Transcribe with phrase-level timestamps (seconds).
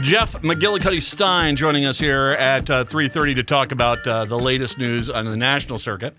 [0.00, 4.78] Jeff McGillicuddy Stein joining us here at uh, 3.30 to talk about uh, the latest
[4.78, 6.18] news on the national circuit.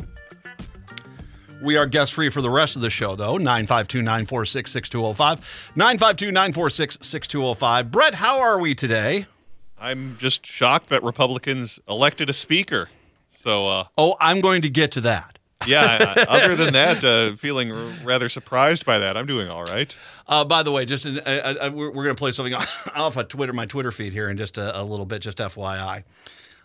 [1.64, 3.38] We are guest free for the rest of the show, though.
[3.38, 5.72] 952 946 6205.
[5.76, 7.92] 952 946 6205.
[7.92, 9.26] Brett, how are we today?
[9.80, 12.90] I'm just shocked that Republicans elected a speaker.
[13.30, 15.35] So, uh, Oh, I'm going to get to that.
[15.68, 19.18] Yeah, other than that, uh, feeling r- rather surprised by that.
[19.18, 19.96] I'm doing all right.
[20.28, 22.54] Uh, by the way, just in, uh, uh, we're, we're going to play something
[22.96, 26.04] off of Twitter, my Twitter feed here in just a, a little bit, just FYI,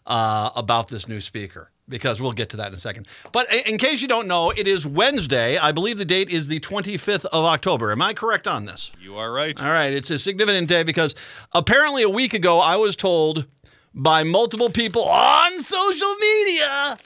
[0.07, 3.07] uh, about this new speaker because we'll get to that in a second.
[3.33, 5.59] But in in case you don't know, it is Wednesday.
[5.59, 7.92] I believe the date is the 25th of October.
[7.92, 8.92] Am I correct on this?
[9.01, 9.61] You are right.
[9.61, 11.14] All right, it's a significant day because
[11.53, 13.47] apparently a week ago I was told
[13.92, 16.97] by multiple people on social media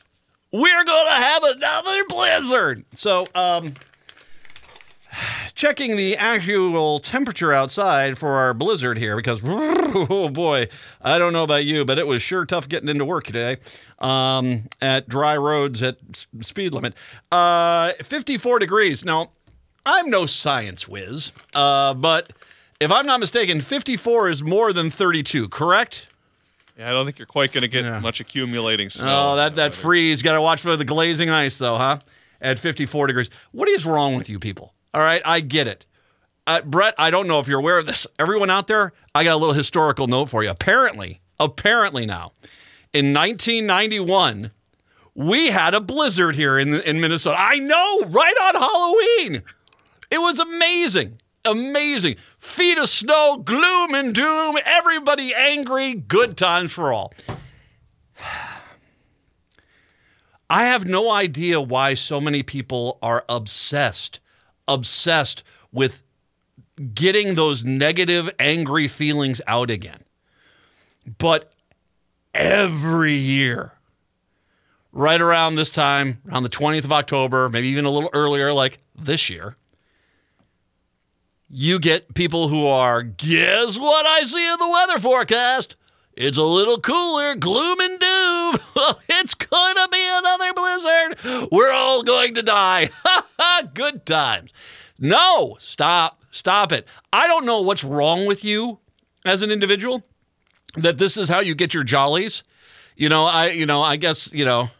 [0.55, 2.84] we're going to have another blizzard.
[2.94, 3.74] So, um,
[5.56, 10.69] checking the actual temperature outside for our blizzard here because oh boy,
[11.02, 13.56] I don't know about you, but it was sure tough getting into work today
[13.98, 15.98] um, at dry roads at
[16.41, 16.94] speed limit.
[17.33, 19.05] Uh, 54 degrees.
[19.05, 19.33] Now,
[19.84, 22.33] I'm no science whiz, uh, but
[22.78, 26.06] if I'm not mistaken, 54 is more than 32, correct?
[26.77, 28.00] Yeah, I don't think you're quite going to get Yeah.
[28.00, 29.33] much accumulating snow.
[29.33, 30.22] Oh, that, that freeze.
[30.22, 31.98] Got to watch for the glazing ice, though, huh?
[32.41, 33.30] At 54 degrees.
[33.53, 34.75] What is wrong with you people?
[34.92, 35.86] All right, I get it.
[36.47, 38.06] Uh, Brett, I don't know if you're aware of this.
[38.19, 40.50] Everyone out there, I got a little historical note for you.
[40.50, 42.33] Apparently, apparently now,
[42.92, 44.50] in 1991,
[45.14, 47.36] we had a blizzard here in, in Minnesota.
[47.39, 49.42] I know, right on Halloween.
[50.11, 51.18] It was amazing.
[51.44, 52.16] Amazing.
[52.38, 57.12] Feet of snow, gloom and doom, everybody angry, good times for all.
[60.50, 64.20] I have no idea why so many people are obsessed,
[64.68, 66.02] obsessed with
[66.94, 70.05] getting those negative, angry feelings out again.
[71.18, 71.52] But
[72.32, 73.72] every year,
[74.92, 78.78] right around this time, around the 20th of October, maybe even a little earlier, like
[78.94, 79.56] this year,
[81.57, 85.77] you get people who are, guess what I see in the weather forecast?
[86.15, 88.59] It's a little cooler, gloom and doom.
[89.09, 91.48] it's going to be another blizzard.
[91.53, 92.91] We're all going to die.
[93.05, 94.53] Ha ha, good times.
[94.98, 96.89] No, stop, stop it.
[97.13, 98.81] I don't know what's wrong with you
[99.25, 100.03] as an individual
[100.77, 102.42] that this is how you get your jollies.
[102.97, 104.71] You know, I you know, I guess, you know,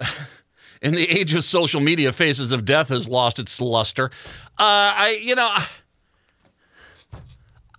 [0.82, 4.10] in the age of social media, Faces of Death has lost its luster.
[4.58, 5.66] Uh, I, you know, I,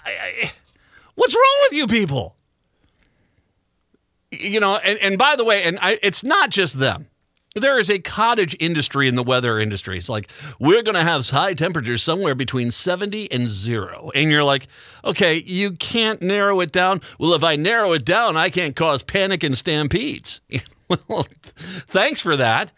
[0.06, 0.51] I,
[1.16, 2.35] what's wrong with you people?
[4.31, 7.07] You know, and, and by the way, and I, it's not just them.
[7.56, 10.00] There is a cottage industry in the weather industry.
[10.00, 14.09] It's like, we're going to have high temperatures somewhere between 70 and zero.
[14.16, 14.67] And you're like,
[15.06, 17.01] okay, you can't narrow it down.
[17.19, 20.41] Well, if I narrow it down, I can't cause panic and stampedes.
[21.07, 21.28] well,
[21.88, 22.72] thanks for that.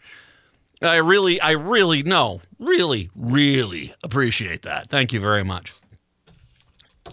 [0.82, 4.88] I really, I really, no, really, really appreciate that.
[4.90, 5.74] Thank you very much.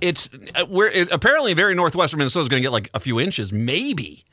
[0.01, 3.19] It's uh, we're it, apparently very northwestern Minnesota is going to get like a few
[3.19, 4.25] inches, maybe.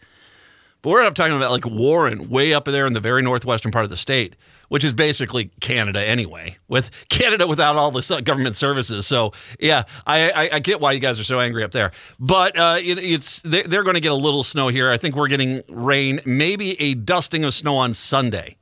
[0.83, 3.85] But we're up talking about like Warren, way up there in the very northwestern part
[3.85, 4.35] of the state,
[4.69, 9.07] which is basically Canada anyway, with Canada without all the government services.
[9.07, 11.93] So yeah, I, I, I get why you guys are so angry up there.
[12.19, 14.91] But uh, it, it's they're, they're going to get a little snow here.
[14.91, 18.57] I think we're getting rain, maybe a dusting of snow on Sunday.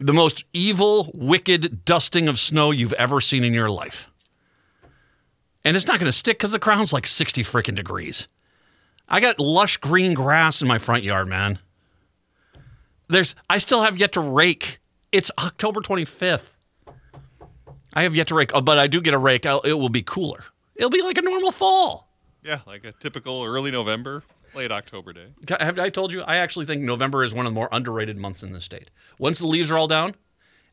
[0.00, 4.08] The most evil, wicked dusting of snow you've ever seen in your life.
[5.62, 8.26] And it's not going to stick because the ground's like 60 freaking degrees.
[9.08, 11.58] I got lush green grass in my front yard, man.
[13.08, 14.78] There's I still have yet to rake.
[15.12, 16.54] It's October 25th.
[17.92, 19.44] I have yet to rake, oh, but I do get a rake.
[19.44, 20.44] I'll, it will be cooler.
[20.76, 22.08] It'll be like a normal fall.
[22.42, 24.22] Yeah, like a typical early November,
[24.54, 25.26] late October day.
[25.60, 26.22] Have I told you?
[26.22, 28.90] I actually think November is one of the more underrated months in the state.
[29.18, 30.14] Once the leaves are all down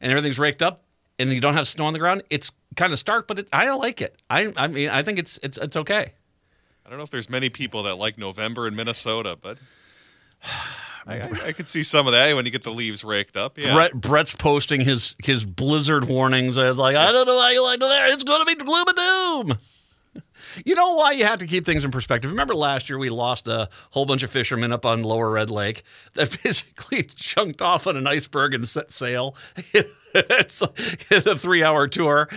[0.02, 0.84] and everything's raked up,
[1.20, 3.66] and you don't have snow on the ground, it's kind of stark, but it, I
[3.66, 4.16] don't like it.
[4.30, 6.14] I, I mean, I think it's it's it's okay.
[6.86, 9.58] I don't know if there's many people that like November in Minnesota, but
[11.08, 13.58] I, I, I could see some of that when you get the leaves raked up.
[13.58, 13.74] Yeah.
[13.74, 16.58] Brett Brett's posting his his blizzard warnings.
[16.58, 18.14] It's like I don't know how you like there.
[18.14, 19.58] It's going to be gloom and doom.
[20.66, 22.32] You know why you have to keep things in perspective?
[22.32, 25.84] Remember last year we lost a whole bunch of fishermen up on Lower Red Lake
[26.14, 29.36] that basically chunked off on an iceberg and set sail.
[30.14, 32.30] it's a three hour tour,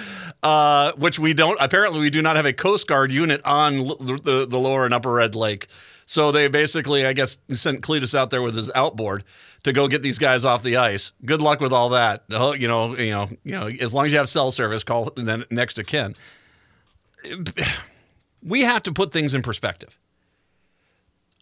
[0.43, 4.21] uh, which we don't, apparently, we do not have a Coast Guard unit on the,
[4.23, 5.67] the, the Lower and Upper Red Lake.
[6.07, 9.23] So they basically, I guess, sent Cletus out there with his outboard
[9.63, 11.13] to go get these guys off the ice.
[11.25, 12.25] Good luck with all that.
[12.33, 13.69] Oh, You know, you know, you know.
[13.81, 16.17] As long as you have cell service, call then next to kin.
[18.43, 19.99] We have to put things in perspective.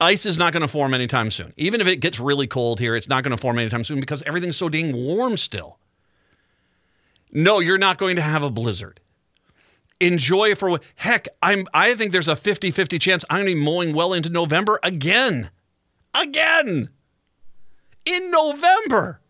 [0.01, 1.53] Ice is not going to form anytime soon.
[1.57, 4.23] Even if it gets really cold here, it's not going to form anytime soon because
[4.23, 5.79] everything's so dang warm still.
[7.33, 9.01] No, you're not going to have a blizzard.
[10.01, 11.27] Enjoy for heck.
[11.43, 11.67] I'm.
[11.75, 15.51] I think there's a 50-50 chance I'm going to be mowing well into November again,
[16.15, 16.91] again,
[18.05, 19.21] in November.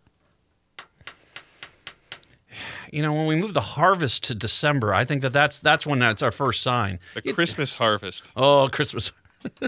[2.92, 5.98] You know, when we move the harvest to December, I think that that's that's when
[5.98, 7.00] that's our first sign.
[7.14, 8.32] The Christmas harvest.
[8.36, 9.12] Oh, Christmas.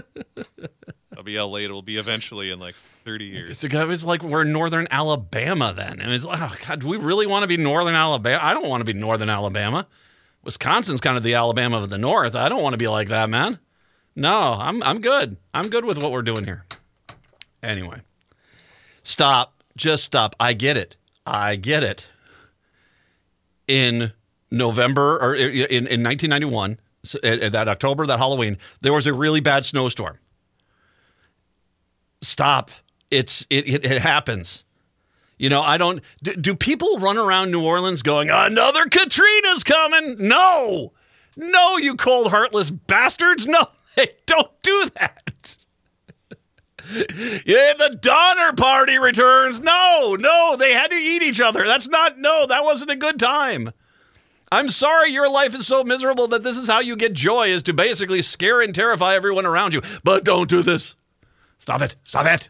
[1.15, 3.63] I'll be how late it will be eventually in like 30 years.
[3.63, 5.99] It's, like we're in northern Alabama then.
[5.99, 8.39] And it's like, oh, God, do we really want to be northern Alabama?
[8.41, 9.87] I don't want to be northern Alabama.
[10.43, 12.33] Wisconsin's kind of the Alabama of the north.
[12.33, 13.59] I don't want to be like that, man.
[14.15, 15.37] No, I'm, I'm good.
[15.53, 16.65] I'm good with what we're doing here.
[17.61, 18.01] Anyway,
[19.03, 19.53] stop.
[19.77, 20.35] Just stop.
[20.39, 20.97] I get it.
[21.25, 22.07] I get it.
[23.71, 24.11] In
[24.51, 29.65] November or in, in 1991, so, that October, that Halloween, there was a really bad
[29.65, 30.17] snowstorm
[32.21, 32.71] stop.
[33.09, 34.63] It's it, it, it happens.
[35.37, 36.01] You know, I don't.
[36.21, 40.17] Do, do people run around New Orleans going, "Another Katrina's coming"?
[40.19, 40.93] No,
[41.35, 43.45] no, you cold heartless bastards!
[43.45, 45.65] No, hey, don't do that.
[47.45, 49.59] yeah, the Donner Party returns.
[49.59, 51.65] No, no, they had to eat each other.
[51.65, 52.17] That's not.
[52.17, 53.71] No, that wasn't a good time.
[54.51, 57.63] I'm sorry your life is so miserable that this is how you get joy is
[57.63, 59.81] to basically scare and terrify everyone around you.
[60.03, 60.95] But don't do this.
[61.57, 61.95] Stop it.
[62.03, 62.49] Stop it.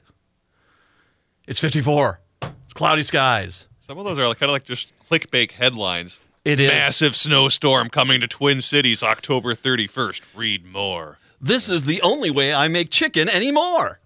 [1.46, 2.20] It's 54.
[2.42, 3.68] It's cloudy skies.
[3.78, 6.22] Some of those are kind of like just clickbait headlines.
[6.44, 6.72] It is.
[6.72, 10.22] Massive snowstorm coming to Twin Cities October 31st.
[10.34, 11.20] Read more.
[11.40, 14.01] This is the only way I make chicken anymore.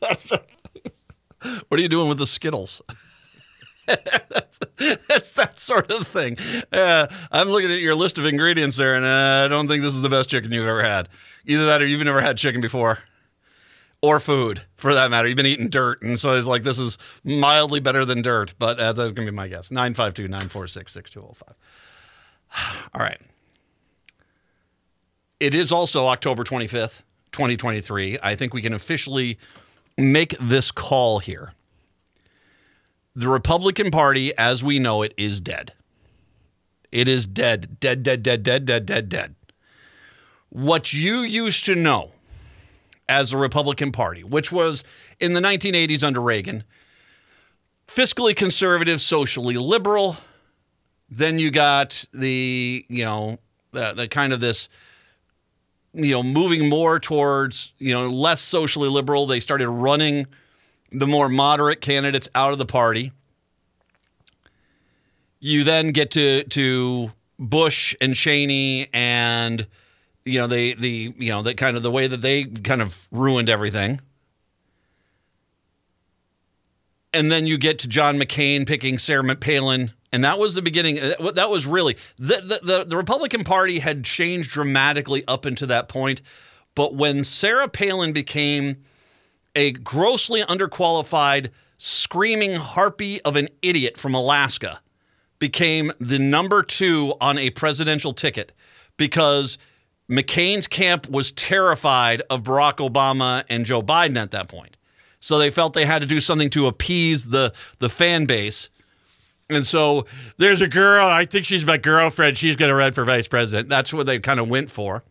[0.00, 0.32] That's-
[1.68, 2.82] what are you doing with the Skittles?
[3.86, 6.36] That's that sort of thing.
[6.72, 9.94] Uh, I'm looking at your list of ingredients there, and uh, I don't think this
[9.94, 11.08] is the best chicken you've ever had.
[11.46, 12.98] Either that or you've never had chicken before.
[14.00, 15.26] Or food, for that matter.
[15.26, 18.78] You've been eating dirt, and so it's like this is mildly better than dirt, but
[18.78, 19.72] uh, that's to be my guess.
[19.72, 21.56] 952 946 6205.
[22.94, 23.20] All right.
[25.40, 27.02] It is also October 25th,
[27.32, 28.18] 2023.
[28.22, 29.38] I think we can officially
[29.96, 31.52] make this call here.
[33.14, 35.72] The Republican Party, as we know it, is dead.
[36.92, 39.34] It is dead, dead, dead, dead, dead, dead, dead, dead.
[40.50, 42.12] What you used to know
[43.08, 44.84] as the Republican Party, which was
[45.18, 46.64] in the 1980s under Reagan,
[47.86, 50.18] fiscally conservative, socially liberal.
[51.08, 53.38] Then you got the, you know,
[53.72, 54.68] the, the kind of this,
[55.98, 59.26] you know, moving more towards, you know, less socially liberal.
[59.26, 60.26] They started running
[60.90, 63.12] the more moderate candidates out of the party.
[65.40, 69.66] You then get to to Bush and Cheney and
[70.24, 73.06] you know they the you know that kind of the way that they kind of
[73.10, 74.00] ruined everything.
[77.14, 80.98] And then you get to John McCain picking Sarah Palin, and that was the beginning.
[80.98, 85.88] uh, That was really the, the the Republican Party had changed dramatically up until that
[85.88, 86.22] point,
[86.74, 88.84] but when Sarah Palin became
[89.54, 94.80] a grossly underqualified, screaming harpy of an idiot from Alaska,
[95.38, 98.52] became the number two on a presidential ticket
[98.96, 99.58] because
[100.10, 104.76] McCain's camp was terrified of Barack Obama and Joe Biden at that point.
[105.20, 108.70] So they felt they had to do something to appease the the fan base.
[109.50, 113.04] And so there's a girl, I think she's my girlfriend, she's going to run for
[113.04, 113.68] vice president.
[113.68, 115.04] That's what they kind of went for.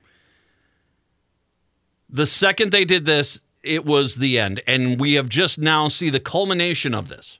[2.09, 4.61] The second they did this, it was the end.
[4.67, 7.39] And we have just now see the culmination of this.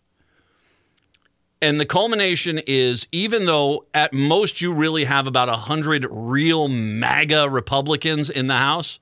[1.62, 7.50] And the culmination is even though at most you really have about 100 real MAGA
[7.50, 9.00] Republicans in the House,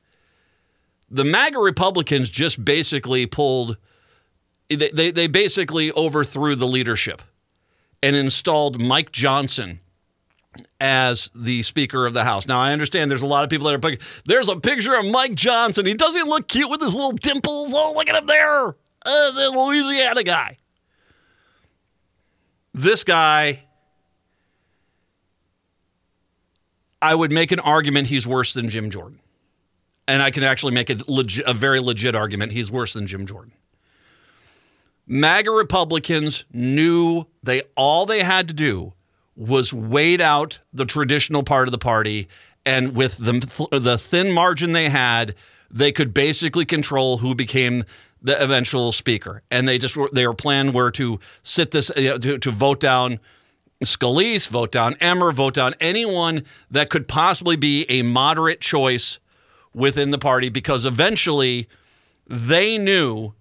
[1.09, 3.77] the MAGA Republicans just basically pulled,
[4.69, 7.21] they, they, they basically overthrew the leadership
[8.05, 9.79] and installed Mike Johnson
[10.79, 12.47] as the Speaker of the House.
[12.47, 15.07] Now, I understand there's a lot of people that are picking, there's a picture of
[15.07, 15.87] Mike Johnson.
[15.87, 17.73] He doesn't look cute with his little dimples.
[17.75, 18.67] Oh, look at him there.
[19.03, 20.59] Uh, the Louisiana guy.
[22.75, 23.63] This guy,
[27.01, 29.19] I would make an argument he's worse than Jim Jordan.
[30.07, 33.25] And I can actually make a, legit, a very legit argument he's worse than Jim
[33.25, 33.53] Jordan.
[35.07, 38.93] MAGA Republicans knew they all they had to do
[39.35, 42.27] was wait out the traditional part of the party,
[42.65, 45.35] and with the the thin margin they had,
[45.69, 47.83] they could basically control who became
[48.21, 49.43] the eventual speaker.
[49.51, 53.19] And they just their plan were to sit this you know, to, to vote down
[53.83, 59.19] Scalise, vote down Emmer, vote down anyone that could possibly be a moderate choice
[59.73, 61.67] within the party, because eventually
[62.25, 63.33] they knew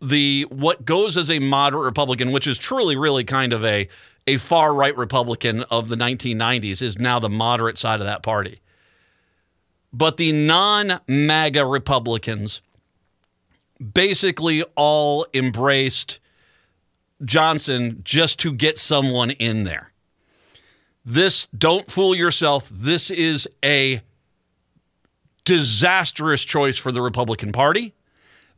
[0.00, 3.88] the what goes as a moderate Republican, which is truly really kind of a
[4.26, 8.58] a far right Republican of the 1990s, is now the moderate side of that party.
[9.92, 12.60] But the non MAGA Republicans
[13.94, 16.18] basically all embraced
[17.24, 19.92] Johnson just to get someone in there.
[21.04, 24.02] This, don't fool yourself, this is a
[25.44, 27.94] disastrous choice for the Republican Party.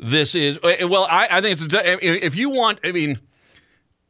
[0.03, 3.21] This is, well, I, I think it's, if you want, I mean,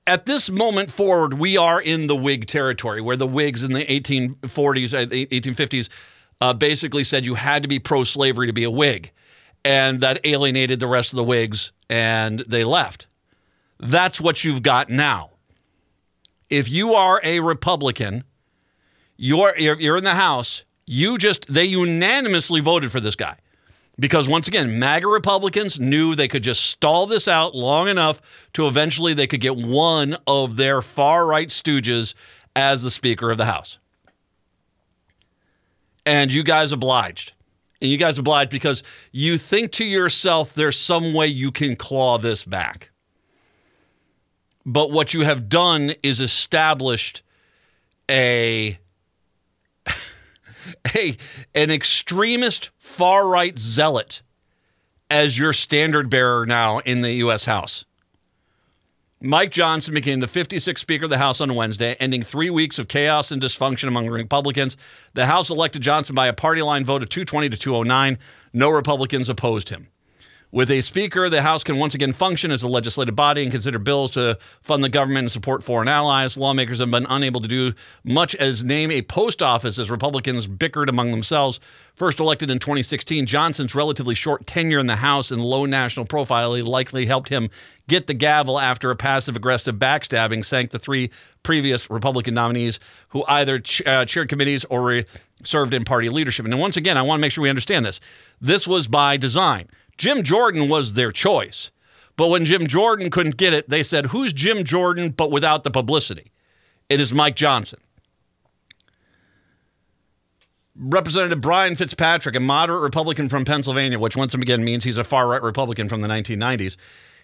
[0.07, 3.85] at this moment forward, we are in the Whig territory where the Whigs in the
[3.85, 5.89] 1840s, 1850s,
[6.41, 9.11] uh, uh, basically said you had to be pro slavery to be a Whig.
[9.65, 13.09] And that alienated the rest of the Whigs and they left.
[13.81, 15.31] That's what you've got now.
[16.49, 18.23] If you are a Republican,
[19.17, 23.39] you're, you're in the House, you just, they unanimously voted for this guy.
[24.01, 28.23] Because once again, MAGA Republicans knew they could just stall this out long enough
[28.55, 32.15] to eventually they could get one of their far right stooges
[32.57, 33.79] as the Speaker of the House.
[36.07, 37.35] And you guys obliged.
[37.83, 42.17] And you guys obliged because you think to yourself, there's some way you can claw
[42.17, 42.91] this back.
[44.65, 47.23] But what you have done is established
[48.11, 48.79] a
[50.95, 51.17] a
[51.55, 54.23] an extremist far right zealot
[55.11, 57.45] as your standard bearer now in the U.S.
[57.45, 57.85] House.
[59.23, 62.89] Mike Johnson became the 56th Speaker of the House on Wednesday, ending three weeks of
[62.89, 64.79] chaos and dysfunction among Republicans.
[65.13, 68.19] The House elected Johnson by a party line vote of 220 to 209.
[68.55, 69.89] No Republicans opposed him.
[70.53, 73.79] With a speaker, the House can once again function as a legislative body and consider
[73.79, 76.37] bills to fund the government and support foreign allies.
[76.37, 80.89] Lawmakers have been unable to do much as name a post office as Republicans bickered
[80.89, 81.61] among themselves.
[81.95, 86.61] First elected in 2016, Johnson's relatively short tenure in the House and low national profile
[86.65, 87.49] likely helped him
[87.87, 91.11] get the gavel after a passive aggressive backstabbing sank the three
[91.45, 92.81] previous Republican nominees
[93.11, 95.07] who either ch- uh, chaired committees or re-
[95.45, 96.45] served in party leadership.
[96.45, 98.01] And once again, I want to make sure we understand this.
[98.41, 99.69] This was by design.
[100.01, 101.71] Jim Jordan was their choice.
[102.17, 105.71] But when Jim Jordan couldn't get it, they said, Who's Jim Jordan, but without the
[105.71, 106.33] publicity?
[106.89, 107.81] It is Mike Johnson.
[110.75, 115.29] Representative Brian Fitzpatrick, a moderate Republican from Pennsylvania, which once again means he's a far
[115.29, 116.77] right Republican from the 1990s.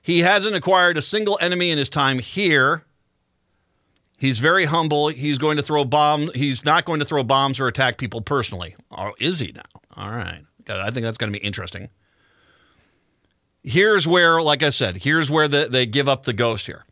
[0.03, 2.85] He hasn't acquired a single enemy in his time here.
[4.19, 5.09] He's very humble.
[5.09, 6.31] He's going to throw bombs.
[6.35, 8.77] He's not going to throw bombs or attack people personally.
[8.91, 9.81] Or is he now?
[9.97, 10.43] All right.
[10.69, 11.89] I think that's going to be interesting
[13.67, 16.85] here's where, like I said, here's where the, they give up the ghost here.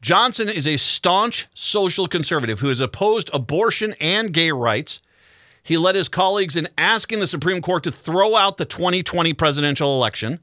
[0.00, 5.00] Johnson is a staunch social conservative who has opposed abortion and gay rights.
[5.62, 9.94] He led his colleagues in asking the Supreme Court to throw out the 2020 presidential
[9.94, 10.40] election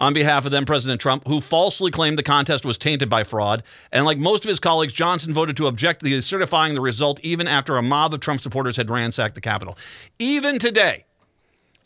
[0.00, 3.64] on behalf of then President Trump, who falsely claimed the contest was tainted by fraud.
[3.90, 7.48] And like most of his colleagues, Johnson voted to object to certifying the result even
[7.48, 9.76] after a mob of Trump supporters had ransacked the Capitol.
[10.20, 11.04] Even today,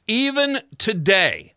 [0.07, 1.55] even today,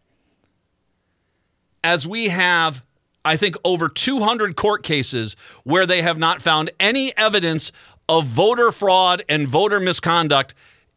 [1.85, 2.83] as we have,
[3.23, 7.71] I think, over 200 court cases where they have not found any evidence
[8.09, 10.55] of voter fraud and voter misconduct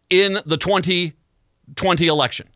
[0.09, 2.49] in the 2020 election.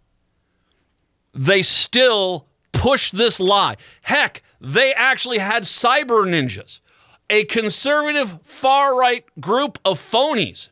[1.34, 3.76] They still push this lie.
[4.00, 6.80] Heck, they actually had cyber ninjas,
[7.28, 10.68] a conservative far right group of phonies,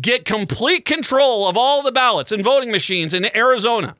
[0.00, 3.96] get complete control of all the ballots and voting machines in Arizona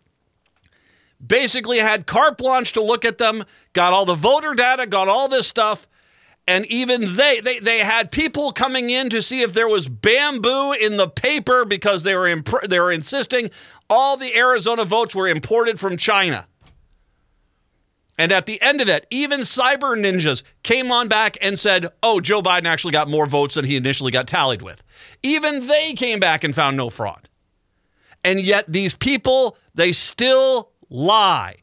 [1.24, 5.28] basically had carte blanche to look at them, got all the voter data, got all
[5.28, 5.86] this stuff.
[6.46, 10.72] And even they, they, they had people coming in to see if there was bamboo
[10.72, 13.50] in the paper because they were, imp- they were insisting
[13.88, 16.46] all the Arizona votes were imported from China.
[18.18, 22.20] And at the end of it, even cyber ninjas came on back and said, oh,
[22.20, 24.82] Joe Biden actually got more votes than he initially got tallied with.
[25.22, 27.28] Even they came back and found no fraud.
[28.22, 31.56] And yet these people, they still lie.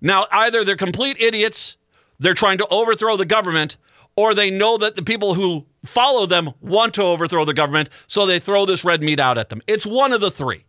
[0.00, 1.76] Now, either they're complete idiots,
[2.18, 3.76] they're trying to overthrow the government,
[4.16, 8.24] or they know that the people who follow them want to overthrow the government, so
[8.24, 9.62] they throw this red meat out at them.
[9.66, 10.64] It's one of the three.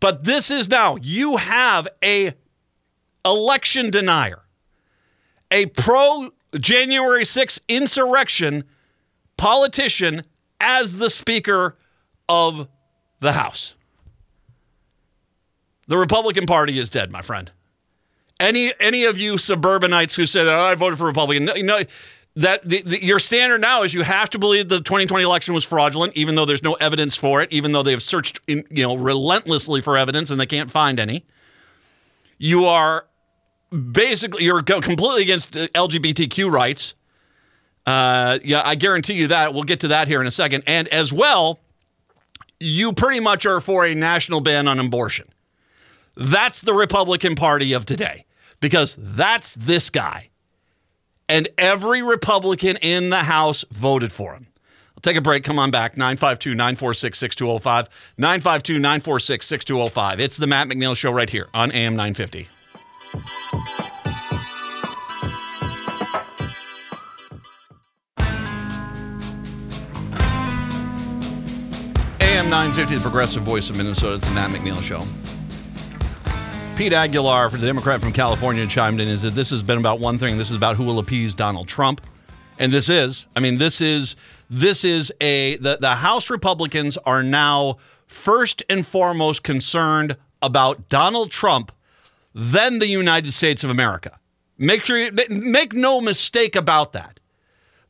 [0.00, 2.34] But this is now you have a
[3.24, 4.42] election denier,
[5.50, 8.64] a pro January 6th insurrection
[9.36, 10.22] politician
[10.60, 11.76] as the Speaker
[12.28, 12.68] of
[13.20, 13.74] the House.
[15.86, 17.50] The Republican Party is dead, my friend.
[18.40, 21.84] Any any of you suburbanites who say that oh, I voted for Republican, no, no
[22.34, 25.64] that the, the, your standard now is you have to believe the 2020 election was
[25.64, 28.82] fraudulent, even though there's no evidence for it, even though they have searched in, you
[28.82, 31.24] know relentlessly for evidence and they can't find any.
[32.38, 33.06] You are
[33.70, 36.94] basically you're completely against LGBTQ rights.
[37.84, 39.54] Uh, yeah, I guarantee you that.
[39.54, 40.62] We'll get to that here in a second.
[40.66, 41.60] And as well,
[42.60, 45.28] you pretty much are for a national ban on abortion.
[46.16, 48.26] That's the Republican Party of today
[48.60, 50.30] because that's this guy.
[51.28, 54.48] And every Republican in the House voted for him.
[54.96, 55.44] I'll take a break.
[55.44, 55.96] Come on back.
[55.96, 57.88] 952 946 6205.
[58.18, 60.20] 952 946 6205.
[60.20, 62.48] It's the Matt McNeil Show right here on AM 950.
[72.20, 74.16] AM 950, the progressive voice of Minnesota.
[74.16, 75.06] It's the Matt McNeil Show.
[76.76, 79.06] Pete Aguilar, for the Democrat from California, chimed in.
[79.06, 80.38] Is that this has been about one thing?
[80.38, 82.00] This is about who will appease Donald Trump,
[82.58, 83.26] and this is.
[83.36, 84.16] I mean, this is
[84.48, 87.76] this is a the the House Republicans are now
[88.06, 91.72] first and foremost concerned about Donald Trump,
[92.34, 94.18] then the United States of America.
[94.56, 97.20] Make sure you make no mistake about that.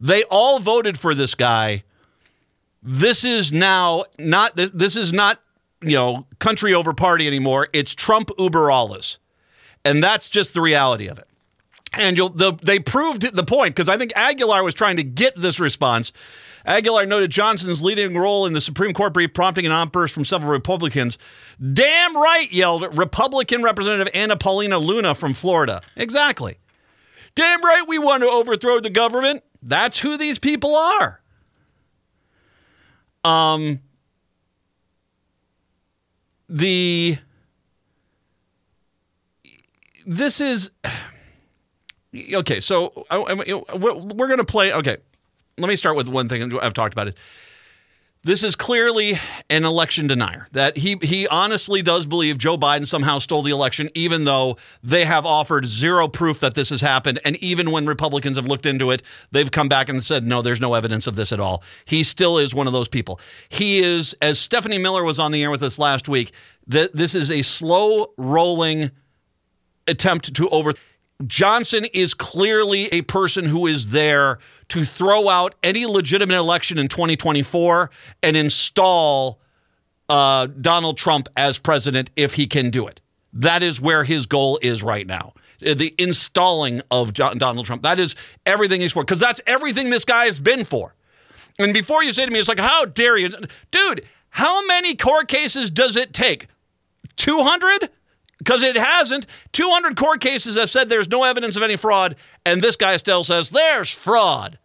[0.01, 1.85] They all voted for this guy.
[2.83, 5.41] This is now not this, this is not
[5.83, 7.69] you know, country over party anymore.
[7.73, 9.19] It's Trump uber alles.
[9.85, 11.27] And that's just the reality of it.
[11.95, 15.35] And you'll, the, they proved the point because I think Aguilar was trying to get
[15.37, 16.13] this response.
[16.65, 20.53] Aguilar noted Johnson's leading role in the Supreme Court brief, prompting an outburst from several
[20.53, 21.19] Republicans.
[21.73, 25.83] Damn right, yelled Republican Representative Anna Paulina Luna from Florida.
[25.97, 26.59] Exactly.
[27.35, 29.43] Damn right, we want to overthrow the government.
[29.63, 31.21] That's who these people are.
[33.25, 33.81] Um,
[36.53, 37.19] the
[40.07, 40.71] this is
[42.35, 42.61] okay.
[42.61, 44.73] So I, I, we're going to play.
[44.73, 44.99] Okay,
[45.59, 47.17] let me start with one thing I've talked about it.
[48.25, 49.19] This is clearly
[49.51, 50.47] an election denier.
[50.53, 55.05] That he he honestly does believe Joe Biden somehow stole the election, even though they
[55.07, 57.21] have offered zero proof that this has happened.
[57.25, 60.61] And even when Republicans have looked into it, they've come back and said, no, there's
[60.61, 61.65] no evidence of this at all.
[61.85, 63.19] He still is one of those people.
[63.49, 66.31] He is, as Stephanie Miller was on the air with us last week,
[66.69, 68.93] that this is a slow rolling
[69.89, 70.75] attempt to over.
[71.27, 76.89] Johnson is clearly a person who is there to throw out any legitimate election in
[76.89, 77.91] 2024
[78.23, 79.41] and install
[80.09, 83.01] uh, Donald Trump as president if he can do it.
[83.33, 85.33] That is where his goal is right now.
[85.61, 87.83] The installing of John, Donald Trump.
[87.83, 90.95] That is everything he's for, because that's everything this guy has been for.
[91.59, 93.31] And before you say to me, it's like, how dare you?
[93.71, 96.49] Dude, how many court cases does it take?
[97.17, 97.91] 200?
[98.43, 99.27] Because it hasn't.
[99.53, 103.23] 200 court cases have said there's no evidence of any fraud, and this guy still
[103.23, 104.59] says there's fraud.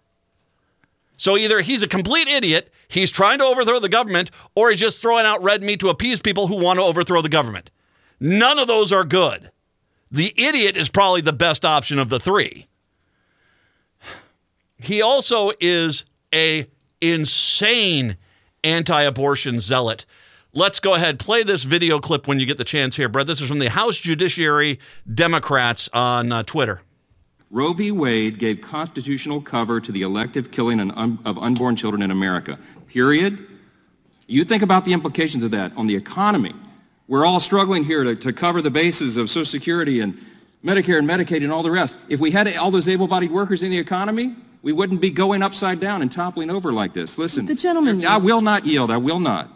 [1.15, 5.01] So either he's a complete idiot, he's trying to overthrow the government, or he's just
[5.01, 7.69] throwing out red meat to appease people who want to overthrow the government.
[8.19, 9.51] None of those are good.
[10.09, 12.67] The idiot is probably the best option of the three.
[14.79, 16.67] He also is a
[17.01, 18.17] insane
[18.63, 20.05] anti-abortion zealot.
[20.53, 23.27] Let's go ahead play this video clip when you get the chance here, Brett.
[23.27, 24.79] This is from the House Judiciary
[25.13, 26.81] Democrats on uh, Twitter.
[27.51, 27.91] Roe v.
[27.91, 32.57] Wade gave constitutional cover to the elective killing of unborn children in America.
[32.87, 33.45] Period.
[34.27, 36.53] You think about the implications of that on the economy.
[37.07, 40.17] We're all struggling here to, to cover the bases of Social Security and
[40.63, 41.95] Medicare and Medicaid and all the rest.
[42.09, 45.79] If we had all those able-bodied workers in the economy, we wouldn't be going upside
[45.79, 47.17] down and toppling over like this.
[47.17, 48.05] Listen, the gentleman.
[48.05, 48.91] I will not yield.
[48.91, 49.49] I will not.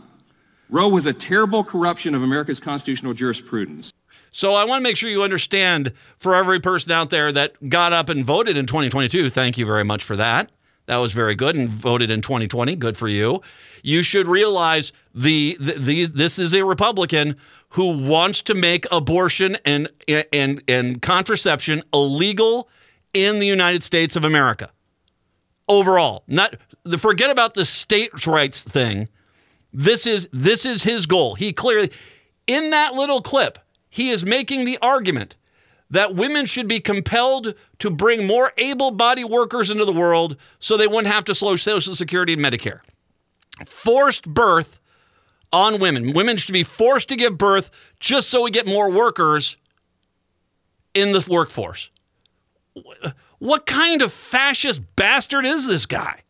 [0.72, 3.92] Roe was a terrible corruption of America's constitutional jurisprudence.
[4.30, 7.92] So I want to make sure you understand for every person out there that got
[7.92, 10.50] up and voted in 2022, thank you very much for that.
[10.86, 12.76] That was very good and voted in 2020.
[12.78, 13.42] Good for you.
[13.84, 17.36] You should realize the, the these this is a Republican
[17.70, 19.90] who wants to make abortion and
[20.34, 22.68] and and contraception illegal
[23.14, 24.72] in the United States of America.
[25.68, 26.56] Overall, not
[26.98, 29.08] forget about the states' rights thing.
[29.74, 31.36] This is this is his goal.
[31.36, 31.92] He clearly
[32.48, 35.36] in that little clip he is making the argument
[35.90, 40.78] that women should be compelled to bring more able bodied workers into the world so
[40.78, 42.80] they wouldn't have to slow Social Security and Medicare.
[43.66, 44.80] Forced birth
[45.52, 46.14] on women.
[46.14, 49.58] Women should be forced to give birth just so we get more workers
[50.94, 51.90] in the workforce.
[53.40, 56.22] What kind of fascist bastard is this guy?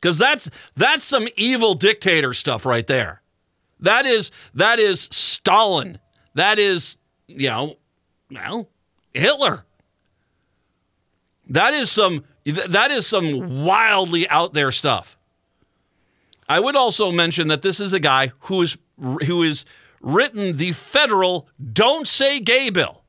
[0.00, 3.22] Because that's that's some evil dictator stuff right there.
[3.80, 5.98] That is that is Stalin.
[6.34, 7.76] That is you know,
[8.30, 8.68] well,
[9.12, 9.64] Hitler.
[11.48, 15.16] That is some that is some wildly out there stuff.
[16.48, 19.64] I would also mention that this is a guy who is who is
[20.00, 23.02] written the federal "Don't Say Gay" bill.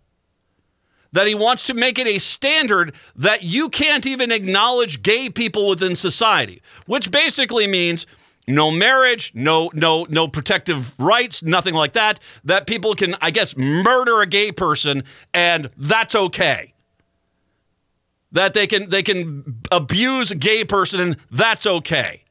[1.17, 5.67] That he wants to make it a standard that you can't even acknowledge gay people
[5.67, 8.05] within society, which basically means
[8.47, 12.19] no marriage, no no no protective rights, nothing like that.
[12.43, 15.03] That people can, I guess, murder a gay person
[15.33, 16.75] and that's okay.
[18.31, 22.25] That they can they can abuse a gay person and that's okay.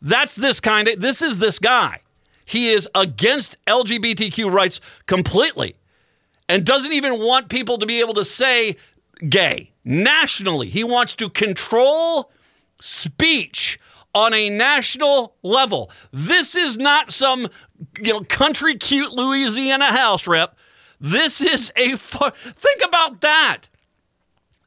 [0.00, 2.00] That's this kind of this is this guy.
[2.46, 5.76] He is against LGBTQ rights completely
[6.50, 8.74] and doesn't even want people to be able to say
[9.28, 10.68] gay nationally.
[10.68, 12.32] He wants to control
[12.80, 13.78] speech
[14.12, 15.92] on a national level.
[16.10, 17.48] This is not some
[18.02, 20.56] you know country cute Louisiana house rep.
[20.98, 23.68] This is a think about that.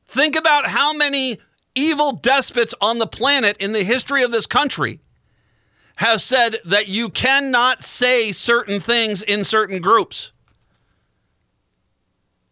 [0.05, 1.39] Think about how many
[1.75, 5.01] evil despots on the planet in the history of this country
[5.97, 10.31] have said that you cannot say certain things in certain groups.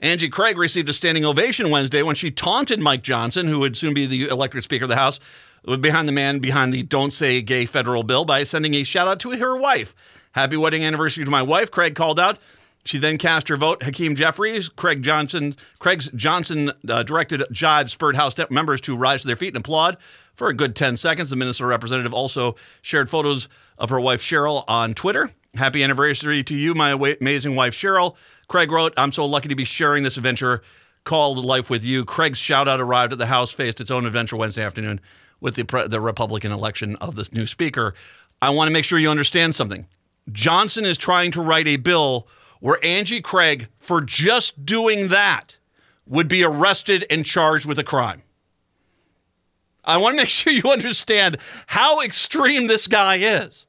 [0.01, 3.93] Angie Craig received a standing ovation Wednesday when she taunted Mike Johnson, who would soon
[3.93, 5.19] be the elected Speaker of the House,
[5.79, 9.19] behind the man behind the Don't Say Gay federal bill by sending a shout out
[9.19, 9.93] to her wife.
[10.31, 12.39] Happy wedding anniversary to my wife, Craig called out.
[12.83, 13.83] She then cast her vote.
[13.83, 19.27] Hakeem Jeffries, Craig Johnson, Craig's Johnson uh, directed jive spurred House members to rise to
[19.27, 19.97] their feet and applaud
[20.33, 21.29] for a good 10 seconds.
[21.29, 25.29] The Minnesota representative also shared photos of her wife Cheryl on Twitter.
[25.53, 28.15] Happy anniversary to you, my amazing wife Cheryl.
[28.51, 30.61] Craig wrote, I'm so lucky to be sharing this adventure
[31.05, 32.03] called Life with You.
[32.03, 34.99] Craig's shout out arrived at the House, faced its own adventure Wednesday afternoon
[35.39, 37.93] with the, the Republican election of this new speaker.
[38.41, 39.87] I want to make sure you understand something.
[40.33, 42.27] Johnson is trying to write a bill
[42.59, 45.57] where Angie Craig, for just doing that,
[46.05, 48.21] would be arrested and charged with a crime.
[49.85, 51.37] I want to make sure you understand
[51.67, 53.65] how extreme this guy is.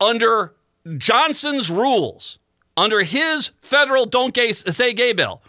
[0.00, 0.54] Under
[0.98, 2.40] Johnson's rules,
[2.76, 5.42] under his federal don't gay, say gay bill,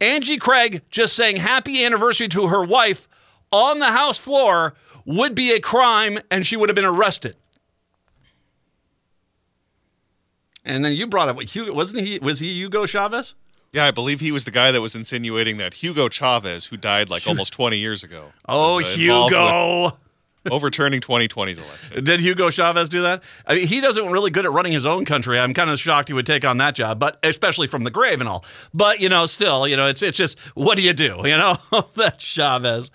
[0.00, 3.08] Angie Craig just saying happy anniversary to her wife
[3.50, 7.36] on the House floor would be a crime and she would have been arrested.
[10.64, 12.18] And then you brought up Hugo, wasn't he?
[12.20, 13.34] Was he Hugo Chavez?
[13.72, 17.08] Yeah, I believe he was the guy that was insinuating that Hugo Chavez, who died
[17.08, 18.32] like almost 20 years ago.
[18.46, 19.96] Oh, Hugo.
[20.50, 22.04] Overturning 2020's election.
[22.04, 23.22] Did Hugo Chavez do that?
[23.46, 25.38] I mean, he doesn't really good at running his own country.
[25.38, 28.20] I'm kind of shocked he would take on that job, but especially from the grave
[28.20, 28.44] and all.
[28.74, 31.20] But you know, still, you know, it's it's just what do you do?
[31.24, 31.56] You know,
[31.96, 32.90] that Chavez.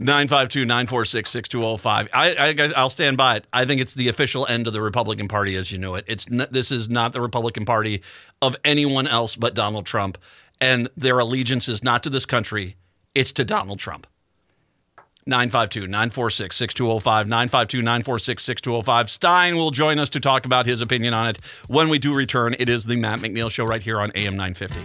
[0.00, 2.08] 952 946 6205.
[2.76, 3.46] I'll stand by it.
[3.52, 6.04] I think it's the official end of the Republican Party as you know it.
[6.06, 8.02] It's n- This is not the Republican Party
[8.40, 10.16] of anyone else but Donald Trump.
[10.60, 12.76] And their allegiance is not to this country,
[13.14, 14.06] it's to Donald Trump.
[15.28, 17.28] 952 946 6205.
[17.28, 19.10] 952 946 6205.
[19.10, 22.56] Stein will join us to talk about his opinion on it when we do return.
[22.58, 24.80] It is the Matt McNeil Show right here on AM 950.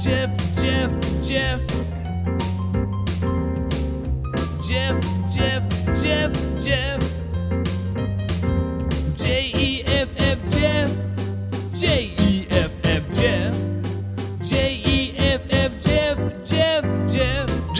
[0.00, 0.90] Jeff, Jeff,
[1.22, 1.60] Jeff.
[4.66, 5.68] Jeff, Jeff,
[6.00, 7.09] Jeff, Jeff.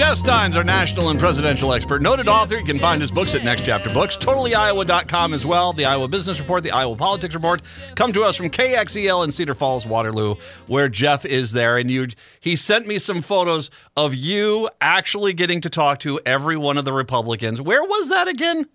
[0.01, 0.09] Jeff.
[0.11, 2.59] Jeff Stein's our national and presidential expert, noted author.
[2.59, 6.41] You can find his books at Next Chapter Books, totallyiowa.com as well, the Iowa Business
[6.41, 7.61] Report, the Iowa Politics Report.
[7.97, 10.37] Come to us from KXEL in Cedar Falls, Waterloo,
[10.67, 11.77] where Jeff is there.
[11.77, 12.09] And you,
[12.41, 16.87] he sent me some photos of you actually getting to talk to every one of
[16.87, 17.61] the Republicans.
[17.61, 18.69] Where was that again?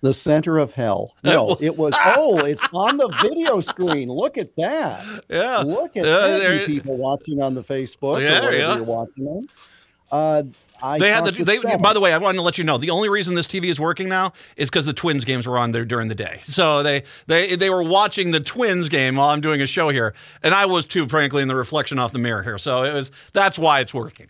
[0.00, 1.14] The center of hell.
[1.22, 1.94] No, it was.
[2.16, 4.08] Oh, it's on the video screen.
[4.08, 5.22] Look at that.
[5.30, 5.58] Yeah.
[5.58, 8.74] Look at Uh, that, people watching on the Facebook Yeah, or whatever yeah.
[8.74, 9.48] you're watching on.
[10.12, 10.42] Uh,
[10.84, 11.30] I They had the.
[11.30, 11.80] They, seven.
[11.80, 13.78] by the way, I wanted to let you know the only reason this TV is
[13.80, 16.40] working now is because the Twins games were on there during the day.
[16.42, 20.12] So they they they were watching the Twins game while I'm doing a show here,
[20.42, 22.58] and I was too, frankly, in the reflection off the mirror here.
[22.58, 24.26] So it was that's why it's working.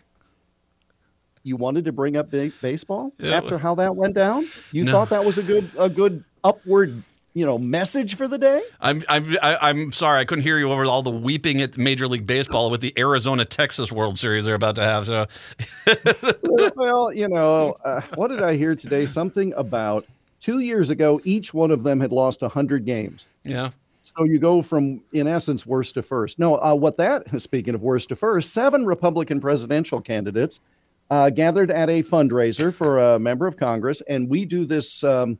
[1.45, 2.29] you wanted to bring up
[2.61, 3.35] baseball Yeah.
[3.35, 4.47] after how that went down?
[4.71, 4.91] You No.
[4.93, 7.01] thought that was a good a good upward,
[7.33, 8.61] you know, message for the day?
[8.79, 12.07] I'm I'm I- I'm sorry I couldn't hear you over all the weeping at Major
[12.07, 15.05] League Baseball with the Arizona Texas World Series they're about to have.
[15.07, 15.25] So
[16.75, 19.05] well, you know, uh, what did I hear today?
[19.05, 20.05] Something about
[20.39, 23.27] two years ago, each one of them had lost 100 games.
[23.43, 23.69] yeah,
[24.03, 26.37] So you go from, in essence, worst to first.
[26.37, 30.59] No, uh, what that, speaking of worst to first, seven Republican presidential candidates
[31.09, 34.01] uh, gathered at a fundraiser for a member of Congress.
[34.01, 35.37] And we do this um,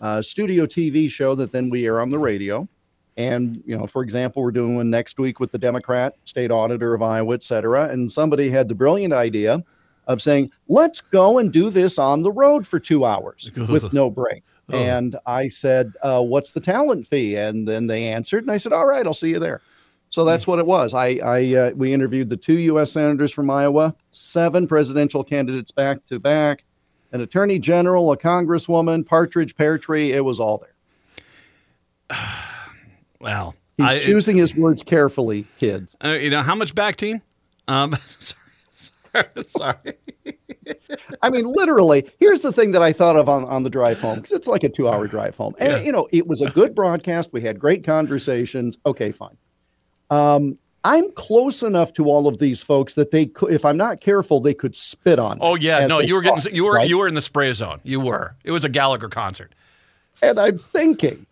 [0.00, 2.68] uh, studio TV show that then we air on the radio.
[3.16, 6.94] And, you know, for example, we're doing one next week with the Democrat state auditor
[6.94, 7.88] of Iowa, et cetera.
[7.88, 9.62] And somebody had the brilliant idea
[10.06, 14.10] of saying, let's go and do this on the road for two hours with no
[14.10, 14.42] break.
[14.72, 14.76] Oh.
[14.76, 17.36] And I said, uh, what's the talent fee?
[17.36, 19.60] And then they answered, and I said, all right, I'll see you there.
[20.08, 20.94] So that's what it was.
[20.94, 22.92] I, I uh, we interviewed the two U.S.
[22.92, 26.62] senators from Iowa, seven presidential candidates back to back,
[27.14, 30.12] an attorney general, a congresswoman, Partridge, Pear Tree.
[30.12, 30.58] It was all
[32.10, 32.18] there.
[33.20, 35.96] well, He's I, choosing his words carefully, kids.
[36.04, 37.22] uh, you know how much back team?
[37.68, 38.40] Um, sorry,
[38.74, 39.94] sorry, sorry.
[41.22, 44.16] I mean, literally, here's the thing that I thought of on, on the drive home
[44.16, 45.54] because it's like a two hour drive home.
[45.58, 45.78] And, Yeah.
[45.80, 47.30] you know, it was a good broadcast.
[47.32, 48.76] We had great conversations.
[48.86, 49.36] Okay, fine.
[50.10, 54.00] Um, I'm close enough to all of these folks that they could, if I'm not
[54.00, 55.38] careful, they could spit on.
[55.40, 56.88] Oh, me Oh yeah, no, you were getting talk, you were right?
[56.88, 57.80] you were in the spray zone.
[57.82, 58.36] You were.
[58.44, 59.54] It was a Gallagher concert.
[60.22, 61.26] and I'm thinking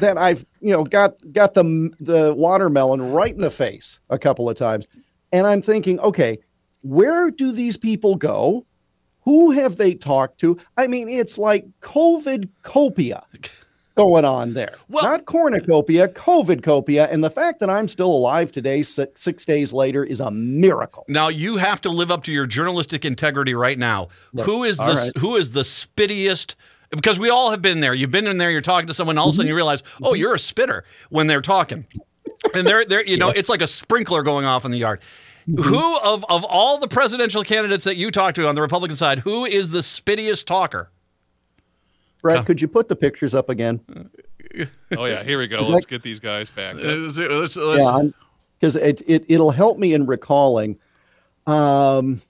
[0.00, 4.48] that I've you know got got the the watermelon right in the face a couple
[4.50, 4.86] of times,
[5.32, 6.38] and I'm thinking, okay,
[6.82, 8.66] where do these people go?
[9.22, 10.58] Who have they talked to?
[10.76, 13.22] I mean, it's like COVID copia
[13.98, 14.74] going on there.
[14.88, 19.44] Well- Not cornucopia, COVID copia, and the fact that I'm still alive today, six, six
[19.44, 21.04] days later, is a miracle.
[21.08, 24.08] Now you have to live up to your journalistic integrity right now.
[24.32, 24.46] Yes.
[24.46, 25.12] Who is the right.
[25.18, 26.54] who is the spittiest?
[26.90, 27.92] Because we all have been there.
[27.92, 28.50] You've been in there.
[28.50, 29.18] You're talking to someone.
[29.18, 29.36] All of a Mm-hmm.
[29.38, 31.86] sudden, you realize, oh, you're a spitter when they're talking,
[32.54, 35.00] and they're they're you know, it's like a sprinkler going off in the yard.
[35.48, 35.62] Mm-hmm.
[35.64, 39.18] Who of of all the presidential candidates that you talk to on the Republican side,
[39.18, 40.90] who is the spittiest talker?
[42.22, 43.80] Brett, could you put the pictures up again?
[44.96, 45.60] Oh yeah, here we go.
[45.60, 46.76] Let's that- get these guys back.
[46.76, 48.00] Let's- let's- yeah,
[48.58, 50.78] because it, it it'll help me in recalling.
[51.46, 52.20] Um,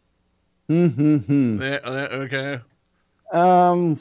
[0.68, 1.62] hmm, hmm, hmm.
[1.62, 2.60] Yeah, uh, okay.
[3.32, 3.98] um,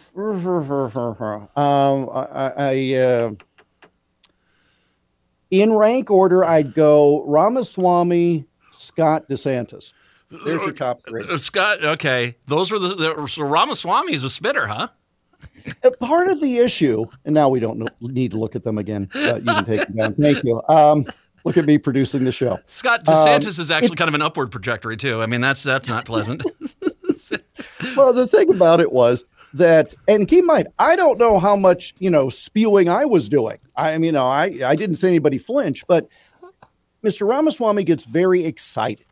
[1.55, 3.31] um, I, I uh,
[5.49, 9.93] in rank order, I'd go Ramaswamy, Scott DeSantis.
[10.29, 11.25] There's your top three.
[11.27, 12.35] Uh, Scott, okay.
[12.45, 14.89] Those were the, the so Ramaswamy is a spitter, huh?
[15.83, 18.77] Uh, Part of the issue, and now we don't know, need to look at them
[18.77, 19.09] again.
[19.15, 20.13] Uh, you can take them down.
[20.15, 20.61] Thank you.
[20.69, 21.05] Um,
[21.43, 22.59] look at me producing the show.
[22.65, 25.21] Scott DeSantis Um, is actually kind of an upward trajectory too.
[25.21, 26.43] I mean, that's that's not pleasant.
[27.95, 31.55] well, the thing about it was that, and keep in mind, I don't know how
[31.55, 33.57] much you know spewing I was doing.
[33.75, 36.07] I mean, you know, I I didn't see anybody flinch, but
[37.03, 37.27] Mr.
[37.27, 39.05] Ramaswamy gets very excited.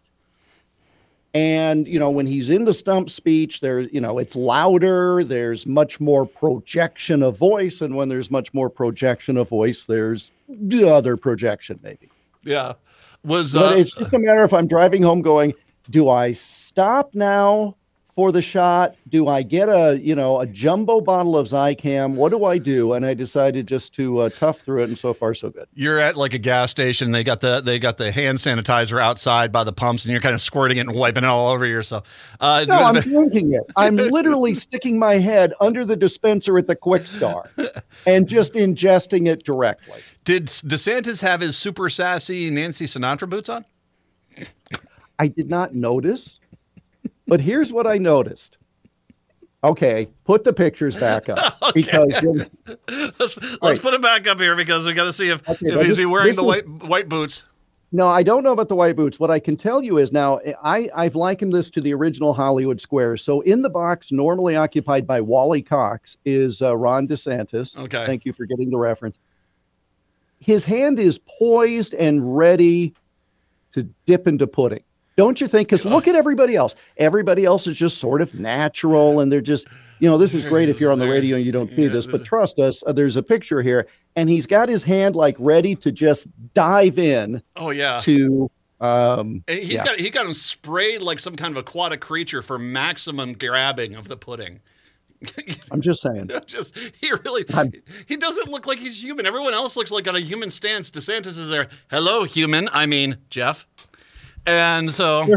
[1.36, 5.22] And you know, when he's in the stump speech, there's you know, it's louder.
[5.22, 10.32] There's much more projection of voice, and when there's much more projection of voice, there's
[10.48, 12.10] the other projection, maybe.
[12.44, 12.74] yeah.
[13.26, 15.54] Was But uh, it's just a matter if I'm driving home going,
[15.90, 17.76] do I stop now
[18.16, 18.96] for the shot?
[19.10, 22.16] Do I get a, you know, a jumbo bottle of Zicam?
[22.16, 22.94] What do I do?
[22.94, 25.68] And I decided just to uh, tough through it, and so far so good.
[25.74, 27.12] you're at like a gas station.
[27.12, 30.34] They got the they got the hand sanitizer outside by the pumps, and you're kind
[30.36, 32.08] of squirting it and wiping it all over yourself.
[32.40, 33.64] Uh, No, I'm drinking it.
[33.76, 37.50] I'm literally sticking my head under the dispenser at the Kwik Star
[38.08, 40.00] and just ingesting it directly.
[40.24, 43.66] did DeSantis have his super sassy Nancy Sinatra boots on?
[45.18, 46.40] I did not notice,
[47.28, 48.58] but here's what I noticed.
[49.64, 52.46] Okay, put the pictures back up because you're-
[52.88, 53.82] Let's, let's Right.
[53.82, 55.98] put it back up here because we got to see if, Okay, if is this-
[55.98, 57.42] he wearing this the is- white white boots.
[57.92, 59.20] No, I don't know about the white boots.
[59.20, 62.82] What I can tell you is now I, I've likened this to the original Hollywood
[62.82, 63.24] Squares.
[63.24, 67.78] So in the box normally occupied by Wally Cox is uh, Ron DeSantis.
[67.78, 68.06] Okay.
[68.06, 69.18] Thank you for getting the reference.
[70.40, 72.94] His hand is poised and ready
[73.74, 74.84] to dip into pudding.
[75.18, 75.68] Don't you think?
[75.70, 76.76] Because look at everybody else.
[76.98, 79.66] Everybody else is just sort of natural and they're just,
[80.00, 82.06] you know, this is great if you're on the radio and you don't see this,
[82.06, 85.74] but trust us, uh, there's a picture here and he's got his hand like ready
[85.76, 88.00] to just dive in Oh yeah.
[88.02, 88.52] to
[88.82, 89.86] um And he's yeah.
[89.86, 94.10] got he got him sprayed like some kind of aquatic creature for maximum grabbing of
[94.10, 94.60] the pudding.
[95.72, 96.30] I'm just saying.
[96.46, 97.72] Just he really I'm-
[98.06, 99.26] he doesn't look like he's human.
[99.26, 100.92] Everyone else looks like on a human stance.
[100.92, 101.70] DeSantis is there.
[101.90, 102.68] Hello, human.
[102.74, 103.66] I mean Jeff.
[104.46, 105.28] And so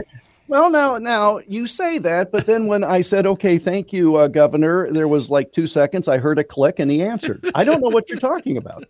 [0.48, 4.28] Well, now, now you say that, but then when I said, "Okay, thank you, uh,
[4.28, 6.08] Governor," there was like two seconds.
[6.08, 7.50] I heard a click, and he answered.
[7.54, 8.84] I don't know what you're talking about.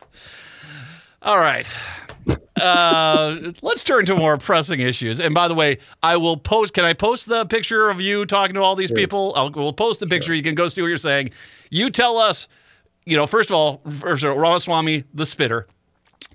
[1.22, 1.66] All right.
[2.60, 5.18] Uh, let's turn to more pressing issues.
[5.18, 6.74] And by the way, I will post.
[6.74, 9.32] Can I post the picture of you talking to all these people?
[9.34, 10.34] I'll we'll post the picture.
[10.34, 11.30] You can go see what you're saying.
[11.70, 12.46] You tell us.
[13.04, 15.66] You know, first of all, first of all, Ramaswamy, the spitter.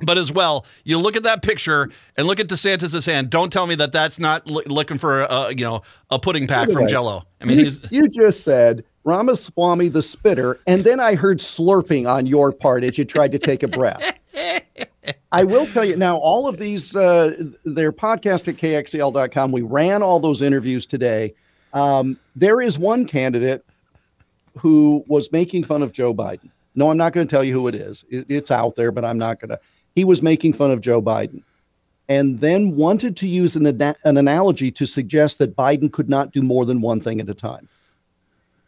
[0.05, 3.29] But as well, you look at that picture and look at DeSantis' hand.
[3.29, 6.69] Don't tell me that that's not l- looking for a you know a pudding pack
[6.69, 7.23] from Jello.
[7.41, 12.09] I mean, you, he's you just said Ramaswamy the spitter, and then I heard slurping
[12.09, 14.17] on your part as you tried to take a breath.
[15.31, 20.03] I will tell you now, all of these, uh, their podcast at kxl.com, we ran
[20.03, 21.33] all those interviews today.
[21.73, 23.65] Um, there is one candidate
[24.59, 26.51] who was making fun of Joe Biden.
[26.75, 28.05] No, I'm not going to tell you who it is.
[28.09, 29.59] It, it's out there, but I'm not going to.
[29.95, 31.43] He was making fun of Joe Biden
[32.09, 36.41] and then wanted to use an, an analogy to suggest that Biden could not do
[36.41, 37.69] more than one thing at a time.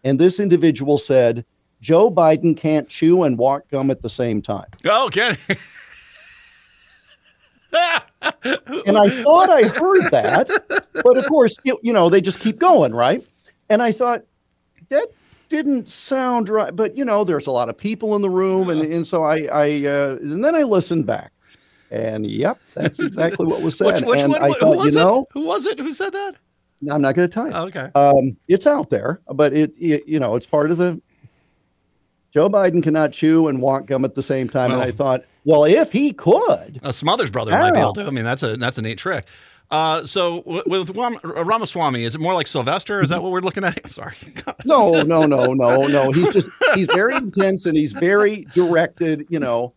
[0.03, 1.43] And this individual said,
[1.81, 4.67] Joe Biden can't chew and walk gum at the same time.
[4.85, 5.37] oh, can
[8.87, 10.49] And I thought I heard that,
[11.03, 13.25] but of course, you, you know, they just keep going, right?
[13.69, 14.23] And I thought
[14.89, 15.09] that
[15.49, 18.81] didn't sound right, but you know, there's a lot of people in the room, and,
[18.81, 21.31] and so I, I, uh, and then I listened back,
[21.91, 23.87] and yep, that's exactly what was said.
[23.87, 24.41] which, which and one?
[24.41, 25.27] I who thought, was you know, it?
[25.33, 25.79] Who was it?
[25.79, 26.35] Who said that?
[26.91, 27.53] I'm not going to tell you.
[27.53, 27.89] Oh, okay.
[27.95, 31.01] Um, it's out there, but it, it, you know, it's part of the.
[32.33, 35.63] Joe Biden cannot chew and walk gum at the same time, and I thought, well,
[35.63, 38.05] if he could, A Smothers brother might be able to.
[38.05, 39.25] I mean, that's a that's a neat trick.
[39.71, 43.01] Uh, so with Ram- Ramaswamy, is it more like Sylvester?
[43.01, 43.89] Is that what we're looking at?
[43.91, 44.15] Sorry.
[44.63, 46.11] no, no, no, no, no.
[46.11, 49.25] He's just he's very intense and he's very directed.
[49.29, 49.73] You know,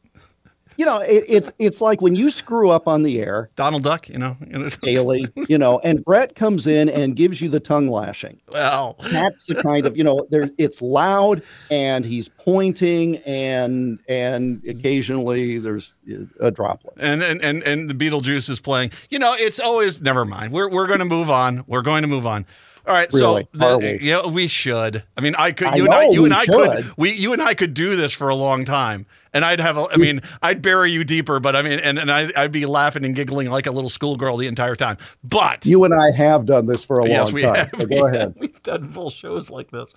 [0.79, 4.09] you know, it, it's it's like when you screw up on the air Donald Duck,
[4.09, 4.37] you know.
[4.81, 8.41] daily, you know, and Brett comes in and gives you the tongue lashing.
[8.53, 14.63] well, That's the kind of you know, there it's loud and he's pointing and and
[14.69, 15.99] occasionally there's
[16.39, 16.95] a droplet.
[16.99, 18.93] and and and and the Beetlejuice is playing.
[19.11, 20.53] You know, it's always never mind.
[20.53, 21.65] We're we're going to move on.
[21.67, 22.47] We're going to move on.
[22.89, 23.47] All right, Really?
[23.53, 23.99] so the, we?
[24.09, 25.05] yeah, we should.
[25.17, 25.69] I mean, I could.
[25.69, 26.91] I You and I, you and I could.
[26.97, 29.77] We, you and I could do this for a long time, and I'd have.
[29.77, 32.65] A, I mean, I'd bury you deeper, but I mean, and and I'd, I'd be
[32.67, 34.97] laughing and giggling like a little schoolgirl the entire time.
[35.23, 37.55] But You and I have done this for a yes, long we time.
[37.57, 37.71] have.
[37.79, 38.35] So go ahead.
[38.39, 39.93] We've done full shows like this.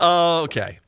[0.00, 0.78] okay.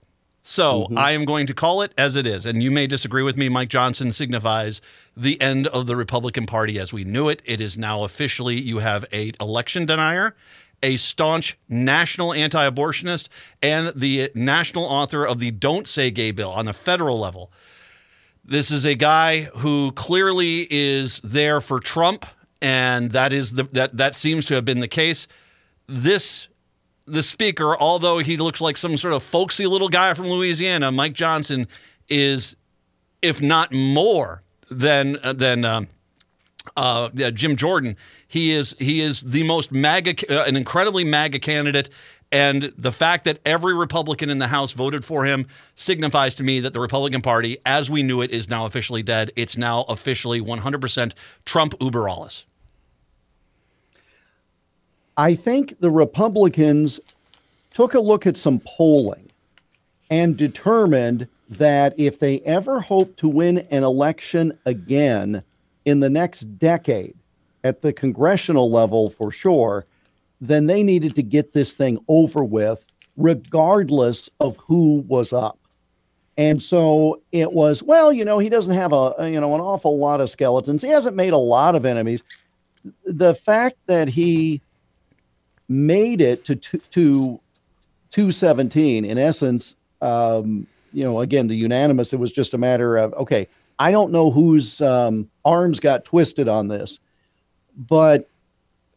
[0.42, 0.98] So Mm-hmm.
[0.98, 2.46] I am going to call it as it is.
[2.46, 3.48] And you may disagree with me.
[3.48, 4.80] Mike Johnson signifies
[5.16, 7.42] the end of the Republican Party as we knew it.
[7.44, 10.36] It is now officially, you have a election denier,
[10.82, 13.28] a staunch national anti-abortionist,
[13.62, 17.50] and the national author of the Don't Say Gay bill on the federal level.
[18.44, 22.26] This is a guy who clearly is there for Trump,
[22.62, 25.26] and that is the that that seems to have been the case.
[25.88, 26.48] This
[27.06, 31.12] the speaker, although he looks like some sort of folksy little guy from Louisiana, Mike
[31.12, 31.68] Johnson
[32.08, 32.56] is,
[33.22, 35.88] if not more than than um,
[36.76, 37.96] uh, Jim Jordan.
[38.28, 41.90] He is he is the most MAGA, uh, an incredibly MAGA candidate,
[42.32, 46.60] and the fact that every Republican in the House voted for him signifies to me
[46.60, 49.30] that the Republican Party, as we knew it, is now officially dead.
[49.36, 51.12] It's now officially 100%
[51.44, 52.44] Trump uber alles.
[55.16, 57.00] I think the Republicans
[57.72, 59.30] took a look at some polling
[60.10, 65.42] and determined that if they ever hope to win an election again
[65.84, 67.14] in the next decade
[67.66, 69.84] at the congressional level for sure,
[70.40, 75.58] then they needed to get this thing over with, regardless of who was up.
[76.38, 79.98] And so it was, well, you know, he doesn't have a, you know, an awful
[79.98, 80.82] lot of skeletons.
[80.82, 82.22] He hasn't made a lot of enemies.
[83.04, 84.60] The fact that he
[85.68, 87.40] made it to to, to
[88.10, 93.12] 217 in essence um, you know again the unanimous it was just a matter of
[93.14, 93.48] okay
[93.78, 97.00] i don't know whose um, arms got twisted on this
[97.76, 98.28] but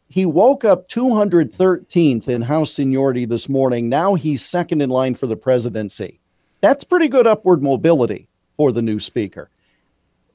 [0.08, 5.28] he woke up 213th in house seniority this morning now he's second in line for
[5.28, 6.20] the presidency
[6.62, 9.50] that's pretty good upward mobility for the new speaker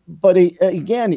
[0.06, 1.14] but again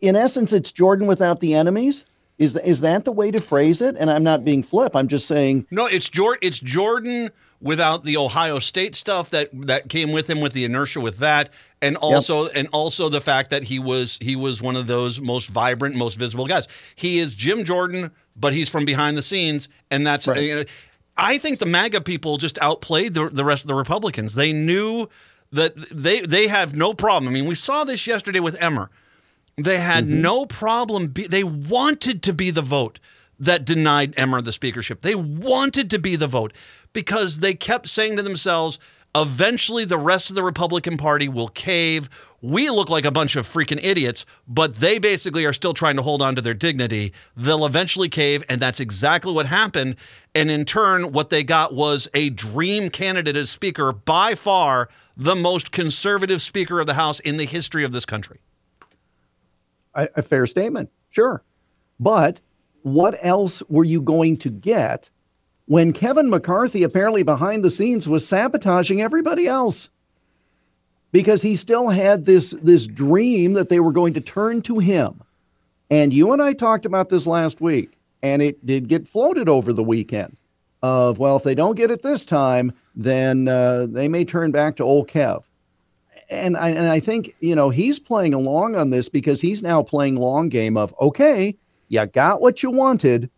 [0.00, 2.04] in essence it's jordan without the enemies
[2.38, 3.96] is is that the way to phrase it?
[3.98, 4.94] And I'm not being flip.
[4.94, 6.38] I'm just saying No, it's Jordan.
[6.42, 7.30] It's Jordan
[7.60, 11.50] without the Ohio State stuff that that came with him with the inertia with that,
[11.82, 15.48] and also and also the fact that he was he was one of those most
[15.50, 16.68] vibrant, most visible guys.
[16.94, 20.26] He is Jim Jordan, but he's from behind the scenes, and that's.
[20.26, 20.40] Right.
[20.42, 20.64] you know,
[21.16, 24.34] I think the MAGA people just outplayed the, the rest of the Republicans.
[24.36, 25.08] They knew
[25.50, 27.28] that they they have no problem.
[27.28, 28.90] I mean, we saw this yesterday with Emmer.
[29.56, 30.22] They had Mm-hmm.
[30.22, 31.08] no problem.
[31.08, 33.00] Be, they wanted to be the vote.
[33.40, 35.00] that denied Emmer the speakership.
[35.02, 36.52] They wanted to be the vote
[36.92, 38.78] because they kept saying to themselves,
[39.14, 42.08] eventually the rest of the Republican Party will cave.
[42.40, 46.02] We look like a bunch of freaking idiots, but they basically are still trying to
[46.02, 47.12] hold on to their dignity.
[47.36, 49.96] They'll eventually cave, and that's exactly what happened.
[50.36, 55.34] And in turn, what they got was a dream candidate as Speaker, by far the
[55.34, 58.38] most conservative Speaker of the House in the history of this country.
[59.94, 61.42] A, a fair statement, sure.
[61.98, 62.40] But
[62.82, 65.10] what else were you going to get
[65.68, 69.88] when Kevin McCarthy apparently behind the scenes was sabotaging everybody else?
[71.12, 75.22] Because he still had this this dream that they were going to turn to him.
[75.90, 77.92] And you and I talked about this last week,
[78.22, 80.36] and it did get floated over the weekend
[80.82, 84.76] of, well, if they don't get it this time, then uh, they may turn back
[84.76, 85.44] to old Kev
[86.30, 89.82] and I, and I think you know he's playing along on this because he's now
[89.82, 91.56] playing long game of okay,
[91.88, 93.30] you got what you wanted,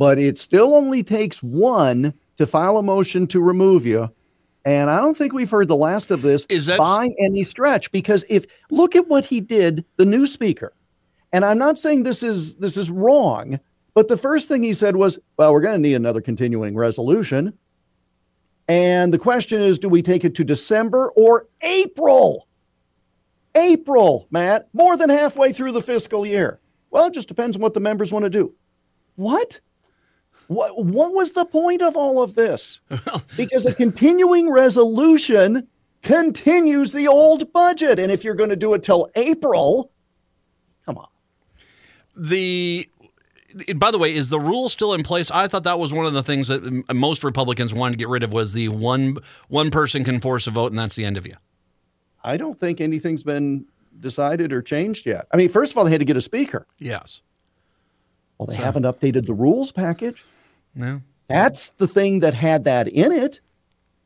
[0.00, 4.08] but it still only takes one to file a motion to remove you.
[4.64, 7.92] And I don't think we've heard the last of this Is that- by any stretch
[7.92, 10.72] because if look at what he did, the new speaker.
[11.34, 13.60] And I'm not saying this is this is wrong,
[13.92, 17.52] but the first thing he said was, well, we're going to need another continuing resolution.
[18.68, 22.48] And the question is, do we take it to December or April?
[23.54, 26.58] April, Matt, more than halfway through the fiscal year.
[26.90, 28.54] Well, it just depends on what the members want to do.
[29.16, 29.60] What?
[30.50, 32.80] What, what was the point of all of this?
[33.36, 35.68] Because a continuing resolution
[36.02, 38.00] continues the old budget.
[38.00, 39.92] And if you're going to do it till April,
[40.84, 41.06] come on.
[42.16, 42.88] the
[43.76, 45.30] by the way, is the rule still in place?
[45.30, 48.24] I thought that was one of the things that most Republicans wanted to get rid
[48.24, 51.28] of was the one one person can force a vote and that's the end of
[51.28, 51.34] you.
[52.24, 53.66] I don't think anything's been
[54.00, 55.28] decided or changed yet.
[55.32, 56.66] I mean, first of all, they had to get a speaker.
[56.78, 57.20] Yes.
[58.38, 60.24] Well, they haven't updated the rules package.
[60.74, 61.02] No.
[61.28, 63.40] That's the thing that had that in it.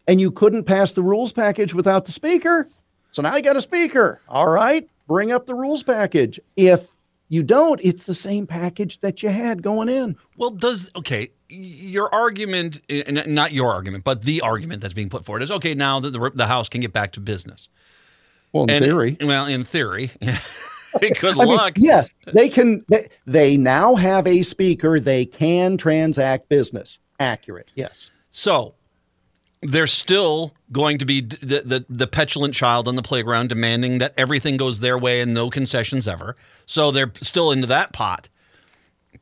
[0.06, 2.66] And you couldn't pass the rules package without the speaker.
[3.10, 4.20] So now you got a speaker.
[4.28, 6.38] All right, bring up the rules package.
[6.56, 6.90] If
[7.28, 10.16] you don't, it's the same package that you had going in.
[10.36, 11.30] Well, does okay?
[11.48, 15.74] Your argument, eh, not your argument, but the argument that's being put forward is okay.
[15.74, 17.68] Now that the the House can get back to business.
[18.52, 19.16] Well, in And- theory.
[19.22, 20.10] well, in theory.
[21.20, 21.74] Good I mean, luck.
[21.76, 22.84] yes, they can.
[22.88, 25.00] They, they now have a speaker.
[25.00, 26.98] They can transact business.
[27.20, 27.70] Accurate.
[27.74, 28.10] Yes.
[28.30, 28.74] So
[29.62, 34.12] they're still going to be the, the the petulant child on the playground demanding that
[34.16, 36.36] everything goes their way and no concessions ever.
[36.66, 38.28] So they're still into that pot.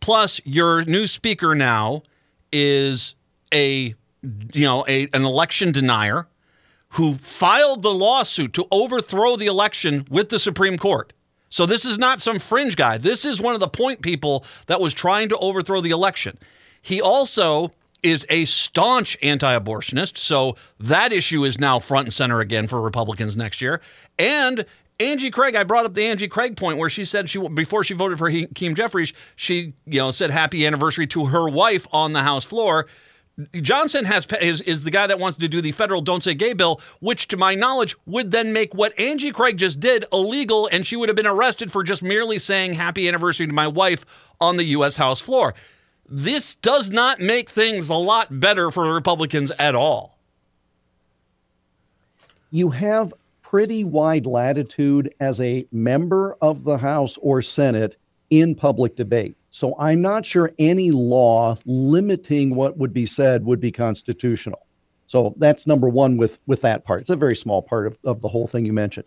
[0.01, 2.03] Plus, your new speaker now
[2.53, 3.15] is
[3.53, 3.95] a
[4.53, 6.27] you know a an election denier
[6.91, 11.13] who filed the lawsuit to overthrow the election with the Supreme Court.
[11.53, 12.97] So this is not some fringe guy.
[12.97, 16.39] This is one of the point people that was trying to overthrow the election.
[16.81, 17.73] He also
[18.03, 23.37] is a staunch anti-abortionist, so that issue is now front and center again for Republicans
[23.37, 23.83] next year.
[24.19, 24.65] And
[24.99, 27.93] Angie Craig, I brought up the Angie Craig point where she said she before she
[27.93, 32.23] voted for Hakeem Jeffries, she you know said happy anniversary to her wife on the
[32.23, 32.87] House floor.
[33.55, 36.53] Johnson has is, is the guy that wants to do the federal "Don't Say Gay"
[36.53, 40.87] bill, which, to my knowledge, would then make what Angie Craig just did illegal, and
[40.87, 44.05] she would have been arrested for just merely saying "Happy Anniversary" to my wife
[44.41, 44.97] on the U.S.
[44.97, 45.55] House floor.
[46.09, 50.13] This does not make things a lot better for Republicans at all.
[52.53, 57.97] you have pretty wide latitude as a member of the House or Senate
[58.31, 59.37] in public debate.
[59.53, 64.67] So I'm not sure any law limiting what would be said would be constitutional.
[65.07, 67.03] So that's number one with with that part.
[67.03, 69.05] It's a very small part of, of the whole thing you mentioned.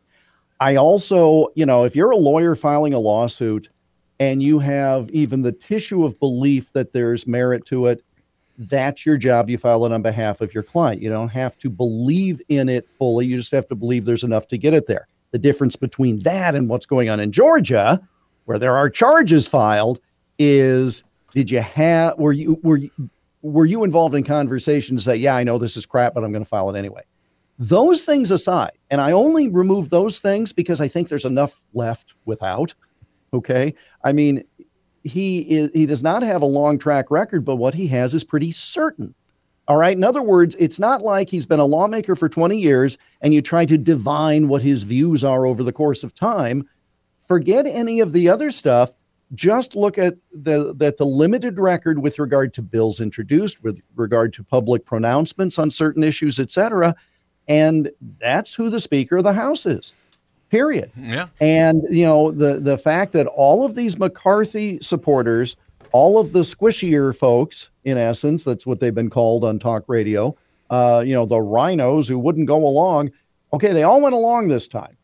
[0.59, 3.69] I also, you know, if you're a lawyer filing a lawsuit
[4.19, 8.03] and you have even the tissue of belief that there's merit to it,
[8.59, 9.49] that's your job.
[9.49, 11.01] You file it on behalf of your client.
[11.01, 13.25] You don't have to believe in it fully.
[13.25, 15.07] You just have to believe there's enough to get it there.
[15.31, 17.99] The difference between that and what's going on in Georgia,
[18.45, 19.99] where there are charges filed,
[20.37, 22.91] is did you have were you were you
[23.41, 26.43] were you involved in conversations that yeah, I know this is crap, but I'm going
[26.43, 27.03] to file it anyway?
[27.59, 32.15] Those things aside, and I only remove those things because I think there's enough left
[32.25, 32.73] without.
[33.33, 33.73] Okay.
[34.03, 34.43] I mean,
[35.03, 38.23] he is he does not have a long track record, but what he has is
[38.23, 39.13] pretty certain.
[39.67, 39.95] All right.
[39.95, 43.41] In other words, it's not like he's been a lawmaker for 20 years and you
[43.41, 46.69] try to divine what his views are over the course of time.
[47.27, 48.93] Forget any of the other stuff.
[49.35, 54.33] Just look at the that the limited record with regard to bills introduced, with regard
[54.33, 56.95] to public pronouncements on certain issues, etc.,
[57.47, 59.93] And that's who the Speaker of the House is.
[60.49, 60.91] Period.
[60.97, 61.27] Yeah.
[61.39, 65.55] And you know the the fact that all of these McCarthy supporters
[65.95, 70.35] all of the squishier folks, in essence, that's what they've been called on talk radio,
[70.69, 73.11] uh, you know, the RINOs who wouldn't go along.
[73.53, 74.97] Okay, they all went along this time.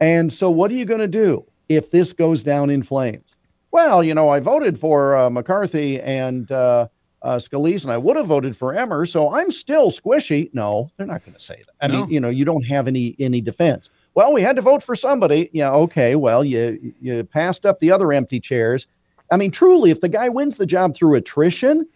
[0.00, 1.44] And so, what are you going to do
[1.76, 3.36] if this goes down in flames?
[3.70, 6.88] Well, you know, I voted for uh, McCarthy and uh,
[7.22, 10.50] uh, Scalise, and I would have voted for Emmer, so I'm still squishy.
[10.52, 11.72] No, they're not going to say that.
[11.80, 12.02] I No.
[12.02, 13.88] mean, you know, you don't have any any defense.
[14.14, 15.48] Well, we had to vote for somebody.
[15.54, 16.16] Yeah, okay.
[16.16, 18.86] Well, you you passed up the other empty chairs.
[19.30, 21.86] I mean, truly, if the guy wins the job through attrition,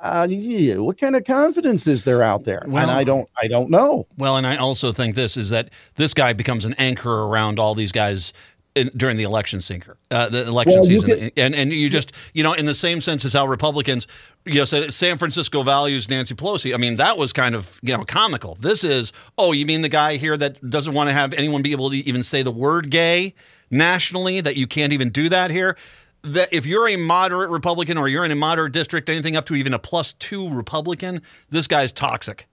[0.00, 2.62] uh, yeah, what kind of confidence is there out there?
[2.68, 4.06] Well- and I don't, I don't know.
[4.18, 7.74] Well, and I also think this is that this guy becomes an anchor around all
[7.74, 8.34] these guys
[8.78, 12.12] in, during the election sinker, uh, the election Well, season, could- and and you just
[12.32, 14.06] you know in the same sense as how Republicans,
[14.44, 16.74] you know, said San Francisco values Nancy Pelosi.
[16.74, 18.56] I mean, that was kind of you know comical.
[18.60, 21.72] This is oh, you mean the guy here that doesn't want to have anyone be
[21.72, 23.34] able to even say the word gay
[23.70, 24.40] nationally?
[24.40, 25.76] That you can't even do that here.
[26.22, 29.54] That if you're a moderate Republican or you're in a moderate district, anything up to
[29.54, 32.46] even a plus two Republican, this guy's toxic.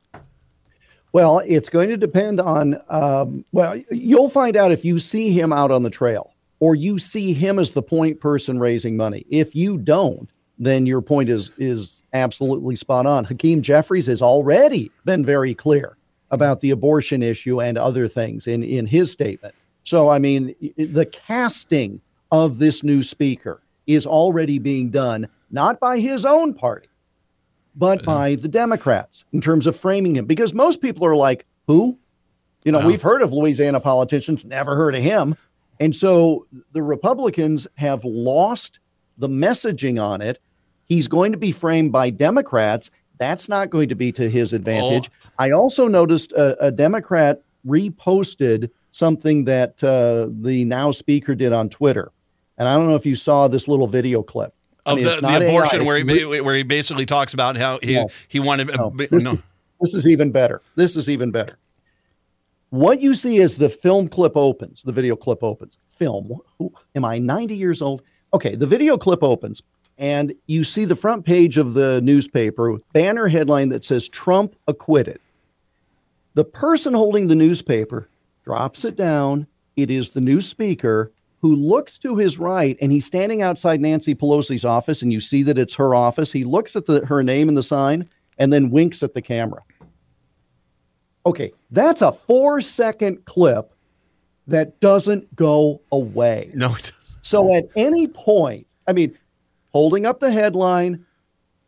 [1.16, 2.78] Well, it's going to depend on.
[2.90, 7.00] Um, well, you'll find out if you see him out on the trail or you
[7.00, 9.26] see him as the point person raising money.
[9.30, 13.24] If you don't, then your point is is absolutely spot on.
[13.24, 15.96] Hakeem Jeffries has already been very clear
[16.32, 19.56] about the abortion issue and other things in in his statement.
[19.86, 22.02] So, I mean, the casting
[22.34, 26.90] of this new speaker is already being done not by his own party
[27.76, 30.26] but by the Democrats in terms of framing him.
[30.26, 31.98] Because most people are like, who?
[32.64, 35.36] You know, we've heard of Louisiana politicians, never heard of him.
[35.80, 38.80] And so the Republicans have lost
[39.18, 40.40] the messaging on it.
[40.86, 42.92] He's going to be framed by Democrats.
[43.18, 45.10] That's not going to be to his advantage.
[45.38, 51.70] I also noticed a, a Democrat reposted something that uh, the now speaker did on
[51.70, 52.12] Twitter.
[52.58, 54.54] And I don't know if you saw this little video clip.
[54.86, 57.34] I of mean, the, the not AI, abortion where he, re- where he basically talks
[57.34, 58.10] about how he No.
[58.28, 59.32] he wanted no, this no.
[59.32, 59.46] is
[59.82, 60.62] this is even better.
[60.76, 61.58] This is even better.
[62.70, 65.78] What you see as the film clip opens, the video clip opens.
[65.88, 66.40] Film.
[66.60, 68.02] Who- Am I 90 years old?
[68.34, 69.64] Okay, the video clip opens,
[69.98, 75.20] and you see the front page of the newspaper banner headline that says Trump acquitted.
[76.34, 78.10] The person holding the newspaper
[78.44, 79.48] drops it down.
[79.78, 81.12] It is the new speaker
[81.46, 85.44] who looks to his right and he's standing outside Nancy Pelosi's office and you see
[85.44, 86.32] that it's her office.
[86.32, 89.62] He looks at the, her name in the sign and then winks at the camera.
[91.24, 93.76] Okay, that's a 4 second clip
[94.48, 96.50] that doesn't go away.
[96.56, 97.20] no it doesn't.
[97.22, 99.16] So at any point, I mean,
[99.72, 101.06] holding up the headline,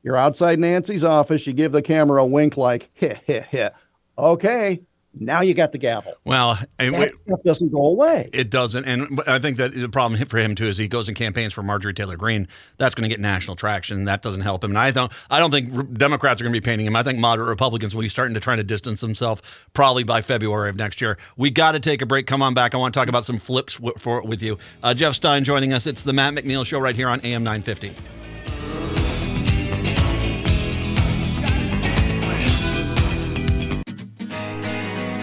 [0.01, 3.69] you're outside Nancy's office, you give the camera a wink like, heh, heh, heh.
[4.17, 4.81] Okay,
[5.19, 6.13] now you got the gavel.
[6.25, 8.29] well That wait, stuff doesn't go away.
[8.33, 11.15] it doesn't and I think that the problem for him too is he goes and
[11.17, 12.47] campaigns for Marjorie Taylor Greene.
[12.77, 14.05] That's going to get national traction.
[14.05, 14.71] That doesn't help him.
[14.71, 16.95] And I don't I don't think Democrats are going to be painting him.
[16.95, 19.41] I think moderate Republicans will be starting to try to distance themselves
[19.73, 21.17] probably by February of next year.
[21.35, 22.27] We got to take a break.
[22.27, 22.73] Come on back.
[22.73, 24.57] I want to talk about some flips w- for with you.
[24.83, 25.87] Uh, Jeff Stein joining us.
[25.87, 28.26] It's the Matt McNeil show right here on AM 950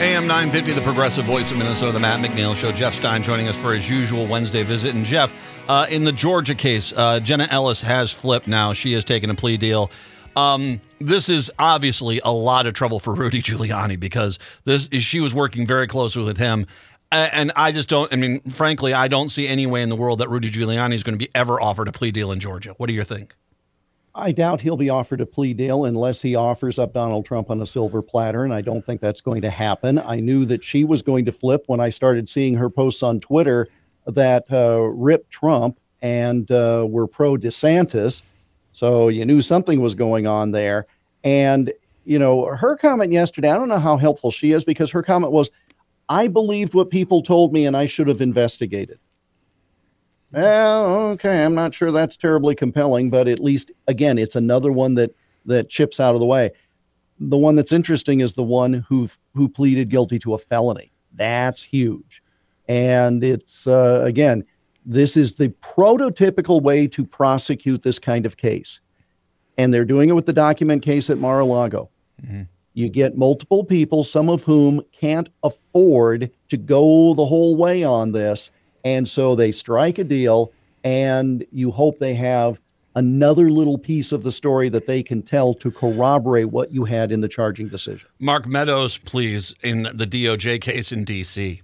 [0.00, 2.72] AM 950, the progressive voice of Minnesota, the Matt McNeil Show.
[2.72, 4.92] Jeff Stein joining us for his usual Wednesday visit.
[4.92, 5.32] And Jeff,
[5.68, 8.72] uh, in the Georgia case, uh, Jenna Ellis has flipped now.
[8.72, 9.92] She has taken a plea deal.
[10.34, 15.32] Um, this is obviously a lot of trouble for Rudy Giuliani because this she was
[15.32, 16.66] working very closely with him.
[17.12, 20.18] And I just don't, I mean, frankly, I don't see any way in the world
[20.18, 22.74] that Rudy Giuliani is going to be ever offered a plea deal in Georgia.
[22.78, 23.36] What do you think?
[24.16, 27.60] I doubt he'll be offered a plea deal unless he offers up Donald Trump on
[27.60, 29.98] a silver platter, and I don't think that's going to happen.
[29.98, 33.18] I knew that she was going to flip when I started seeing her posts on
[33.18, 33.68] Twitter
[34.06, 38.22] that uh, ripped Trump and uh, were pro DeSantis.
[38.72, 40.86] So you knew something was going on there.
[41.24, 41.72] And,
[42.04, 45.32] you know, her comment yesterday, I don't know how helpful she is because her comment
[45.32, 45.50] was,
[46.08, 48.98] I believed what people told me and I should have investigated.
[50.34, 54.94] Well, okay, I'm not sure that's terribly compelling, but at least again, it's another one
[54.96, 55.14] that
[55.46, 56.50] that chips out of the way.
[57.20, 60.90] The one that's interesting is the one who who pleaded guilty to a felony.
[61.12, 62.20] That's huge,
[62.66, 64.44] and it's uh, again,
[64.84, 68.80] this is the prototypical way to prosecute this kind of case,
[69.56, 71.90] and they're doing it with the document case at Mar-a-Lago.
[72.72, 78.10] You get multiple people, some of whom can't afford to go the whole way on
[78.10, 78.50] this.
[78.84, 82.60] And so they strike a deal, and you hope they have
[82.94, 87.10] another little piece of the story that they can tell to corroborate what you had
[87.10, 88.08] in the charging decision.
[88.20, 91.62] Mark Meadows, please, in the DOJ case in D.C.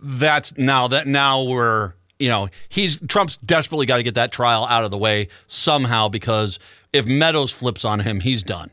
[0.00, 4.64] That's now that now we're you know, he's Trump's desperately got to get that trial
[4.70, 6.58] out of the way somehow because
[6.90, 8.70] if Meadows flips on him, he's done.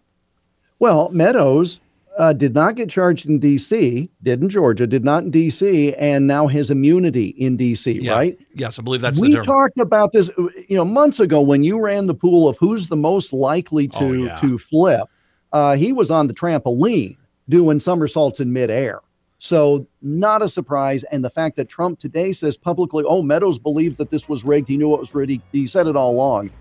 [0.79, 1.80] Well, Meadows
[2.17, 6.27] uh, did not get charged in D.C., did in Georgia, did not in D.C., and
[6.27, 8.13] now has immunity in D.C., Yeah.
[8.13, 8.37] right?
[8.53, 11.79] Yes, I believe that's we talked about this, uh, you know, months ago when you
[11.79, 14.37] ran the pool of who's the most likely to Oh, yeah.
[14.39, 15.07] to flip.
[15.53, 17.17] Uh, he was on the trampoline
[17.49, 18.99] doing somersaults in midair.
[19.39, 21.03] So not a surprise.
[21.05, 24.69] And the fact that Trump today says publicly, "Oh, Meadows believed that this was rigged.
[24.69, 25.31] He knew it was rigged.
[25.31, 26.51] He, he said it all along."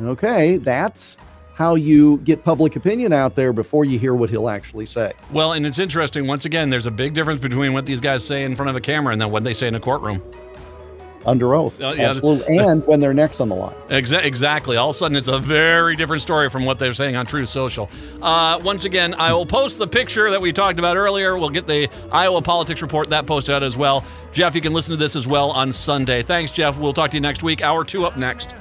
[0.00, 1.16] Okay, that's
[1.54, 5.12] how you get public opinion out there before you hear what he'll actually say.
[5.30, 6.26] Well, and it's interesting.
[6.26, 8.80] Once again, there's a big difference between what these guys say in front of a
[8.80, 10.22] camera and then what they say in a courtroom.
[11.24, 12.10] Under oath, Uh, yeah.
[12.10, 13.76] absolutely, and when their neck's on the line.
[13.90, 14.76] Exa- exactly.
[14.76, 17.48] All of a sudden, it's a very different story from what they're saying on Truth
[17.48, 17.88] Social.
[18.20, 21.38] Uh, once again, I will post the picture that we talked about earlier.
[21.38, 24.04] We'll get the Iowa politics report that posted out as well.
[24.32, 26.22] Jeff, you can listen to this as well on Sunday.
[26.22, 26.76] Thanks, Jeff.
[26.76, 27.62] We'll talk to you next week.
[27.62, 28.56] Hour two up next.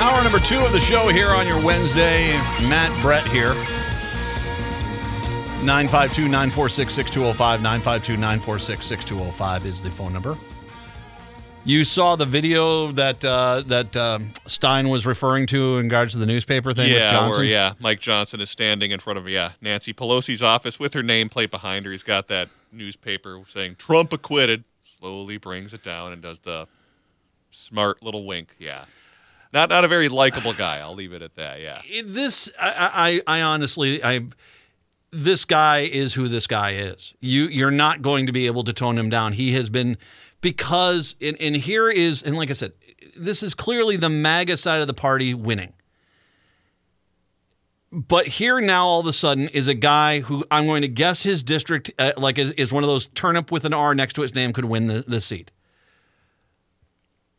[0.00, 2.32] Hour number two of the show here on your Wednesday.
[2.68, 3.52] Matt Brett here.
[5.62, 7.60] 952 946 6205.
[7.62, 10.38] 952 946 6205 is the phone number.
[11.66, 16.18] You saw the video that uh, that um Stein was referring to in regards to
[16.18, 17.40] the newspaper thing with Yeah, Johnson.
[17.42, 21.02] where yeah, Mike Johnson is standing in front of yeah Nancy Pelosi's office with her
[21.02, 21.90] nameplate behind her.
[21.90, 24.64] He's got that newspaper saying Trump acquitted.
[24.84, 26.66] Slowly brings it down and does the
[27.50, 28.54] smart little wink.
[28.58, 28.86] Yeah,
[29.52, 30.78] not not a very likable guy.
[30.78, 31.60] I'll leave it at that.
[31.60, 31.82] Yeah.
[32.04, 34.26] This I, I I honestly I
[35.12, 37.14] this guy is who this guy is.
[37.20, 39.32] You you're not going to be able to tone him down.
[39.32, 39.96] He has been
[40.40, 42.72] because and, and here is and like I said,
[43.16, 45.72] this is clearly the MAGA side of the party winning.
[47.92, 51.24] But here now, all of a sudden, is a guy who I'm going to guess
[51.24, 54.22] his district, uh, like, is, is one of those turnip with an R next to
[54.22, 55.50] his name, could win the, the seat.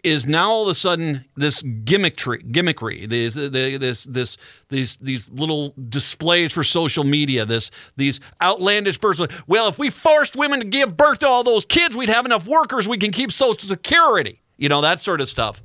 [0.04, 4.38] Is now all of a sudden this gimmickry, gimmickry, this, this, this,
[4.70, 9.22] these, these little displays for social media, this, these outlandish births.
[9.46, 12.48] Well, if we forced women to give birth to all those kids, we'd have enough
[12.48, 12.88] workers.
[12.88, 14.42] We can keep Social Security.
[14.58, 15.62] You know that sort of stuff.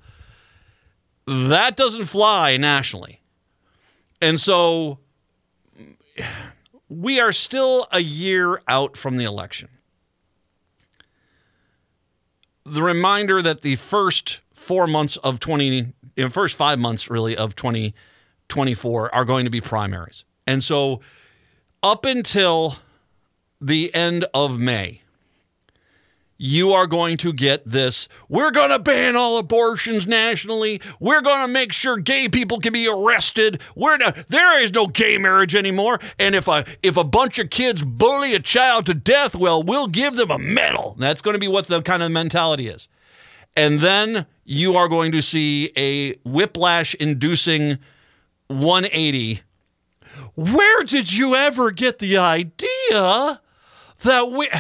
[1.27, 3.23] That doesn't fly nationally.
[4.21, 4.99] And so
[6.89, 9.69] we are still a year out from the election.
[12.69, 17.37] The reminder that the first four months of 20, you know, first five months really
[17.37, 20.25] of 2024 are going to be primaries.
[20.49, 21.01] And so
[21.83, 22.77] up until
[23.61, 25.03] the end of May,
[26.39, 28.09] you are going to get this.
[28.29, 30.81] We're going to ban all abortions nationally.
[31.01, 33.61] We're going to make sure gay people can be arrested.
[33.75, 35.99] We're not, there is no gay marriage anymore.
[36.19, 39.89] And if a if a bunch of kids bully a child to death, well, we'll
[39.89, 40.97] give them a medal.
[40.99, 42.89] That's going to be what the kind of mentality is.
[43.57, 47.79] And then you are going to see a whiplash inducing
[48.49, 49.41] 180.
[50.35, 53.41] Where did you ever get the idea
[54.01, 54.51] that we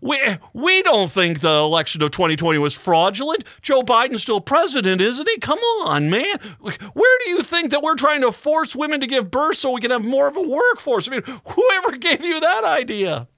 [0.00, 0.20] we,
[0.52, 3.44] we don't think the election of 2020 was fraudulent.
[3.60, 5.38] Joe Biden's still president, isn't he?
[5.38, 6.38] Come on, man.
[6.60, 9.80] Where do you think that we're trying to force women to give birth so we
[9.80, 11.08] can have more of a workforce?
[11.08, 13.28] I mean, whoever gave you that idea?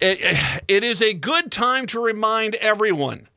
[0.00, 0.18] It,
[0.68, 3.28] it is a good time to remind everyone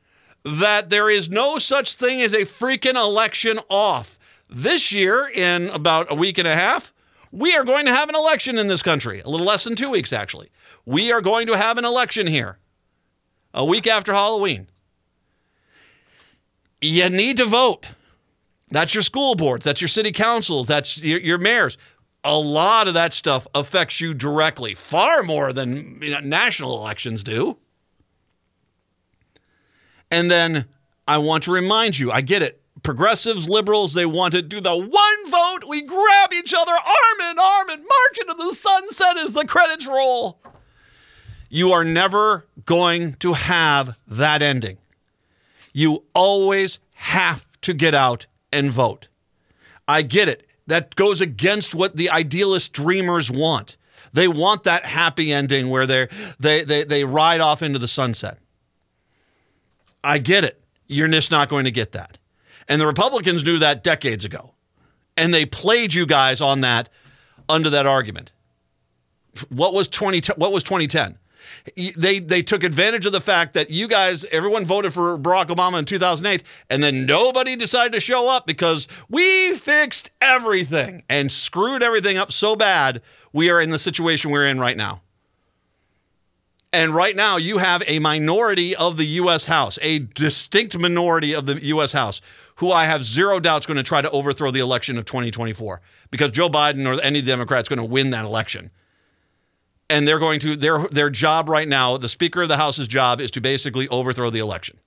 [0.44, 4.18] that there is no such thing as a freaking election off.
[4.48, 6.92] This year, in about a week and a half,
[7.30, 9.20] we are going to have an election in this country.
[9.20, 10.50] A little less than two weeks, actually.
[10.84, 12.58] We are going to have an election here
[13.52, 14.68] a week after Halloween.
[16.80, 17.88] You need to vote.
[18.70, 21.76] That's your school boards, that's your city councils, that's your, your mayors.
[22.22, 27.22] A lot of that stuff affects you directly, far more than you know, national elections
[27.22, 27.56] do.
[30.10, 30.66] And then
[31.08, 32.62] I want to remind you I get it.
[32.82, 35.68] Progressives, liberals, they want to do the one vote.
[35.68, 39.86] We grab each other arm in arm and march into the sunset as the credits
[39.86, 40.40] roll.
[41.50, 44.78] You are never going to have that ending.
[45.72, 49.08] You always have to get out and vote.
[49.86, 50.46] I get it.
[50.68, 53.76] That goes against what the idealist dreamers want.
[54.12, 58.38] They want that happy ending where they they they they ride off into the sunset.
[60.02, 60.62] I get it.
[60.86, 62.18] You're just not going to get that.
[62.68, 64.54] And the Republicans knew that decades ago.
[65.16, 66.88] And they played you guys on that
[67.48, 68.32] under that argument.
[69.48, 71.18] What was 20 what was 2010?
[71.96, 75.78] They they took advantage of the fact that you guys everyone voted for Barack Obama
[75.78, 81.82] in 2008 and then nobody decided to show up because we fixed everything and screwed
[81.82, 83.02] everything up so bad
[83.32, 85.02] we are in the situation we're in right now.
[86.72, 89.46] And right now, you have a minority of the U.S.
[89.46, 91.92] House, a distinct minority of the U.S.
[91.92, 92.20] House,
[92.56, 95.80] who I have zero doubts going to try to overthrow the election of 2024
[96.10, 98.70] because Joe Biden or any Democrat's going to win that election.
[99.90, 103.20] And they're going to their their job right now, the Speaker of the House's job
[103.20, 104.78] is to basically overthrow the election.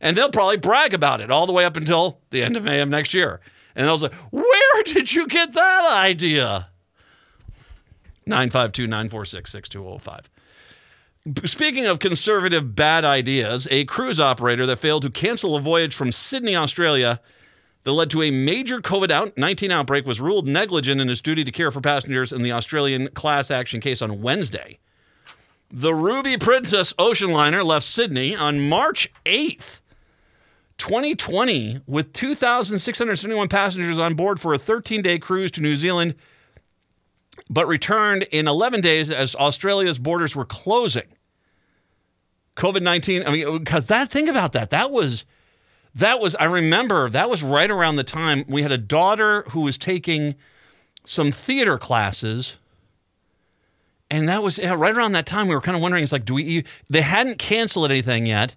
[0.00, 2.80] And they'll probably brag about it all the way up until the end of May
[2.80, 3.40] of next year.
[3.76, 6.68] And they'll say, Where did you get that idea?
[8.26, 10.28] 952 946 6205.
[11.48, 16.10] Speaking of conservative bad ideas, a cruise operator that failed to cancel a voyage from
[16.10, 17.20] Sydney, Australia,
[17.88, 21.50] that led to a major COVID 19 outbreak was ruled negligent in his duty to
[21.50, 24.78] care for passengers in the Australian class action case on Wednesday.
[25.70, 29.80] The Ruby Princess ocean liner left Sydney on March 8th,
[30.76, 36.14] 2020, with 2,671 passengers on board for a 13 day cruise to New Zealand,
[37.48, 41.08] but returned in 11 days as Australia's borders were closing.
[42.54, 44.68] COVID 19, I mean, because that, think about that.
[44.68, 45.24] That was,
[45.94, 49.62] that was, I remember that was right around the time we had a daughter who
[49.62, 50.34] was taking
[51.04, 52.56] some theater classes.
[54.10, 56.24] And that was yeah, right around that time we were kind of wondering, it's like,
[56.24, 58.54] do we, they hadn't canceled anything yet.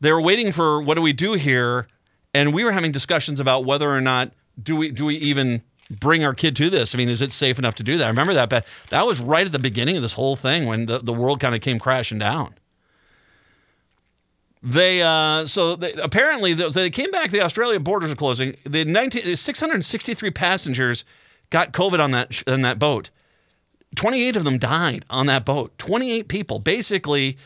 [0.00, 1.86] They were waiting for what do we do here?
[2.34, 4.32] And we were having discussions about whether or not
[4.62, 6.94] do we, do we even bring our kid to this?
[6.94, 8.04] I mean, is it safe enough to do that?
[8.04, 10.86] I remember that, but that was right at the beginning of this whole thing when
[10.86, 12.54] the, the world kind of came crashing down.
[14.62, 17.30] They uh, so they, apparently they, they came back.
[17.30, 18.56] The Australia borders are closing.
[18.64, 21.04] The 19, 663 passengers
[21.50, 23.10] got COVID on that on that boat.
[23.94, 25.76] 28 of them died on that boat.
[25.78, 27.38] 28 people, basically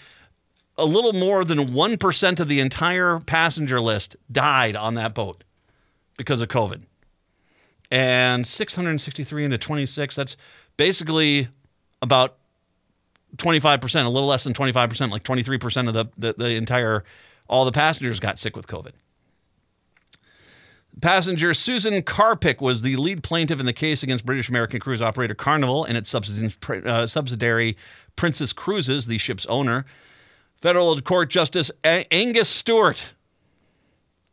[0.78, 5.44] a little more than 1% of the entire passenger list died on that boat
[6.16, 6.82] because of COVID.
[7.90, 10.36] And 663 into 26, that's
[10.76, 11.48] basically
[12.00, 12.38] about
[13.36, 17.04] 25%, a little less than 25%, like 23% of the, the, the entire,
[17.48, 18.92] all the passengers got sick with COVID.
[21.00, 25.34] Passenger Susan Karpik was the lead plaintiff in the case against British American cruise operator
[25.34, 27.76] Carnival and its uh, subsidiary
[28.14, 29.86] Princess Cruises, the ship's owner.
[30.56, 33.14] Federal Court Justice Angus Stewart,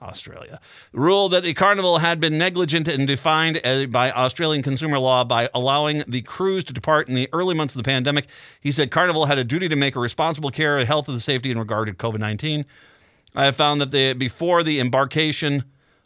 [0.02, 0.60] Australia,
[0.94, 5.50] ruled that the Carnival had been negligent and defined uh, by Australian consumer law by
[5.54, 8.28] allowing the cruise to depart in the early months of the pandemic.
[8.62, 11.22] He said Carnival had a duty to make a responsible care of health and the
[11.22, 12.66] safety in regard to COVID 19.
[13.36, 15.66] I have found that before the embarkation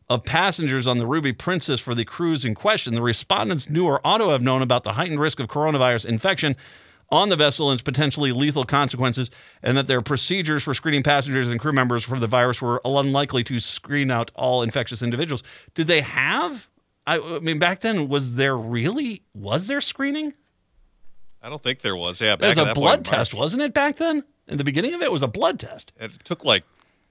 [0.09, 4.05] of passengers on the Ruby Princess for the cruise in question, the respondents knew or
[4.05, 6.55] ought to have known about the heightened risk of coronavirus infection
[7.13, 9.29] on the vessel and its potentially lethal consequences,
[9.61, 13.43] and that their procedures for screening passengers and crew members for the virus were unlikely
[13.45, 15.43] to screen out all infectious individuals.
[15.75, 16.67] Did they have?
[17.05, 20.33] I, I mean, back then, was there really was there screening?
[21.41, 22.19] I don't think there was.
[22.19, 23.73] Yeah, It back was at a point blood in test, wasn't it?
[23.73, 25.91] Back then, in the beginning of it, it was a blood test.
[25.99, 26.63] It took like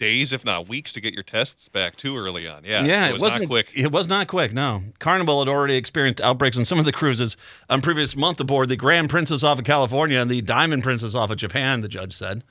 [0.03, 2.65] days, if not weeks, to get your tests back too early on.
[2.65, 3.73] Yeah, Yeah, it was wasn't not quick.
[3.75, 4.53] It was not quick.
[4.53, 7.37] No, Carnival had already experienced outbreaks on some of the cruises
[7.71, 11.31] on previous month aboard the Grand Princess off of California and the Diamond Princess off
[11.31, 11.81] of Japan.
[11.81, 12.43] The judge said.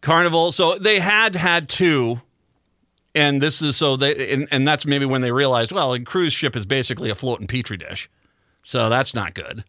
[0.00, 2.20] Carnival, so they had had two,
[3.14, 6.32] and this is so they and, and that's maybe when they realized, well, a cruise
[6.32, 8.10] ship is basically a floating petri dish,
[8.62, 9.64] so that's not good.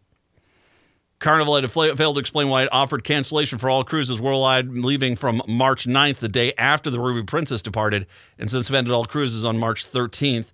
[1.18, 5.40] Carnival had failed to explain why it offered cancellation for all cruises worldwide leaving from
[5.48, 8.06] March 9th, the day after the Ruby Princess departed,
[8.38, 10.52] and suspended all cruises on March 13th.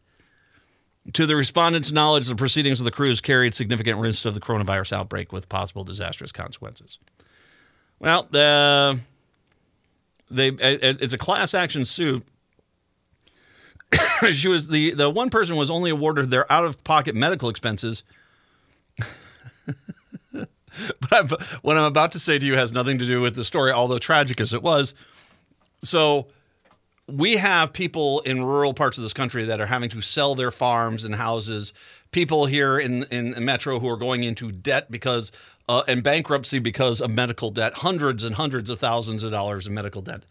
[1.14, 4.92] To the respondents' knowledge, the proceedings of the cruise carried significant risks of the coronavirus
[4.92, 6.98] outbreak with possible disastrous consequences.
[7.98, 9.00] Well, the
[10.30, 12.24] they it's a class action suit.
[14.30, 18.04] she was the the one person was only awarded their out of pocket medical expenses
[21.00, 21.28] but I'm,
[21.62, 23.98] what I'm about to say to you has nothing to do with the story, although
[23.98, 24.94] tragic as it was.
[25.82, 26.28] So,
[27.08, 30.50] we have people in rural parts of this country that are having to sell their
[30.50, 31.72] farms and houses.
[32.12, 35.32] People here in in metro who are going into debt because
[35.68, 39.74] uh, and bankruptcy because of medical debt, hundreds and hundreds of thousands of dollars in
[39.74, 40.22] medical debt.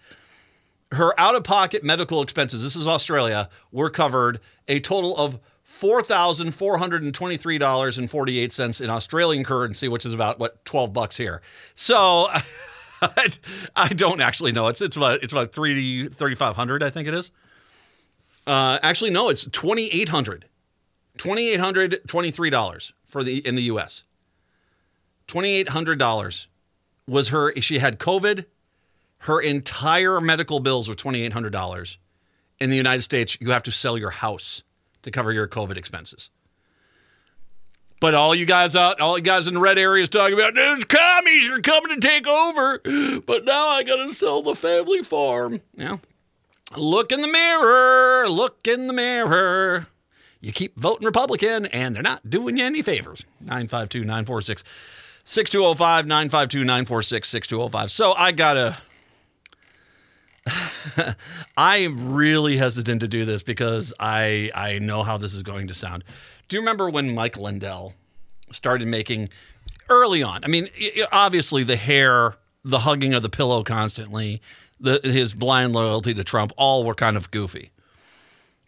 [0.92, 5.40] Her out of pocket medical expenses, this is Australia, were covered a total of
[5.82, 11.42] $4,423.48 in Australian currency, which is about what 12 bucks here.
[11.74, 12.28] So
[13.76, 14.68] I, don't actually know.
[14.68, 17.32] It's it's about it's about 3 3500 I think it is.
[18.46, 20.46] Uh, actually no, it's 2800.
[21.18, 24.04] $2823 for the in the US.
[25.28, 26.46] $2800
[27.08, 28.46] was her she had COVID.
[29.20, 31.98] Her entire medical bills were $2800.
[32.60, 34.62] In the United States, you have to sell your house
[35.04, 36.30] to cover your COVID expenses.
[38.00, 40.84] But all you guys out, all you guys in the red areas talking about those
[40.86, 42.80] commies are coming to take over.
[43.26, 45.62] But now I got to sell the family farm.
[45.76, 45.98] Yeah.
[46.76, 48.28] Look in the mirror.
[48.28, 49.88] Look in the mirror.
[50.40, 53.24] You keep voting Republican, and they're not doing you any favors.
[53.42, 54.64] 952 946
[55.24, 57.92] 6205 952 946 6205.
[57.92, 58.78] So I got to.
[61.58, 65.68] I am really hesitant to do this because I I know how this is going
[65.68, 66.04] to sound.
[66.48, 67.94] Do you remember when Mike Lindell
[68.52, 69.30] started making
[69.90, 70.44] early on?
[70.44, 70.70] I mean,
[71.12, 74.42] obviously the hair, the hugging of the pillow constantly,
[74.80, 77.72] the his blind loyalty to Trump, all were kind of goofy.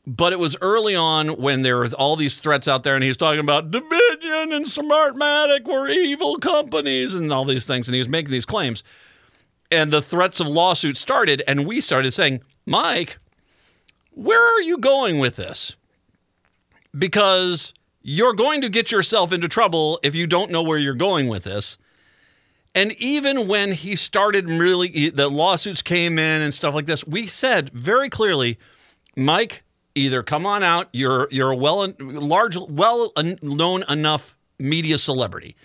[0.05, 3.09] But it was early on when there were all these threats out there, and he
[3.09, 7.99] was talking about Dominion and Smartmatic were evil companies and all these things, and he
[7.99, 8.83] was making these claims
[9.73, 13.17] and the threats of lawsuits started, and we started saying, Mike,
[14.11, 15.75] where are you going with this?
[16.97, 21.27] Because you're going to get yourself into trouble if you don't know where you're going
[21.27, 21.77] with this.
[22.75, 27.27] And even when he started really, the lawsuits came in and stuff like this, we
[27.27, 28.57] said very clearly,
[29.15, 29.63] Mike,
[29.95, 33.11] either come on out, you're you're a well large, well
[33.41, 35.55] known enough media celebrity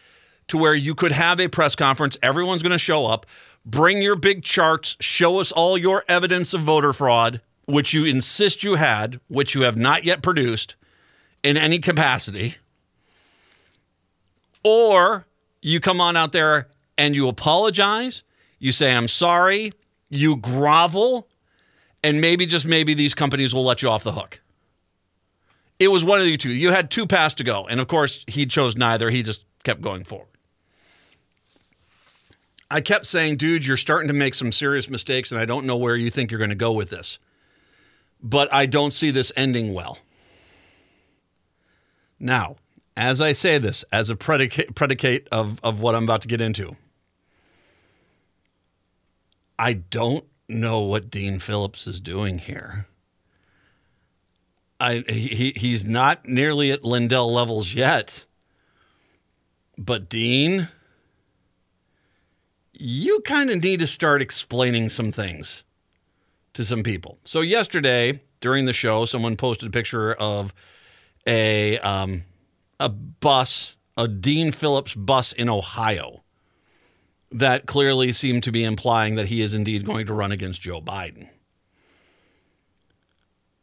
[0.49, 3.27] to where you could have a press conference, everyone's going to show up,
[3.71, 8.63] bring your big charts, show us all your evidence of voter fraud, which you insist
[8.63, 10.75] you had, which you have not yet produced
[11.43, 12.57] in any capacity.
[14.65, 15.27] Or
[15.61, 18.23] you come on out there and you apologize,
[18.59, 19.73] you say, I'm sorry,
[20.09, 21.29] you grovel,
[22.03, 24.41] and maybe just maybe these companies will let you off the hook.
[25.79, 26.51] It was one of the two.
[26.51, 27.67] You had two paths to go.
[27.67, 29.11] And of course, he chose neither.
[29.11, 30.38] He just kept going forward.
[32.71, 35.77] I kept saying, dude, you're starting to make some serious mistakes, and I don't know
[35.77, 37.19] where you think you're going to go with this.
[38.23, 39.99] But I don't see this ending well.
[42.21, 42.57] Now,
[42.97, 46.41] as I say this, as a predicate, predicate of, of what I'm about to get
[46.41, 46.77] into,
[49.59, 52.87] I don't know what Dean Phillips is doing here.
[54.81, 58.25] I he he's not nearly at Lindell levels yet.
[59.77, 60.69] But Dean,
[62.79, 65.65] you kind of need to start explaining some things
[66.55, 67.19] to some people.
[67.25, 70.55] So yesterday during the show, someone posted a picture of
[71.27, 72.25] a um,
[72.81, 76.23] a bus, a Dean Phillips bus in Ohio,
[77.33, 80.81] that clearly seemed to be implying that he is indeed going to run against Joe
[80.81, 81.29] Biden.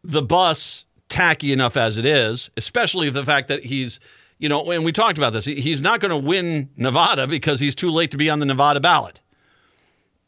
[0.03, 3.99] The bus, tacky enough as it is, especially the fact that he's,
[4.37, 7.75] you know, and we talked about this, he's not going to win Nevada because he's
[7.75, 9.21] too late to be on the Nevada ballot.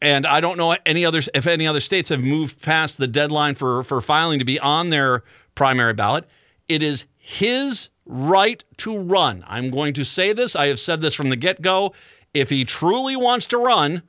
[0.00, 3.56] And I don't know any others if any other states have moved past the deadline
[3.56, 6.24] for for filing to be on their primary ballot.
[6.68, 9.44] It is his right to run.
[9.46, 10.54] I'm going to say this.
[10.54, 11.92] I have said this from the get-go.
[12.32, 14.02] If he truly wants to run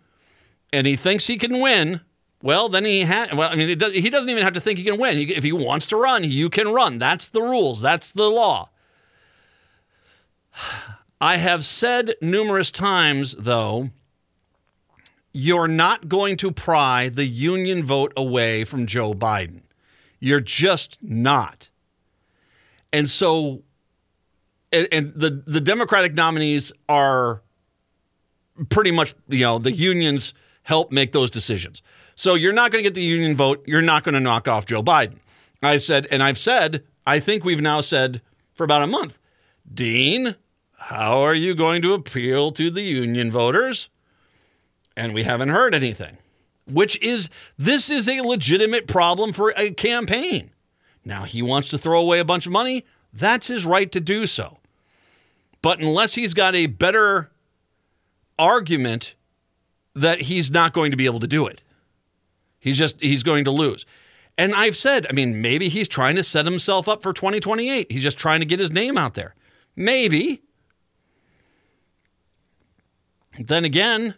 [0.72, 2.02] and he thinks he can win,
[2.42, 4.86] well, then he ha- well, I mean, does, he doesn't even have to think he
[4.86, 5.18] can win.
[5.18, 7.00] If he wants to run, you can run.
[7.00, 7.82] That's the rules.
[7.82, 8.70] That's the law.
[11.22, 13.90] I have said numerous times, though,
[15.32, 19.62] you're not going to pry the union vote away from Joe Biden.
[20.20, 21.70] You're just not.
[22.92, 23.64] And so,
[24.72, 27.42] and, and the, the Democratic nominees are
[28.70, 30.34] pretty much, you know, the unions
[30.64, 31.82] help make those decisions.
[32.16, 33.64] So you're not going to get the union vote.
[33.68, 35.20] You're not going to knock off Joe Biden.
[35.62, 38.22] I said, and I've said, I think we've now said
[38.54, 39.19] for about a month,
[39.72, 40.36] Dean,
[40.78, 43.90] how are you going to appeal to the union voters?
[44.98, 46.18] And we haven't heard anything,
[46.66, 50.52] which is, this is a legitimate problem for a campaign.
[51.06, 52.86] Now, he wants to throw away a bunch of money.
[53.14, 54.58] That's his right to do so.
[55.62, 57.30] But unless he's got a better
[58.38, 59.16] argument
[59.94, 61.62] that he's not going to be able to do it.
[62.60, 63.86] He's just he's going to lose.
[64.38, 67.92] And I've said, I mean, maybe he's trying to set himself up for 2028.
[67.92, 69.36] He's just trying to get his name out there.
[69.80, 70.44] Maybe.
[73.40, 74.16] Then again,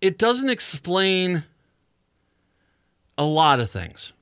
[0.00, 1.42] it doesn't explain
[3.18, 4.12] a lot of things,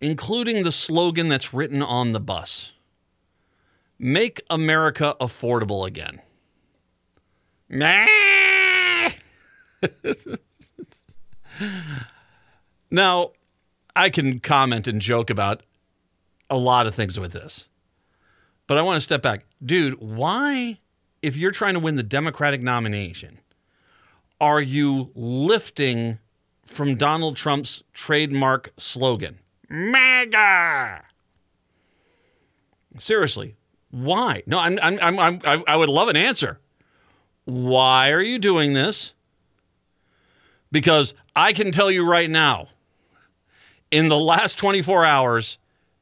[0.00, 2.72] including the slogan that's written on the bus
[3.98, 6.20] Make America affordable again.
[12.92, 13.32] Now,
[13.94, 15.62] I can comment and joke about
[16.50, 17.66] a lot of things with this,
[18.66, 19.44] but I want to step back.
[19.64, 20.78] Dude, why,
[21.22, 23.38] if you're trying to win the Democratic nomination,
[24.40, 26.18] are you lifting
[26.64, 29.38] from Donald Trump's trademark slogan,
[29.68, 31.04] MAGA?
[32.98, 33.54] Seriously,
[33.90, 34.42] why?
[34.46, 36.58] No, I'm, I'm, I'm, I'm, I I would love an answer.
[37.44, 39.14] Why are you doing this?
[40.72, 42.68] Because I can tell you right now,
[43.90, 45.58] in the last 24 hours,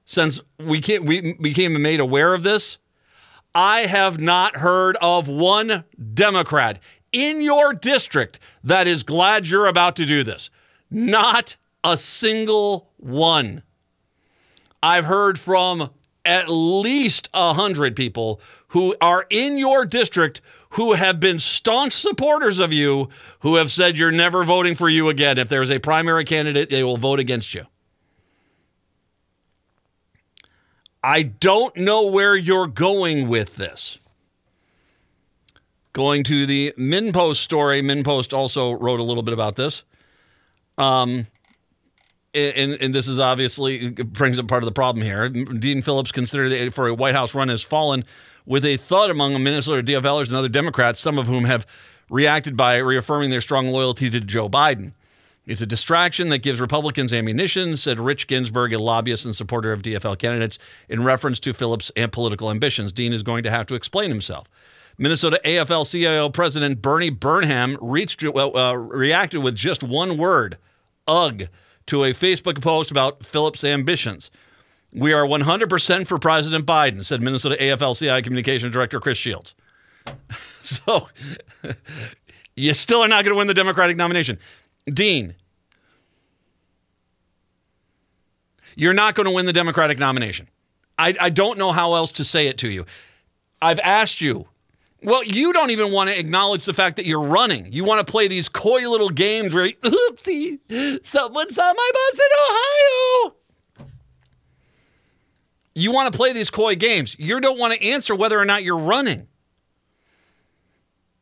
[0.09, 2.79] since we, we became made aware of this,
[3.55, 5.85] I have not heard of one
[6.15, 6.79] Democrat
[7.13, 10.49] in your district that is glad you're about to do this.
[10.91, 13.63] Not a single one.
[14.83, 15.91] I've heard from
[16.25, 20.41] at least a hundred people who are in your district
[20.71, 25.11] who have been staunch supporters of you who have said you're never voting for you
[25.11, 25.37] again.
[25.37, 27.67] If there's a primary candidate, they will vote against you.
[31.03, 33.99] I don't know where you're going with this.
[35.93, 39.85] Going to the MinnPost story, MinnPost also wrote a little bit about this.
[40.77, 41.27] Um,
[42.35, 45.29] and, and this is obviously brings up part of the problem here.
[45.29, 48.05] Dean Phillips considered for a White House run has fallen
[48.47, 51.67] with a thud among Minnesota DFLers and other Democrats, some of whom have
[52.11, 54.93] reacted by reaffirming their strong loyalty to Joe Biden.
[55.49, 59.81] It's a distraction that gives Republicans ammunition, said Rich Ginsburg, a lobbyist and supporter of
[59.81, 60.59] DFL candidates,
[60.91, 62.93] in reference to Phillips' political ambitions.
[62.93, 64.47] Dean is going to have to explain himself.
[64.99, 70.59] Minnesota AFL CIO President Bernie Burnham reached, uh, reacted with just one word,
[71.07, 71.45] ugh,
[71.87, 74.31] to a Facebook post about Phillips' ambitions.
[74.93, 79.55] We are 100% for President Biden, said Minnesota AFL CIO Communications Director Chris Shields.
[80.61, 81.09] so
[82.57, 84.39] you still are not going to win the Democratic nomination.
[84.93, 85.35] Dean,
[88.77, 90.49] you're not going to win the Democratic nomination.
[90.99, 92.87] I, I don't know how else to say it to you.
[93.63, 94.49] I've asked you.
[95.03, 97.73] Well, you don't even want to acknowledge the fact that you're running.
[97.73, 100.59] You want to play these coy little games where, oopsie,
[101.07, 103.35] someone saw my bus in Ohio.
[105.77, 107.15] You want to play these coy games.
[107.19, 109.28] You don't want to answer whether or not you're running.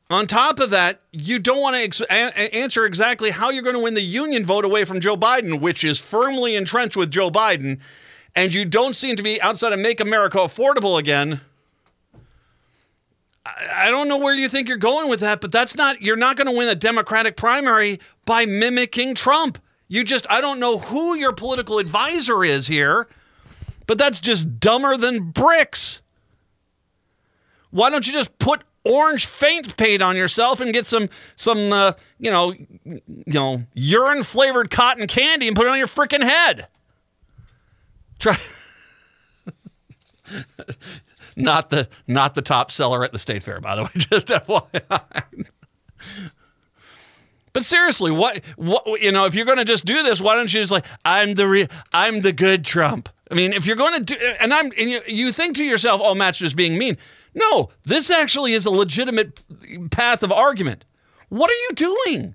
[0.09, 3.75] On top of that, you don't want to ex- a- answer exactly how you're going
[3.75, 7.29] to win the union vote away from Joe Biden, which is firmly entrenched with Joe
[7.29, 7.81] Biden,
[8.35, 11.41] and you don't seem to be outside of Make America Affordable again.
[13.45, 16.17] I, I don't know where you think you're going with that, but that's not, you're
[16.17, 19.59] not going to win a Democratic primary by mimicking Trump.
[19.89, 23.09] You just, I don't know who your political advisor is here,
[23.89, 26.01] but that's just dumber than bricks.
[27.71, 31.93] Why don't you just put orange faint paint on yourself and get some some uh,
[32.19, 36.69] you know you know urine flavored cotton candy and put it on your freaking head.
[38.19, 38.39] Try
[41.37, 43.91] not the not the top seller at the state fair, by the way.
[43.97, 45.47] Just FYI.
[47.53, 50.53] But seriously, what what you know, if you're going to just do this, why don't
[50.53, 53.09] you just like I'm the re- I'm the good Trump.
[53.31, 56.03] I mean, if you're going to do, and I'm, and you, you think to yourself,
[56.05, 56.99] "Oh, Matt's just being mean."
[57.37, 60.87] No, this actually is a legitimate path of argument.
[61.29, 62.35] What are you doing?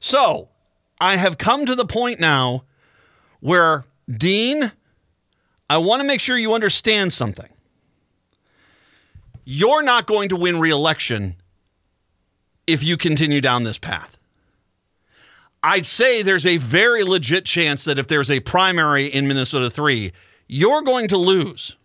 [0.00, 0.48] So,
[1.00, 2.64] I have come to the point now
[3.38, 4.72] where, Dean,
[5.70, 7.48] I want to make sure you understand something.
[9.44, 11.36] You're not going to win re election
[12.66, 14.16] if you continue down this path.
[15.62, 20.12] I'd say there's a very legit chance that if there's a primary in Minnesota 3,
[20.48, 21.76] you're going to lose.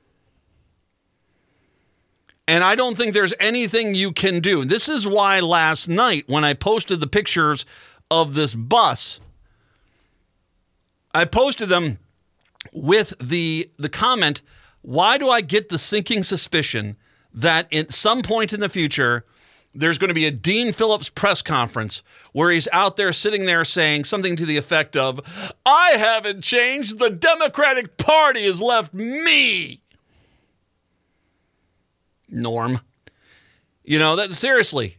[2.52, 4.66] And I don't think there's anything you can do.
[4.66, 7.66] This is why last night, when I posted the pictures
[8.12, 9.22] of this bus,
[11.14, 11.98] I posted them
[12.74, 14.42] with the, the comment
[14.82, 16.98] why do I get the sinking suspicion
[17.34, 19.24] that at some point in the future,
[19.74, 23.64] there's going to be a Dean Phillips press conference where he's out there sitting there
[23.64, 25.22] saying something to the effect of,
[25.66, 27.00] I haven't changed.
[27.00, 29.81] The Democratic Party has left me.
[32.32, 32.82] Norm.
[33.84, 34.98] You know, that seriously.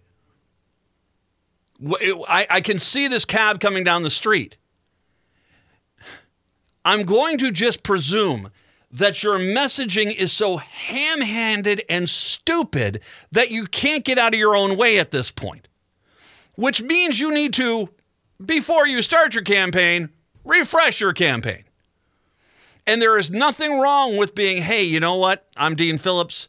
[1.84, 4.56] I, I can see this cab coming down the street.
[6.84, 8.50] I'm going to just presume
[8.90, 13.00] that your messaging is so ham handed and stupid
[13.32, 15.66] that you can't get out of your own way at this point.
[16.54, 17.88] Which means you need to,
[18.44, 20.10] before you start your campaign,
[20.44, 21.64] refresh your campaign.
[22.86, 25.46] And there is nothing wrong with being, hey, you know what?
[25.56, 26.48] I'm Dean Phillips.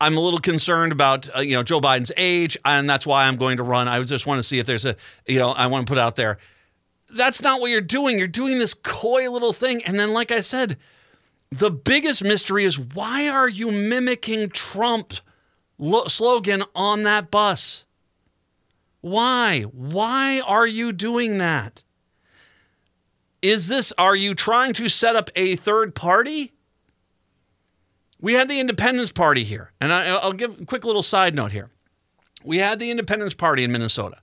[0.00, 3.36] I'm a little concerned about uh, you know Joe Biden's age, and that's why I'm
[3.36, 3.88] going to run.
[3.88, 6.16] I just want to see if there's a you know I want to put out
[6.16, 6.38] there.
[7.10, 8.18] That's not what you're doing.
[8.18, 10.78] You're doing this coy little thing, and then like I said,
[11.50, 15.20] the biggest mystery is why are you mimicking Trump's
[15.78, 17.84] lo- slogan on that bus?
[19.00, 19.62] Why?
[19.62, 21.84] Why are you doing that?
[23.42, 26.53] Is this, are you trying to set up a third party?
[28.24, 31.52] We had the Independence Party here, and I, I'll give a quick little side note
[31.52, 31.68] here.
[32.42, 34.16] We had the Independence Party in Minnesota,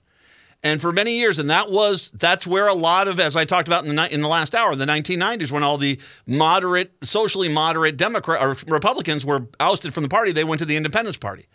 [0.60, 3.68] and for many years, and that was that's where a lot of, as I talked
[3.68, 7.96] about in the in the last hour, the 1990s, when all the moderate, socially moderate
[7.96, 11.46] Democrat or Republicans were ousted from the party, they went to the Independence Party.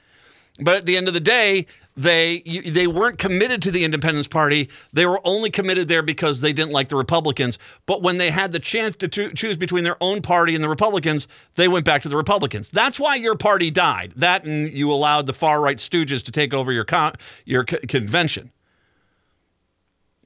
[0.57, 1.65] But at the end of the day,
[1.97, 4.69] they they weren't committed to the Independence Party.
[4.93, 7.57] They were only committed there because they didn't like the Republicans.
[7.87, 10.69] But when they had the chance to choo- choose between their own party and the
[10.69, 12.69] Republicans, they went back to the Republicans.
[12.69, 14.13] That's why your party died.
[14.15, 17.79] That and you allowed the far right stooges to take over your con- your co-
[17.87, 18.51] convention.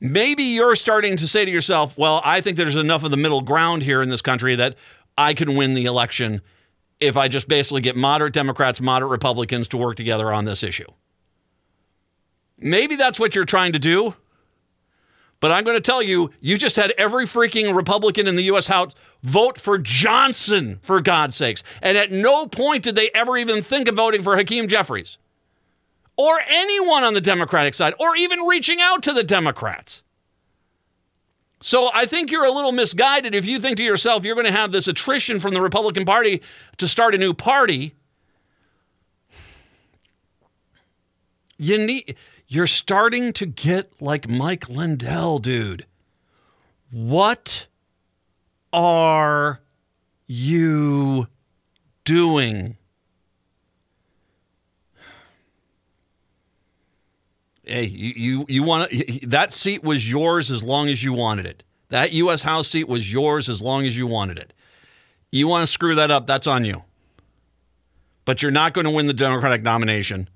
[0.01, 3.41] Maybe you're starting to say to yourself, "Well, I think there's enough of the middle
[3.41, 4.75] ground here in this country that
[5.17, 6.41] I can win the election."
[6.99, 10.85] if I just basically get moderate Democrats, moderate Republicans to work together on this issue.
[12.61, 14.15] Maybe that's what you're trying to do.
[15.39, 18.67] But I'm going to tell you, you just had every freaking Republican in the U.S.
[18.67, 18.93] House
[19.23, 21.63] vote for Johnson, for God's sakes.
[21.81, 25.17] And at no point did they ever even think of voting for Hakeem Jeffries
[26.15, 30.03] or anyone on the Democratic side or even reaching out to the Democrats.
[31.59, 34.51] So I think you're a little misguided if you think to yourself you're going to
[34.51, 36.41] have this attrition from the Republican Party
[36.77, 37.95] to start a new party.
[41.57, 42.15] You need
[42.51, 45.85] you're starting to get like Mike Lindell, dude.
[46.91, 47.67] What
[48.73, 49.61] are
[50.27, 51.29] you
[52.03, 52.75] doing?
[57.63, 58.91] Hey, you you, you want
[59.29, 61.63] that seat was yours as long as you wanted it.
[61.87, 62.43] That U.S.
[62.43, 64.53] House seat was yours as long as you wanted it.
[65.31, 66.83] You want to screw that up, that's on you.
[68.25, 70.27] But you're not going to win the Democratic nomination.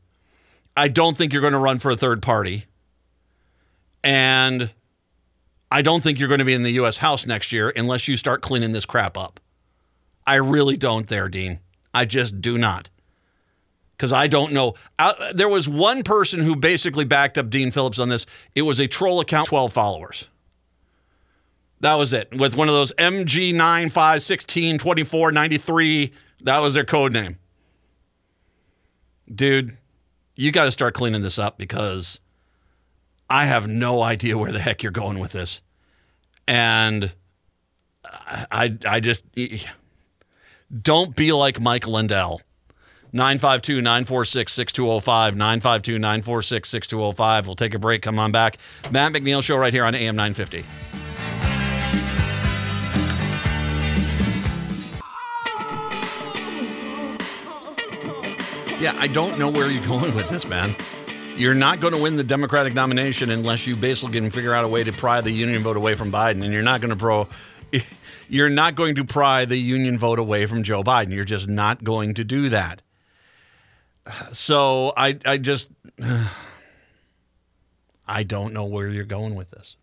[0.78, 2.66] I don't think you're going to run for a third party.
[4.04, 4.72] And
[5.72, 6.98] I don't think you're going to be in the U.S.
[6.98, 9.40] House next year unless you start cleaning this crap up.
[10.28, 11.60] I really don't, there, Dean.
[11.94, 12.90] I just do not
[13.96, 14.74] because I don't know.
[15.00, 18.26] Uh, there was one person who basically backed up Dean Phillips on this.
[18.54, 20.28] It was a troll account, 12 followers.
[21.80, 22.34] That was it.
[22.38, 26.12] With one of those MG9, 5, 16, 24, 93.
[26.44, 27.38] That was their code name.
[29.34, 29.78] Dude,
[30.36, 32.20] you got to start cleaning this up because
[33.30, 35.62] I have no idea where the heck you're going with this.
[36.48, 37.14] And
[38.06, 39.24] I, I, just
[40.82, 42.42] don't be like Mike Lindell.
[43.14, 45.36] 952 946 6205.
[45.36, 47.48] 952 946 6205.
[47.48, 48.02] We'll take a break.
[48.02, 48.58] Come on back.
[48.92, 50.66] Matt McNeil Show right here on AM 950.
[58.80, 60.76] Yeah, I don't know where you're going with this, man.
[61.38, 64.68] You're not going to win the Democratic nomination unless you basically can figure out a
[64.68, 66.44] way to pry the union vote away from Biden.
[66.44, 67.28] And you're not going to pro.
[68.28, 71.14] You're not going to pry the union vote away from Joe Biden.
[71.14, 72.82] You're just not going to do that.
[74.32, 75.68] So I, I just,
[78.08, 79.76] I don't know where you're going with this.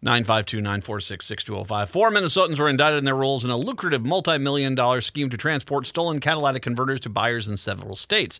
[0.00, 1.90] 952 946 6205.
[1.90, 5.36] Four Minnesotans were indicted in their roles in a lucrative multi million dollar scheme to
[5.36, 8.38] transport stolen catalytic converters to buyers in several states.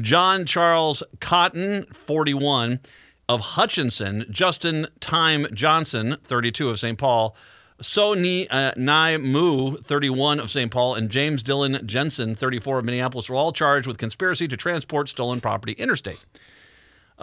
[0.00, 2.80] John Charles Cotton, 41,
[3.28, 6.98] of Hutchinson, Justin Time Johnson, 32, of St.
[6.98, 7.34] Paul,
[7.80, 10.70] So Ni uh, Nai Mu, 31 of St.
[10.70, 15.08] Paul, and James Dylan Jensen, 34 of Minneapolis, were all charged with conspiracy to transport
[15.08, 16.20] stolen property interstate.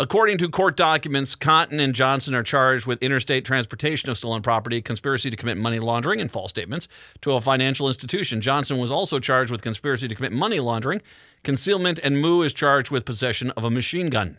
[0.01, 4.81] According to court documents, Cotton and Johnson are charged with interstate transportation of stolen property,
[4.81, 6.87] conspiracy to commit money laundering, and false statements
[7.19, 8.39] to a financial institution.
[8.39, 11.01] Johnson was also charged with conspiracy to commit money laundering,
[11.43, 14.38] concealment, and Moo is charged with possession of a machine gun.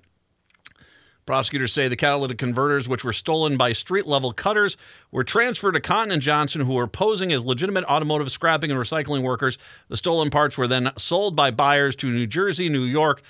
[1.26, 4.78] Prosecutors say the catalytic converters, which were stolen by street level cutters,
[5.10, 9.22] were transferred to Cotton and Johnson, who were posing as legitimate automotive scrapping and recycling
[9.22, 9.58] workers.
[9.88, 13.20] The stolen parts were then sold by buyers to New Jersey, New York,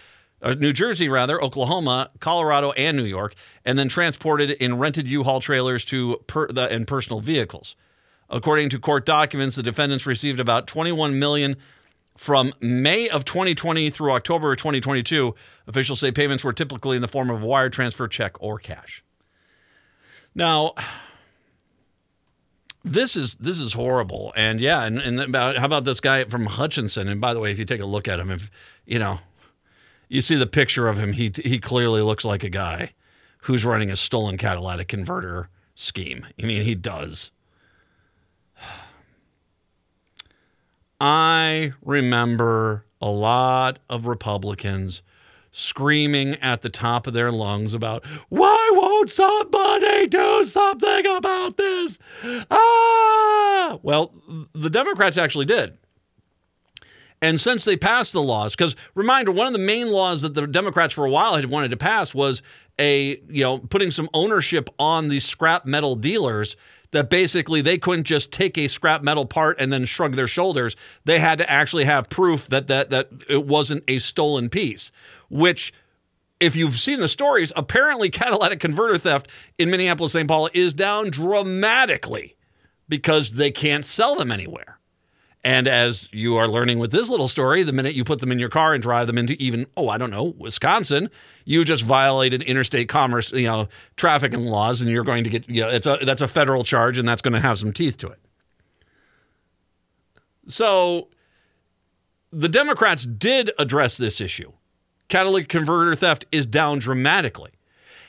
[0.43, 3.35] Uh, New Jersey, rather, Oklahoma, Colorado, and New York,
[3.65, 7.77] and then transported in rented U-Haul trailers to per, the, and personal vehicles.
[8.31, 11.57] According to court documents, the defendants received about 21 million
[12.17, 15.35] from May of 2020 through October of 2022.
[15.67, 19.03] Officials say payments were typically in the form of a wire transfer, check, or cash.
[20.35, 20.75] Now,
[22.85, 26.47] this is this is horrible, and yeah, and, and about how about this guy from
[26.47, 27.09] Hutchinson?
[27.09, 28.51] And by the way, if you take a look at him, if
[28.87, 29.21] you know
[30.11, 32.93] you see the picture of him, he he clearly looks like a guy
[33.45, 36.27] who's running a stolen catalytic converter scheme.
[36.43, 37.31] I mean, he does.
[41.01, 45.03] I remember a lot of Republicans
[45.53, 51.99] screaming at the top of their lungs about why won't somebody do something about this?
[52.51, 53.79] Ah!
[53.83, 54.13] Well,
[54.53, 55.79] the Democrats actually did.
[57.23, 60.47] And since they passed the laws, because reminder, one of the main laws that the
[60.47, 62.43] Democrats for a while had wanted to pass was
[62.79, 66.57] a, you know, putting some ownership on these scrap metal dealers
[66.93, 70.75] that basically they couldn't just take a scrap metal part and then shrug their shoulders.
[71.05, 74.91] They had to actually have proof that that that it wasn't a stolen piece,
[75.29, 75.73] which
[76.41, 79.29] if you've seen the stories, apparently catalytic converter theft
[79.59, 80.27] in Minneapolis, St.
[80.27, 82.37] Paul is down dramatically
[82.89, 84.80] because they can't sell them anywhere.
[85.43, 88.39] And as you are learning with this little story, the minute you put them in
[88.39, 91.09] your car and drive them into even, oh, I don't know, Wisconsin,
[91.47, 95.49] you just violated interstate commerce, you know, traffic and laws, and you're going to get,
[95.49, 97.97] you know, it's a, that's a federal charge and that's going to have some teeth
[97.99, 98.19] to it.
[100.47, 101.09] So
[102.31, 104.53] the Democrats did address this issue.
[105.09, 107.51] Catalytic converter theft is down dramatically.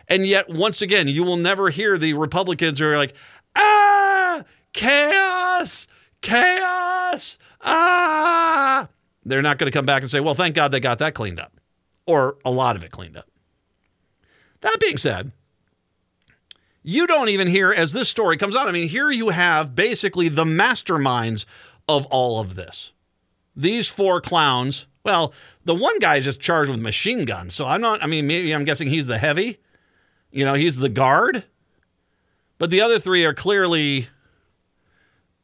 [0.07, 3.13] And yet, once again, you will never hear the Republicans are like,
[3.55, 4.43] ah,
[4.73, 5.87] chaos,
[6.21, 8.87] chaos, ah.
[9.25, 11.39] They're not going to come back and say, well, thank God they got that cleaned
[11.39, 11.59] up,
[12.07, 13.27] or a lot of it cleaned up.
[14.61, 15.31] That being said,
[16.83, 20.27] you don't even hear, as this story comes out, I mean, here you have basically
[20.29, 21.45] the masterminds
[21.87, 22.91] of all of this.
[23.55, 25.33] These four clowns, well,
[25.65, 27.53] the one guy is just charged with machine guns.
[27.53, 29.59] So I'm not, I mean, maybe I'm guessing he's the heavy,
[30.31, 31.43] you know, he's the guard.
[32.57, 34.07] But the other three are clearly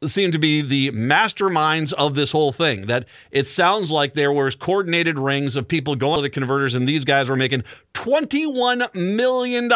[0.06, 2.86] seem to be the masterminds of this whole thing.
[2.86, 6.88] That it sounds like there was coordinated rings of people going to the converters, and
[6.88, 7.64] these guys were making
[7.94, 9.70] $21 million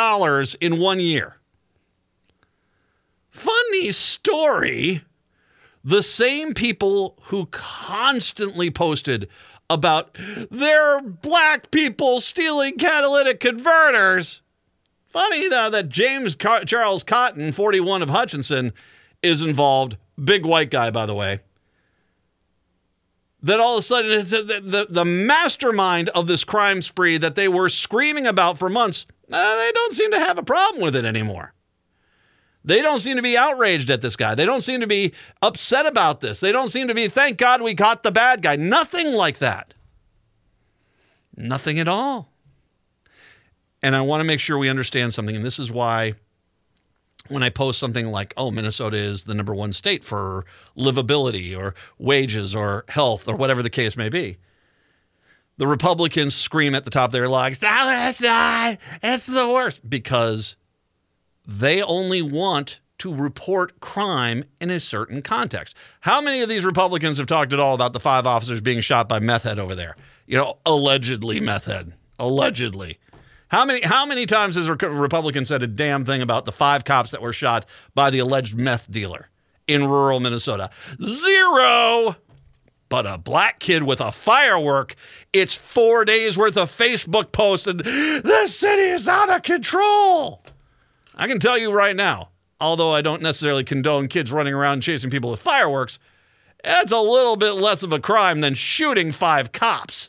[0.61, 1.37] in one year.
[3.31, 5.03] Funny story.
[5.85, 9.29] The same people who constantly posted
[9.69, 10.17] about
[10.51, 14.43] there are black people stealing catalytic converters.
[15.03, 18.73] Funny though that James Car- Charles Cotton, 41 of Hutchinson,
[19.23, 19.97] is involved.
[20.23, 21.41] Big white guy, by the way.
[23.43, 27.35] That all of a sudden it's the, the, the mastermind of this crime spree that
[27.35, 30.95] they were screaming about for months, uh, they don't seem to have a problem with
[30.95, 31.55] it anymore.
[32.65, 34.37] They don't seem to be outraged at this guy.
[34.37, 36.39] They don't seem to be upset about this.
[36.39, 38.55] They don't seem to be, thank God we caught the bad guy.
[38.55, 39.75] Nothing like that.
[41.37, 42.31] Nothing at all.
[43.83, 45.35] And I want to make sure we understand something.
[45.35, 46.15] And this is why
[47.29, 50.45] when I post something like, oh, Minnesota is the number one state for
[50.77, 54.39] livability or wages or health or whatever the case may be,
[55.57, 59.89] the Republicans scream at the top of their lungs, no, that's not, it's the worst,
[59.89, 60.57] because
[61.47, 65.77] they only want to report crime in a certain context.
[66.03, 69.09] How many of these Republicans have talked at all about the five officers being shot
[69.09, 69.97] by meth head over there?
[70.27, 71.95] You know, allegedly meth head.
[72.19, 72.99] Allegedly.
[73.53, 76.87] How many how many times has a Republican said a damn thing about the five
[76.87, 79.29] cops that were shot by the alleged meth dealer
[79.69, 80.71] in rural Minnesota?
[81.05, 82.17] Zero.
[82.89, 84.95] But a black kid with a firework,
[85.35, 90.43] it's four days worth of Facebook posts and the city is out of control.
[91.15, 95.11] I can tell you right now, although I don't necessarily condone kids running around chasing
[95.11, 95.99] people with fireworks,
[96.65, 100.09] it's a little bit less of a crime than shooting five cops.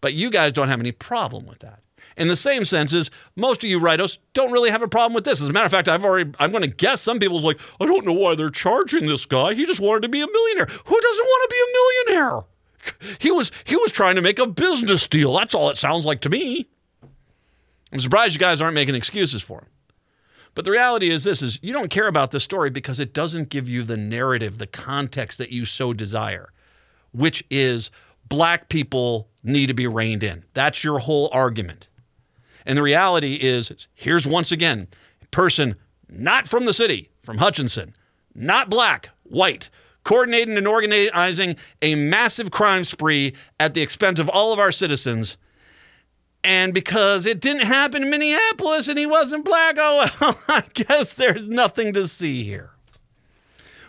[0.00, 1.81] But you guys don't have any problem with that.
[2.16, 5.40] In the same sense most of you writos don't really have a problem with this.
[5.40, 7.86] As a matter of fact, I've already I'm going to guess some people's like, I
[7.86, 9.54] don't know why they're charging this guy.
[9.54, 10.66] He just wanted to be a millionaire.
[10.66, 12.42] Who doesn't want to be a millionaire?
[13.18, 15.34] He was he was trying to make a business deal.
[15.34, 16.68] That's all it sounds like to me.
[17.92, 19.66] I'm surprised you guys aren't making excuses for him.
[20.54, 23.48] But the reality is this is you don't care about this story because it doesn't
[23.48, 26.52] give you the narrative, the context that you so desire,
[27.12, 27.90] which is
[28.28, 30.44] black people need to be reined in.
[30.54, 31.88] That's your whole argument.
[32.64, 34.88] And the reality is here's once again
[35.22, 35.76] a person
[36.08, 37.94] not from the city, from Hutchinson,
[38.34, 39.70] not black, white,
[40.04, 45.36] coordinating and organizing a massive crime spree at the expense of all of our citizens
[46.44, 51.14] and because it didn't happen in Minneapolis and he wasn't black, oh, well, I guess
[51.14, 52.70] there's nothing to see here.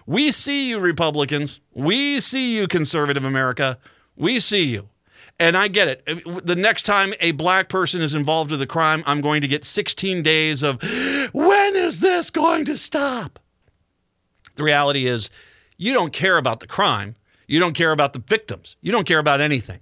[0.05, 1.61] We see you, Republicans.
[1.73, 3.79] We see you, conservative America.
[4.15, 4.89] We see you.
[5.39, 6.03] And I get it.
[6.07, 9.47] Uh, the next time a black person is involved with a crime, I'm going to
[9.47, 10.81] get 16 days of,
[11.33, 13.39] when is this going to stop?
[14.55, 15.29] The reality is,
[15.77, 17.15] you don't care about the crime.
[17.47, 18.75] You don't care about the victims.
[18.81, 19.79] You don't care about anything.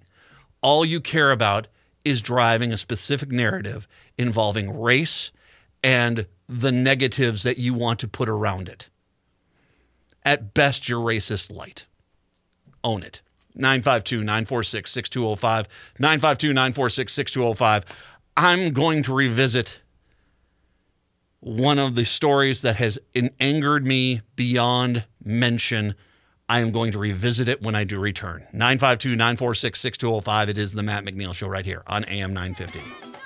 [0.62, 1.68] All you care about
[2.04, 3.88] is driving a specific narrative
[4.18, 5.32] involving race
[5.84, 8.90] and the negatives that you want to put around it.
[10.24, 11.86] At best, you're racist light.
[12.84, 13.22] Own it.
[13.56, 15.68] 952 946 6205.
[16.00, 17.86] 952 946 6205.
[18.38, 19.82] I'm going to revisit
[21.42, 23.00] one of the stories that has
[23.40, 25.96] angered me beyond mention.
[26.48, 28.48] I am going to revisit it when I do return.
[28.54, 30.50] 952 946 6205.
[30.50, 33.21] It is the Matt McNeil Show right here on AM 950.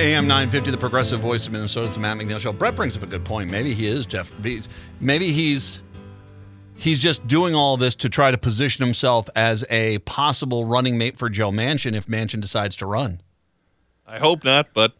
[0.00, 1.86] AM 950, the progressive voice of Minnesota.
[1.86, 2.52] It's the Matt McNeil Show.
[2.52, 3.50] Brett brings up a good point.
[3.50, 4.30] Maybe he is Jeff.
[4.44, 4.68] he's-
[5.00, 5.82] Maybe he's
[6.76, 11.18] he's just doing all this to try to position himself as a possible running mate
[11.18, 13.20] for Joe Manchin if Manchin decides to run.
[14.06, 14.92] I hope not, but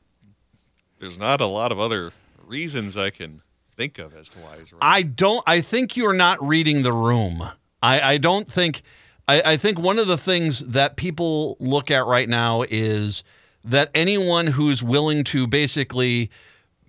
[0.99, 2.11] there's not a lot of other
[2.45, 3.43] reasons I can
[3.77, 4.83] think of as to why he's running.
[4.83, 5.45] I don't.
[5.47, 7.49] I think you're not reading the room.
[7.81, 8.83] I, I don't think.
[9.29, 13.23] I, I think one of the things that people look at right now is
[13.69, 16.31] that anyone who's willing to basically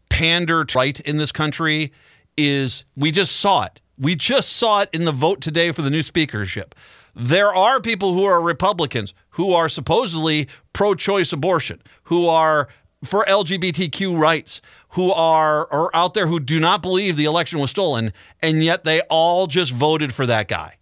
[0.09, 1.91] pander to right in this country
[2.37, 2.85] is.
[2.95, 3.81] We just saw it.
[3.97, 6.73] We just saw it in the vote today for the new speakership.
[7.13, 12.69] There are people who are Republicans who are supposedly pro choice abortion, who are
[13.03, 17.71] for LGBTQ rights, who are, are out there who do not believe the election was
[17.71, 20.77] stolen, and yet they all just voted for that guy.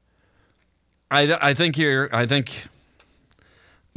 [1.09, 2.67] I, I think you're, I think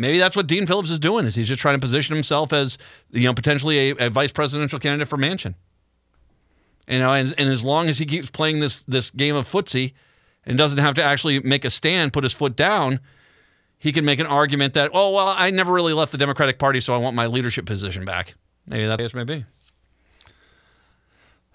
[0.00, 2.78] maybe that's what Dean Phillips is doing is he's just trying to position himself as
[3.10, 5.54] you know potentially a, a vice presidential candidate for Manchin.
[6.88, 9.92] You know, and, and as long as he keeps playing this this game of footsie
[10.44, 12.98] and doesn't have to actually make a stand, put his foot down,
[13.78, 16.80] he can make an argument that, oh well, I never really left the Democratic Party,
[16.80, 18.34] so I want my leadership position back.
[18.66, 19.44] Maybe that case may be.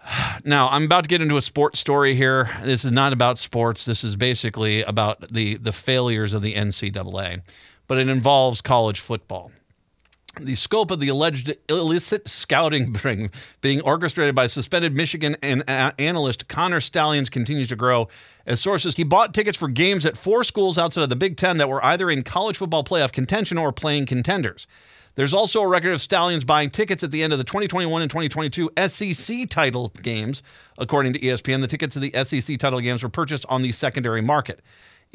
[0.43, 2.51] Now, I'm about to get into a sports story here.
[2.63, 3.85] This is not about sports.
[3.85, 7.41] This is basically about the the failures of the NCAA,
[7.87, 9.51] but it involves college football.
[10.39, 13.31] The scope of the alleged illicit scouting ring
[13.61, 18.09] being orchestrated by suspended Michigan and uh, analyst Connor Stalions continues to grow.
[18.45, 21.57] As sources, he bought tickets for games at four schools outside of the Big Ten
[21.57, 24.67] that were either in college football playoff contention or playing contenders.
[25.15, 28.11] There's also a record of Stalions buying tickets at the end of the 2021 and
[28.11, 30.43] 2022 SEC title games.
[30.77, 34.21] According to ESPN, the tickets to the SEC title games were purchased on the secondary
[34.21, 34.59] market.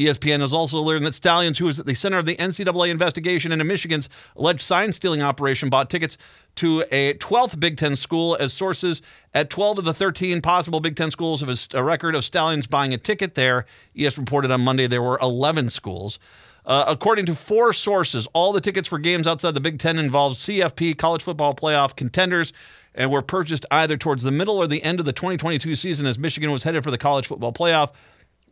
[0.00, 3.52] ESPN has also learned that Stalions, who is at the center of the NCAA investigation
[3.52, 6.16] into Michigan's alleged sign stealing operation, bought tickets
[6.56, 8.34] to a 12th Big Ten school.
[8.40, 9.02] As sources
[9.34, 12.94] at 12 of the 13 possible Big Ten schools have a record of Stalions buying
[12.94, 13.66] a ticket there.
[13.94, 16.18] ES reported on Monday there were 11 schools.
[16.64, 20.38] Uh, according to four sources, all the tickets for games outside the Big Ten involved
[20.38, 22.54] CFP college football playoff contenders
[22.94, 26.18] and were purchased either towards the middle or the end of the 2022 season as
[26.18, 27.92] Michigan was headed for the college football playoff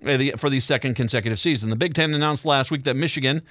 [0.05, 1.71] Uh, for the second consecutive season.
[1.71, 3.43] The Big Ten announced last week that Michigan,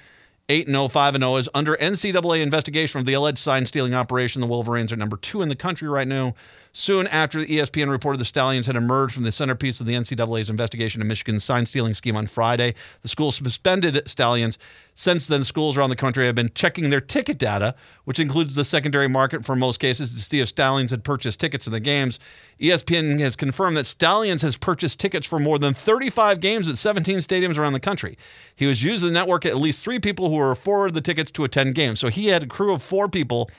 [0.48, 4.40] 8 0, 5 0, is under NCAA investigation of the alleged sign stealing operation.
[4.40, 6.34] The Wolverines are number two in the country right now.
[6.72, 10.50] Soon after E ESPN reported the Stalions had emerged from the centerpiece of the NCAA's
[10.50, 14.58] investigation of Michigan's sign stealing scheme on Friday, the school suspended Stalions.
[14.94, 17.74] Since then, schools around the country have been checking their ticket data,
[18.04, 21.64] which includes the secondary market for most cases, to see if Stalions had purchased tickets
[21.64, 22.18] to the games.
[22.60, 27.18] ESPN has confirmed that Stalions has purchased tickets for more than 35 games at 17
[27.18, 28.18] stadiums around the country.
[28.54, 31.44] He was using the network at least three people who were forwarded the tickets to
[31.44, 32.00] attend games.
[32.00, 33.50] So he had a crew of four people,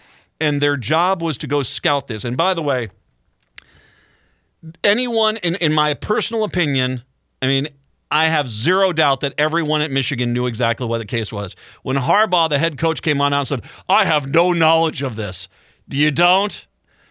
[0.42, 2.24] and their job was to go scout this.
[2.26, 2.90] And by the way,
[4.84, 7.04] anyone, in, in my personal opinion,
[7.42, 7.68] I mean,
[8.12, 11.56] I have zero doubt that everyone at Michigan knew exactly what the case was.
[11.84, 15.16] When Harbaugh, the head coach, came on out and said, I have no knowledge of
[15.16, 15.48] this.
[15.88, 16.66] You don't?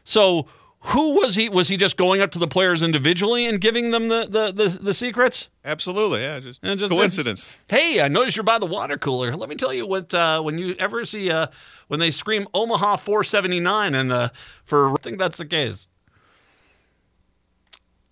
[0.04, 0.48] So
[0.80, 1.48] who was he?
[1.48, 4.78] Was he just going up to the players individually and giving them the, the, the,
[4.78, 5.48] the secrets?
[5.64, 7.56] Absolutely, yeah, just, just- coincidence.
[7.68, 9.34] Hey, I noticed you're by the water cooler.
[9.34, 10.14] Let me tell you what.
[10.14, 11.48] Uh, when you ever see uh,
[11.88, 14.28] when they scream Omaha 479, and uh,
[14.64, 15.87] for I think that's the case.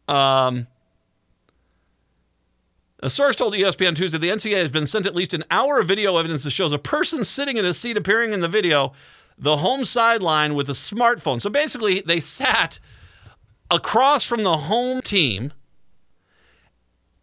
[0.09, 0.67] Um,
[3.01, 5.89] a source told ESPN Tuesday the NCAA has been sent at least an hour of
[5.89, 8.93] video evidence that shows a person sitting in a seat appearing in the video,
[9.37, 11.41] the home sideline with a smartphone.
[11.41, 12.81] So basically, they sat
[13.71, 15.53] across from the home team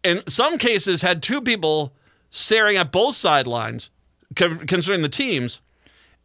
[0.04, 1.94] in some cases had two people
[2.30, 3.90] staring at both sidelines
[4.36, 5.60] co- concerning the teams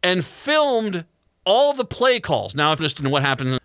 [0.02, 1.04] and filmed
[1.44, 3.58] all the play calls now if interested in what happened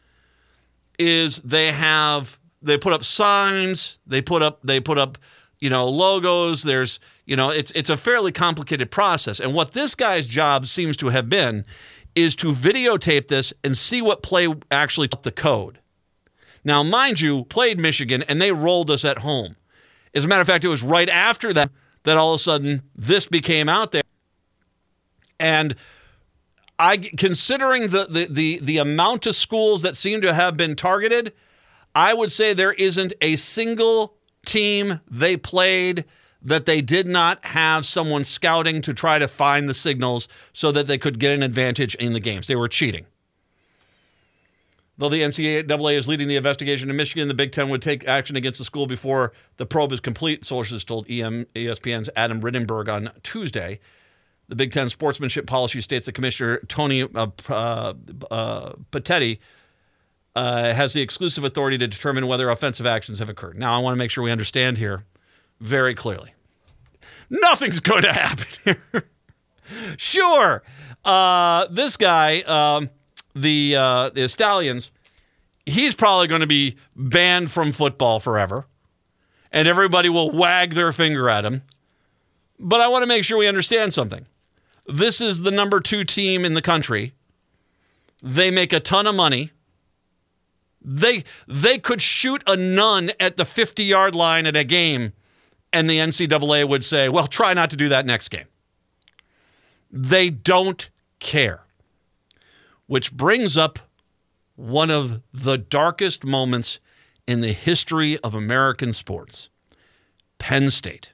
[0.98, 5.18] is they have they put up signs they put up they put up
[5.60, 6.64] you know logos.
[6.64, 9.40] There's you know it's it's a fairly complicated process.
[9.40, 11.66] And what this guy's job seems to have been
[12.16, 15.80] is to videotape this and see what play actually took the code.
[16.64, 19.56] Now mind you played michigan and they rolled us at home.
[20.14, 21.72] As a matter of fact, it was right after that
[22.04, 24.04] that all of a sudden this became out there.
[25.40, 25.76] And
[26.80, 31.34] I considering the the the, the amount of schools that seem to have been targeted,
[31.96, 34.16] I would say there isn't a single
[34.46, 36.04] team they played
[36.42, 40.86] that they did not have someone scouting to try to find the signals so that
[40.86, 42.48] they could get an advantage in the games.
[42.48, 43.08] They were cheating.
[44.98, 48.36] Though the NCAA is leading the investigation in Michigan, the Big Ten would take action
[48.36, 53.80] against the school before the probe is complete, sources told ESPN's Adam Rittenberg on Tuesday.
[54.48, 57.94] The Big Ten sportsmanship policy states that Commissioner Tony uh, uh,
[58.30, 59.40] uh, Petitti
[60.36, 63.58] uh, has the exclusive authority to determine whether offensive actions have occurred.
[63.58, 65.06] Now, I want to make sure we understand here
[65.60, 66.34] very clearly.
[67.30, 68.48] Nothing's going to happen
[68.94, 69.10] here.
[69.98, 70.64] sure,
[71.04, 72.90] uh, this guy, um,
[73.34, 74.92] the uh, the Stalions,
[75.66, 78.68] he's probably going to be banned from football forever,
[79.52, 81.64] and everybody will wag their finger at him.
[82.60, 84.28] But I want to make sure we understand something.
[84.88, 87.14] This is the number two team in the country.
[88.22, 89.52] They make a ton of money.
[90.88, 95.14] They they could shoot a nun at the 50 yard line at a game,
[95.74, 98.46] and the NCAA would say, well, try not to do that next game.
[99.92, 100.88] They don't
[101.20, 101.62] care.
[102.86, 103.80] Which brings up
[104.56, 106.80] one of the darkest moments
[107.26, 109.50] in the history of American sports
[110.38, 111.12] Penn State.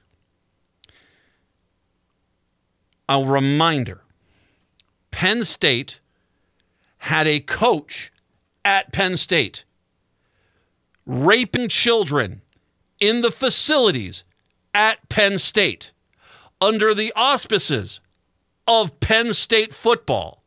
[3.08, 4.02] A reminder
[5.10, 6.00] Penn State
[6.98, 8.12] had a coach
[8.64, 9.64] at Penn State
[11.06, 12.42] raping children
[13.00, 14.24] in the facilities
[14.74, 15.90] at Penn State
[16.60, 18.00] under the auspices
[18.66, 20.42] of Penn State football.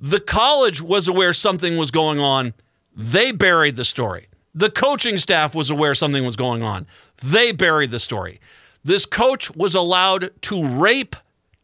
[0.00, 2.54] The college was aware something was going on.
[2.96, 4.28] They buried the story.
[4.54, 6.86] The coaching staff was aware something was going on.
[7.22, 8.40] They buried the story.
[8.84, 11.16] This coach was allowed to rape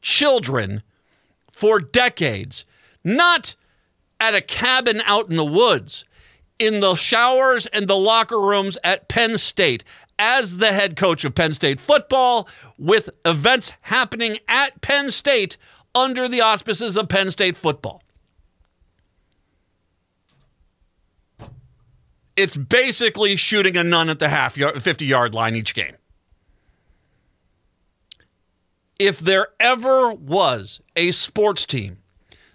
[0.02, 0.82] children
[1.50, 2.64] for decades,
[3.04, 3.54] not
[4.20, 6.04] at a cabin out in the woods,
[6.58, 9.84] in the showers and the locker rooms at Penn State
[10.18, 15.56] as the head coach of Penn State football, with events happening at Penn State
[15.94, 18.02] under the auspices of Penn State football.
[22.36, 25.96] It's basically shooting a nun at the half yard, 50 yard line each game.
[28.98, 31.98] If there ever was a sports team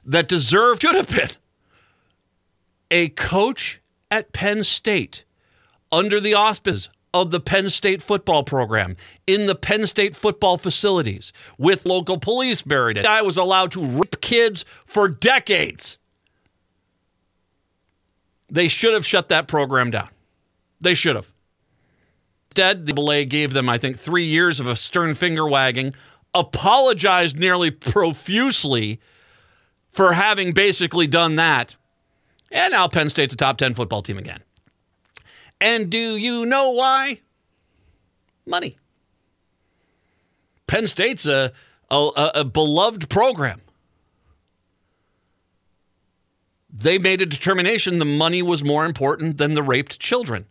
[0.06, 1.30] that deserved, should have been,
[2.91, 5.24] a coach at Penn State
[5.91, 8.95] under the auspices of the Penn State football program
[9.26, 13.06] in the Penn State football facilities with local police buried it.
[13.06, 15.98] I was allowed to rip kids for decades.
[18.49, 20.10] They should have shut that program down.
[20.80, 21.32] They should have.
[22.52, 25.94] Instead, the belay gave them, I think, three years of a stern finger wagging,
[26.34, 28.99] apologized nearly profusely
[29.91, 31.76] for having basically done that.
[32.51, 34.41] And now Penn State's a top 10 football team again.
[35.61, 37.21] And do you know why?
[38.45, 38.77] Money.
[40.67, 41.51] Penn State's a,
[41.91, 43.61] a, a beloved program.
[46.71, 50.45] They made a determination the money was more important than the raped children.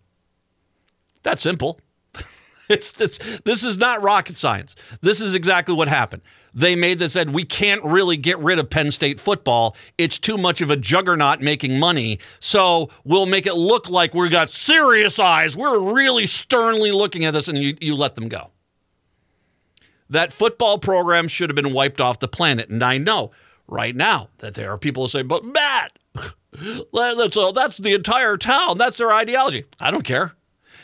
[1.23, 1.81] That's simple.
[2.71, 3.17] It's this
[3.47, 4.77] this is not rocket science.
[5.01, 6.21] This is exactly what happened.
[6.59, 9.77] They made this said we can't really get rid of Penn State football.
[9.97, 12.19] It's too much of a juggernaut making money.
[12.41, 15.57] So we'll make it look like we've got serious eyes.
[15.57, 18.51] We're really sternly looking at this and you, you let them go.
[20.11, 22.69] That football program should have been wiped off the planet.
[22.69, 23.31] And I know
[23.69, 25.97] right now that there are people who say, but Matt,
[26.93, 28.79] that's, uh, that's the entire town.
[28.79, 29.67] That's their ideology.
[29.81, 30.35] I don't care.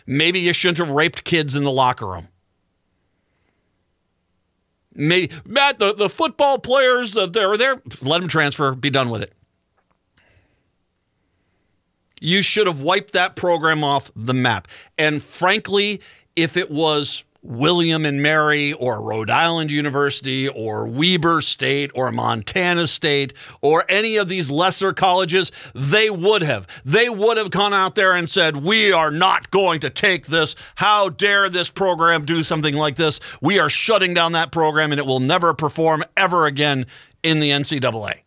[0.07, 2.29] Maybe you shouldn't have raped kids in the locker room.
[4.95, 9.23] Maybe, Matt, the, the football players that they're there, let them transfer, be done with
[9.23, 9.33] it.
[12.21, 14.69] You should have wiped that program off the map.
[14.97, 16.01] And frankly,
[16.37, 22.87] if it was William and Mary or Rhode Island University or Weber State or Montana
[22.87, 26.67] State or any of these lesser colleges, they would have.
[26.87, 30.57] They would have gone out there and said, We are not going to take this.
[30.77, 33.21] How dare this program do something like this?
[33.43, 36.87] We are shutting down that program and it will never perform ever again
[37.23, 38.21] in the NCAA.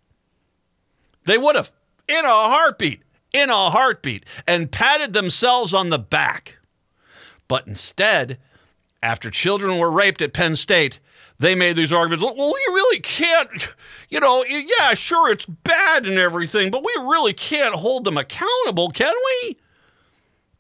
[1.26, 1.72] They would have,
[2.08, 3.02] in a heartbeat,
[3.34, 6.58] in a heartbeat, and patted themselves on the back.
[7.48, 8.38] But instead,
[9.02, 11.00] after children were raped at Penn State,
[11.40, 12.24] they made these arguments.
[12.24, 13.76] Well, we really can't,
[14.10, 18.90] you know, yeah, sure, it's bad and everything, but we really can't hold them accountable,
[18.90, 19.14] can
[19.44, 19.58] we?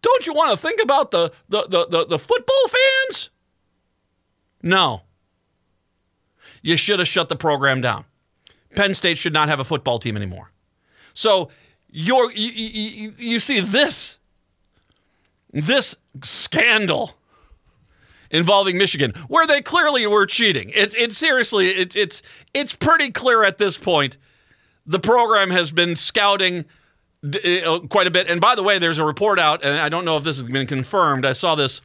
[0.01, 3.30] Don't you want to think about the the the, the, the football fans?
[4.61, 5.01] No.
[6.61, 8.05] You should have shut the program down.
[8.76, 10.51] Penn State should not have a football team anymore.
[11.14, 11.49] So
[11.89, 14.19] you're, you, you, you see this,
[15.51, 17.16] this scandal
[18.31, 20.71] involving Michigan, where they clearly were cheating.
[20.75, 22.21] It's it's seriously it's it's
[22.53, 24.17] it's pretty clear at this point.
[24.85, 26.65] The program has been scouting
[27.27, 28.29] d- uh, quite a bit.
[28.29, 30.49] And by the way, there's a report out, and I don't know if this has
[30.49, 31.25] been confirmed.
[31.25, 31.81] I saw this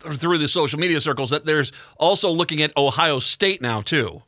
[0.00, 4.22] through the social media circles that there's also looking at Ohio State now too.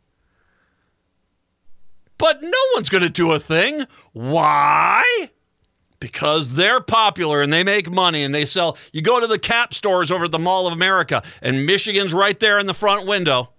[2.16, 3.86] But no one's going to do a thing.
[4.12, 5.31] Why?
[6.01, 8.77] Because they're popular and they make money and they sell.
[8.90, 12.39] You go to the cap stores over at the Mall of America, and Michigan's right
[12.40, 13.51] there in the front window.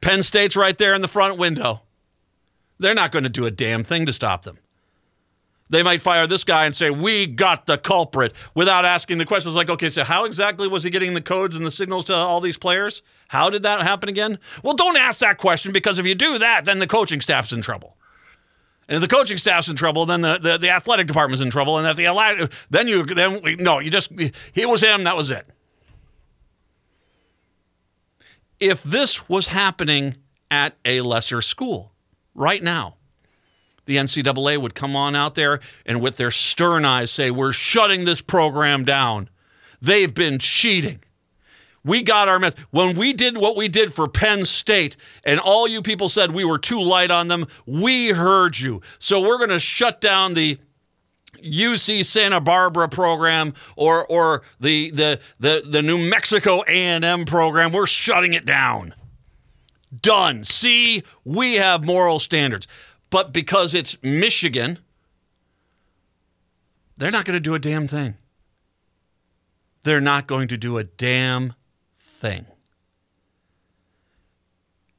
[0.00, 1.82] Penn State's right there in the front window.
[2.78, 4.58] They're not going to do a damn thing to stop them.
[5.70, 9.54] They might fire this guy and say, We got the culprit without asking the questions
[9.54, 12.40] like, okay, so how exactly was he getting the codes and the signals to all
[12.40, 13.02] these players?
[13.28, 14.40] How did that happen again?
[14.64, 17.62] Well, don't ask that question because if you do that, then the coaching staff's in
[17.62, 17.96] trouble.
[18.90, 21.78] And the coaching staff's in trouble, then the, the, the athletic department's in trouble.
[21.78, 24.10] And if the then you then no, you just
[24.52, 25.46] he was him, that was it.
[28.58, 30.16] If this was happening
[30.50, 31.92] at a lesser school
[32.34, 32.96] right now,
[33.86, 38.04] the NCAA would come on out there and with their stern eyes say, We're shutting
[38.04, 39.30] this program down.
[39.80, 41.00] They've been cheating.
[41.84, 42.54] We got our mess.
[42.70, 46.44] When we did what we did for Penn State, and all you people said we
[46.44, 48.82] were too light on them, we heard you.
[48.98, 50.58] So we're going to shut down the
[51.42, 57.72] UC Santa Barbara program or or the the the, the New Mexico A&M program.
[57.72, 58.94] We're shutting it down.
[60.02, 60.44] Done.
[60.44, 62.66] See, we have moral standards.
[63.08, 64.78] But because it's Michigan,
[66.96, 68.16] they're not going to do a damn thing.
[69.82, 71.54] They're not going to do a damn
[72.20, 72.46] thing.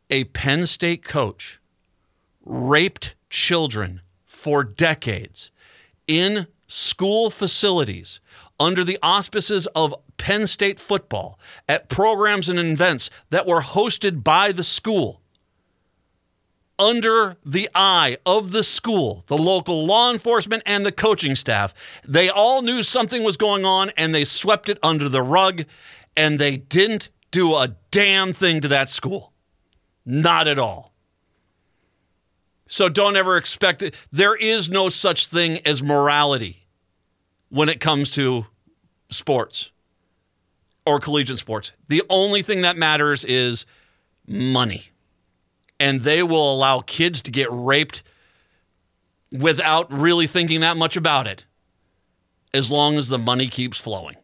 [0.10, 1.60] A Penn State coach
[2.43, 5.52] raped children for decades
[6.07, 8.19] in school facilities
[8.60, 11.39] under the auspices of Penn State football
[11.69, 15.22] at programs and events that were hosted by the school
[16.81, 21.76] under the eye of the school, the local law enforcement, and the coaching staff.
[22.03, 25.65] They all knew something was going on and they swept it under the rug
[26.16, 29.34] and they didn't do a damn thing to that school.
[30.06, 30.94] Not at all.
[32.66, 33.96] So don't ever expect it.
[34.12, 36.68] There is no such thing as morality
[37.50, 38.46] when it comes to
[39.10, 39.72] sports
[40.86, 41.74] or collegiate sports.
[41.90, 43.66] The only thing that matters is
[44.26, 44.92] money
[45.80, 48.04] and they will allow kids to get raped
[49.32, 51.46] without really thinking that much about it
[52.54, 54.16] as long as the money keeps flowing.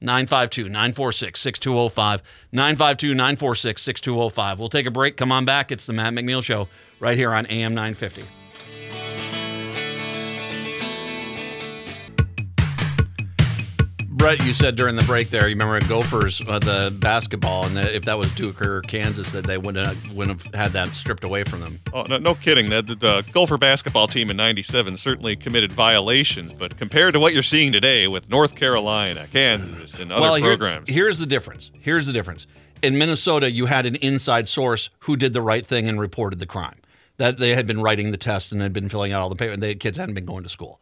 [0.00, 2.22] 952 946 6205.
[2.52, 4.58] 952 946 6205.
[4.58, 5.16] We'll take a break.
[5.16, 5.72] Come on back.
[5.72, 6.68] It's the Matt McNeil Show
[7.00, 8.37] right here on AM 950.
[14.18, 17.94] Brett, you said during the break there, you remember Gophers, uh, the basketball, and that
[17.94, 21.22] if that was Duke or Kansas, that they wouldn't have, wouldn't have had that stripped
[21.22, 21.78] away from them.
[21.94, 22.68] Oh, no, no kidding.
[22.68, 27.32] The, the, the Gopher basketball team in 97 certainly committed violations, but compared to what
[27.32, 30.90] you're seeing today with North Carolina, Kansas, and other well, here- programs.
[30.90, 31.70] here's the difference.
[31.78, 32.48] Here's the difference.
[32.82, 36.46] In Minnesota, you had an inside source who did the right thing and reported the
[36.46, 36.80] crime.
[37.18, 39.52] That they had been writing the test and had been filling out all the paper,
[39.52, 40.80] and the kids hadn't been going to school.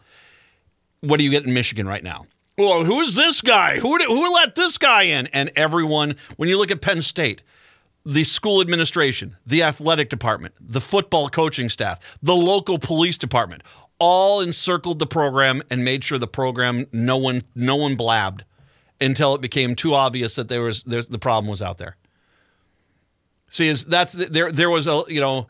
[1.01, 2.27] What do you get in Michigan right now?
[2.59, 3.81] Well, who is this guy?
[3.81, 5.27] Who did, who let this guy in?
[5.29, 7.43] And everyone, when you look at Penn State,
[8.05, 13.63] the school administration, the athletic department, the football coaching staff, the local police department,
[13.99, 18.45] all encircled the program and made sure the program no one no one blabbed
[19.01, 21.97] until it became too obvious that there was the problem was out there.
[23.49, 25.47] See, is that's there there was a you know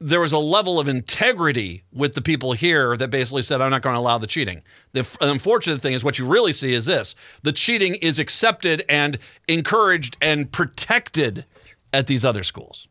[0.00, 3.82] there was a level of integrity with the people here that basically said, I'm not
[3.82, 4.62] going to allow the cheating.
[4.92, 8.82] The f- unfortunate thing is what you really see is this the cheating is accepted
[8.88, 11.44] and encouraged and protected
[11.92, 12.88] at these other schools.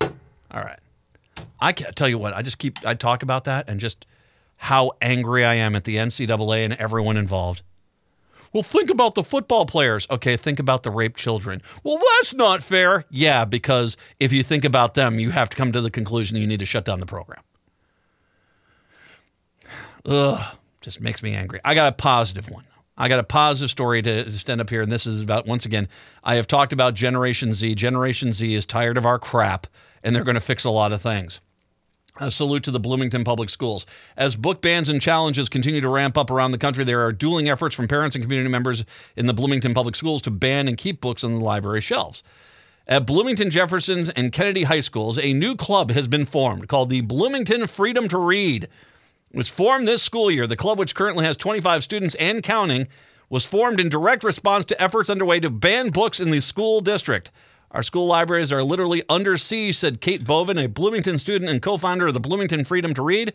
[0.00, 0.10] All
[0.52, 0.78] right.
[1.60, 4.06] I can't tell you what, I just keep, I talk about that and just
[4.56, 7.62] how angry I am at the NCAA and everyone involved.
[8.52, 10.06] Well, think about the football players.
[10.10, 11.62] Okay, think about the raped children.
[11.82, 13.04] Well, that's not fair.
[13.10, 16.46] Yeah, because if you think about them, you have to come to the conclusion you
[16.46, 17.42] need to shut down the program.
[20.06, 21.60] Ugh, just makes me angry.
[21.64, 22.64] I got a positive one.
[22.96, 25.64] I got a positive story to, to stand up here, and this is about once
[25.64, 25.88] again.
[26.24, 27.76] I have talked about Generation Z.
[27.76, 29.68] Generation Z is tired of our crap,
[30.02, 31.40] and they're going to fix a lot of things.
[32.20, 33.86] A salute to the Bloomington Public Schools.
[34.16, 37.48] As book bans and challenges continue to ramp up around the country, there are dueling
[37.48, 38.84] efforts from parents and community members
[39.14, 42.24] in the Bloomington Public Schools to ban and keep books on the library shelves.
[42.88, 47.02] At Bloomington Jefferson and Kennedy High Schools, a new club has been formed called the
[47.02, 48.64] Bloomington Freedom to Read.
[48.64, 50.48] It was formed this school year.
[50.48, 52.88] The club, which currently has 25 students and counting,
[53.30, 57.30] was formed in direct response to efforts underway to ban books in the school district.
[57.70, 61.76] Our school libraries are literally under siege, said Kate Bovin, a Bloomington student and co
[61.76, 63.34] founder of the Bloomington Freedom to Read.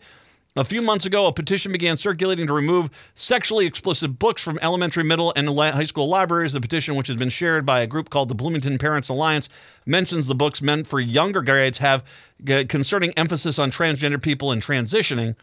[0.56, 5.02] A few months ago, a petition began circulating to remove sexually explicit books from elementary,
[5.02, 6.52] middle, and high school libraries.
[6.52, 9.48] The petition, which has been shared by a group called the Bloomington Parents Alliance,
[9.84, 12.04] mentions the books meant for younger grades have
[12.48, 15.34] uh, concerning emphasis on transgender people and transitioning.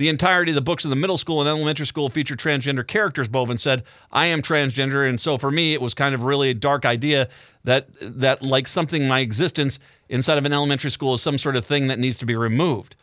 [0.00, 3.28] The entirety of the books in the middle school and elementary school feature transgender characters,
[3.28, 3.82] Bovin said.
[4.10, 7.28] I am transgender, and so for me, it was kind of really a dark idea
[7.64, 9.78] that that like something my existence
[10.08, 12.96] inside of an elementary school is some sort of thing that needs to be removed.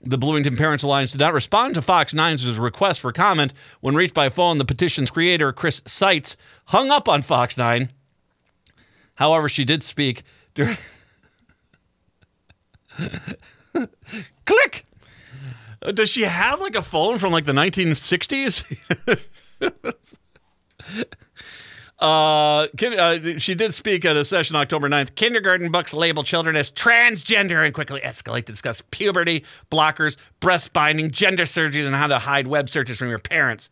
[0.00, 3.52] The Bloomington Parents Alliance did not respond to Fox 9's request for comment.
[3.82, 6.38] When reached by phone, the petition's creator, Chris Seitz,
[6.68, 7.90] hung up on Fox 9.
[9.16, 10.22] However, she did speak
[10.54, 10.78] during.
[14.46, 14.86] Click!
[15.94, 18.64] Does she have like a phone from like the 1960s?
[22.02, 22.66] Uh,
[22.98, 25.14] uh, she did speak at a session October 9th.
[25.14, 31.12] Kindergarten books label children as transgender and quickly escalate to discuss puberty, blockers, breast binding,
[31.12, 33.70] gender surgeries, and how to hide web searches from your parents.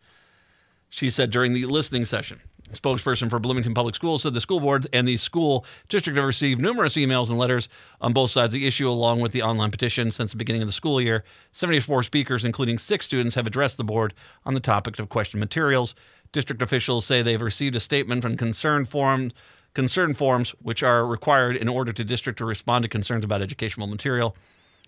[0.90, 2.40] She said during the listening session.
[2.72, 6.60] Spokesperson for Bloomington Public Schools said the school board and the school district have received
[6.60, 7.68] numerous emails and letters
[8.00, 10.68] on both sides of the issue, along with the online petition since the beginning of
[10.68, 11.24] the school year.
[11.52, 14.14] 74 speakers, including six students, have addressed the board
[14.44, 15.94] on the topic of question materials.
[16.32, 19.34] District officials say they've received a statement from concerned forums,
[19.74, 23.86] concern forms, which are required in order to district to respond to concerns about educational
[23.86, 24.36] material.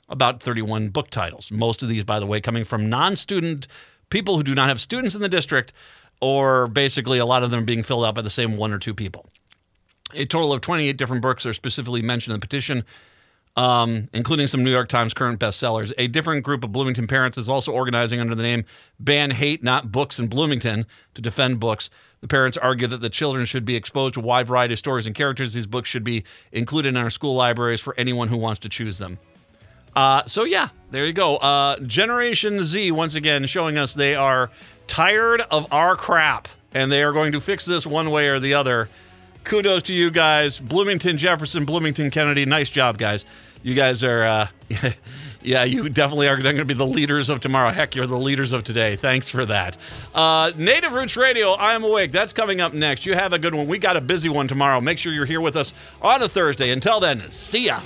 [0.08, 1.50] About 31 book titles.
[1.50, 3.66] Most of these, by the way, coming from non-student
[4.12, 5.72] people who do not have students in the district,
[6.22, 8.94] or basically a lot of them being filled out by the same one or two
[8.94, 9.28] people.
[10.14, 12.84] A total of 28 different books are specifically mentioned in the petition
[13.56, 15.92] um, including some New York Times current bestsellers.
[15.98, 18.64] A different group of Bloomington parents is also organizing under the name
[18.98, 21.90] Ban Hate Not Books in Bloomington to defend books.
[22.20, 25.06] The parents argue that the children should be exposed to a wide variety of stories
[25.06, 25.54] and characters.
[25.54, 28.98] These books should be included in our school libraries for anyone who wants to choose
[28.98, 29.18] them.
[29.94, 31.36] Uh, so, yeah, there you go.
[31.36, 34.50] Uh, Generation Z, once again, showing us they are
[34.92, 38.52] tired of our crap and they are going to fix this one way or the
[38.52, 38.90] other
[39.42, 40.60] kudos to you guys.
[40.60, 42.44] Bloomington, Jefferson, Bloomington, Kennedy.
[42.44, 43.24] Nice job, guys.
[43.62, 44.46] You guys are, uh,
[45.42, 47.70] yeah, you definitely are going to be the leaders of tomorrow.
[47.70, 48.96] Heck, you're the leaders of today.
[48.96, 49.78] Thanks for that.
[50.14, 52.12] Uh, Native Roots Radio, I am awake.
[52.12, 53.06] That's coming up next.
[53.06, 53.68] You have a good one.
[53.68, 54.82] We got a busy one tomorrow.
[54.82, 56.68] Make sure you're here with us on a Thursday.
[56.68, 57.80] Until then, see ya.